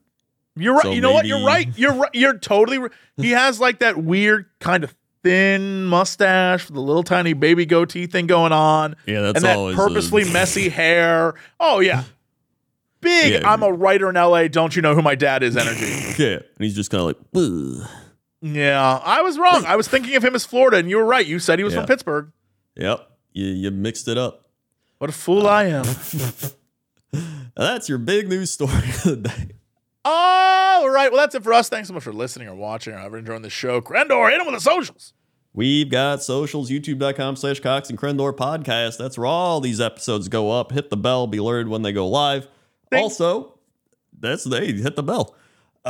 You're 0.56 0.74
right. 0.74 0.84
So 0.84 0.92
you 0.92 1.02
know 1.02 1.12
what? 1.12 1.26
You're 1.26 1.46
right. 1.46 1.68
You're 1.78 1.94
right. 1.94 2.10
You're 2.14 2.38
totally. 2.38 2.78
Right. 2.80 2.92
He 3.18 3.32
has 3.32 3.60
like 3.60 3.80
that 3.80 3.98
weird 3.98 4.46
kind 4.60 4.84
of 4.84 4.94
thin 5.24 5.86
mustache 5.86 6.68
with 6.68 6.78
a 6.78 6.82
little 6.82 7.02
tiny 7.04 7.34
baby 7.34 7.66
goatee 7.66 8.06
thing 8.08 8.28
going 8.28 8.52
on, 8.52 8.96
Yeah, 9.08 9.22
that's 9.22 9.44
and 9.44 9.46
that 9.46 9.76
purposely 9.76 10.22
a- 10.24 10.26
messy 10.34 10.70
hair. 10.70 11.34
Oh 11.60 11.80
yeah, 11.80 12.04
big. 13.02 13.42
Yeah. 13.42 13.52
I'm 13.52 13.64
a 13.64 13.72
writer 13.72 14.10
in 14.10 14.16
LA. 14.16 14.48
Don't 14.48 14.76
you 14.76 14.82
know 14.84 14.94
who 14.96 15.02
my 15.02 15.16
dad 15.16 15.44
is? 15.44 15.58
Energy. 15.58 15.86
Yeah, 16.24 16.36
and 16.38 16.44
he's 16.60 16.76
just 16.76 16.90
kind 16.92 17.02
of 17.02 17.08
like, 17.08 17.18
"Ugh." 17.36 17.88
Yeah, 18.42 19.00
I 19.04 19.22
was 19.22 19.38
wrong. 19.40 19.66
I 19.66 19.76
was 19.76 19.88
thinking 19.88 20.16
of 20.16 20.24
him 20.24 20.36
as 20.36 20.46
Florida, 20.46 20.78
and 20.78 20.90
you 20.90 20.98
were 20.98 21.06
right. 21.06 21.26
You 21.26 21.40
said 21.40 21.60
he 21.60 21.64
was 21.64 21.74
Yeah. 21.74 21.82
from 21.82 21.88
Pittsburgh. 21.88 22.32
yep, 22.76 23.10
you, 23.34 23.46
you 23.48 23.72
mixed 23.72 24.08
it 24.08 24.18
up. 24.18 24.50
What 25.00 25.10
a 25.10 25.14
fool 25.14 25.48
I 25.48 25.66
am. 25.66 25.86
That's 27.56 27.90
your 27.90 27.98
big 27.98 28.28
news 28.28 28.52
story 28.52 28.74
of 28.78 29.04
the 29.04 29.16
day. 29.18 29.50
All 30.06 30.90
right. 30.90 31.12
Well, 31.12 31.20
that's 31.22 31.36
it 31.36 31.44
for 31.44 31.54
us. 31.54 31.70
Thanks 31.70 31.88
so 31.88 31.94
much 31.94 32.04
for 32.04 32.14
listening 32.14 32.48
or 32.48 32.56
watching 32.56 32.94
or 32.94 33.00
ever 33.00 33.18
enjoying 33.18 33.42
the 33.42 33.50
show. 33.50 33.82
Crendor, 33.82 34.30
hit 34.30 34.40
him 34.40 34.46
with 34.46 34.56
the 34.56 34.62
socials. 34.62 35.14
We've 35.54 35.90
got 35.90 36.22
socials, 36.24 36.70
youtube.com 36.70 37.36
slash 37.36 37.60
Cox 37.60 37.90
and 37.90 37.98
Crendor 37.98 38.32
podcast. 38.36 38.98
That's 38.98 39.18
where 39.18 39.26
all 39.26 39.60
these 39.60 39.82
episodes 39.82 40.28
go 40.30 40.52
up. 40.52 40.72
Hit 40.72 40.90
the 40.90 40.98
bell, 40.98 41.26
be 41.28 41.40
alerted 41.40 41.68
when 41.68 41.82
they 41.82 41.92
go 41.92 42.08
live. 42.08 42.48
Ding. 42.92 43.02
Also, 43.02 43.58
that's 44.18 44.44
they 44.44 44.72
hit 44.74 44.96
the 44.96 45.04
bell. 45.04 45.36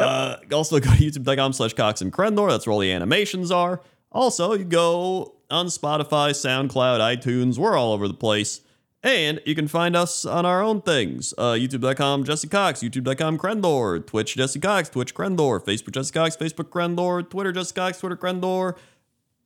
Uh, 0.04 0.38
also 0.54 0.80
go 0.80 0.90
to 0.90 0.96
youtube.com 0.98 1.54
slash 1.54 1.74
Cox 1.74 2.02
and 2.02 2.12
Crendor. 2.14 2.50
That's 2.50 2.66
where 2.68 2.74
all 2.74 2.80
the 2.80 2.92
animations 2.92 3.52
are. 3.52 3.82
Also, 4.12 4.54
you 4.54 4.64
go 4.66 5.36
on 5.50 5.68
Spotify, 5.68 6.32
SoundCloud, 6.32 7.00
iTunes. 7.00 7.58
We're 7.58 7.78
all 7.78 7.94
over 7.94 8.08
the 8.08 8.14
place. 8.14 8.62
And 9.04 9.40
you 9.46 9.54
can 9.56 9.68
find 9.68 9.96
us 9.96 10.26
on 10.26 10.46
our 10.46 10.62
own 10.62 10.82
things. 10.82 11.34
Uh, 11.38 11.54
YouTube.com 11.54 12.24
Jesse 12.24 12.48
Cox, 12.48 12.82
YouTube.com 12.82 13.38
Crendor, 13.38 14.06
Twitch 14.06 14.36
Jesse 14.36 14.60
Cox, 14.60 14.90
Twitch 14.90 15.14
Crendor, 15.14 15.64
Facebook 15.64 15.92
Jesse 15.92 16.12
Cox, 16.12 16.36
Facebook 16.36 16.70
Crendor, 16.70 17.30
Twitter 17.30 17.52
Jesse 17.52 17.74
Cox, 17.74 18.00
Twitter 18.00 18.18
Crendor, 18.18 18.76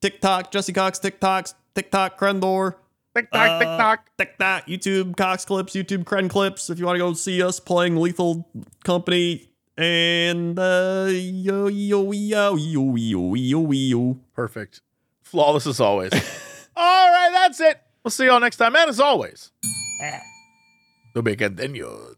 TikTok 0.02 0.52
Jesse 0.52 0.74
Cox, 0.74 0.99
TikToks, 0.99 1.54
TikTok 1.76 2.18
Crendor. 2.20 2.76
TikTok, 3.14 3.49
Uh, 3.49 3.60
tick 3.60 3.68
tock. 3.68 4.10
TikTok, 4.18 4.68
YouTube 4.68 5.18
Cox 5.18 5.43
clips, 5.43 5.74
YouTube 5.74 6.06
Cren 6.06 6.30
clips. 6.30 6.70
If 6.70 6.80
you 6.80 6.86
want 6.86 6.95
to 6.95 6.99
go 6.99 7.12
see 7.14 7.43
us 7.43 7.60
playing 7.60 7.97
Lethal 7.97 8.47
Company, 8.86 9.49
and 9.78 10.57
uh, 10.57 11.07
yo 11.09 11.67
yo 11.67 12.11
yo 12.11 12.55
yo 12.55 12.95
yo 12.95 13.34
yo 13.36 13.72
yo. 13.72 14.17
Perfect. 14.34 14.82
Flawless 15.24 15.67
as 15.67 15.80
always. 15.80 16.11
all 16.76 17.09
right. 17.11 17.30
That's 17.34 17.59
it. 17.59 17.82
We'll 18.03 18.11
see 18.11 18.26
y'all 18.26 18.39
next 18.39 18.57
time. 18.57 18.76
And 18.76 18.89
as 18.89 18.99
always, 18.99 19.51
no 21.15 21.22
me 21.22 21.36
queden 21.36 21.76
yo. 21.76 22.15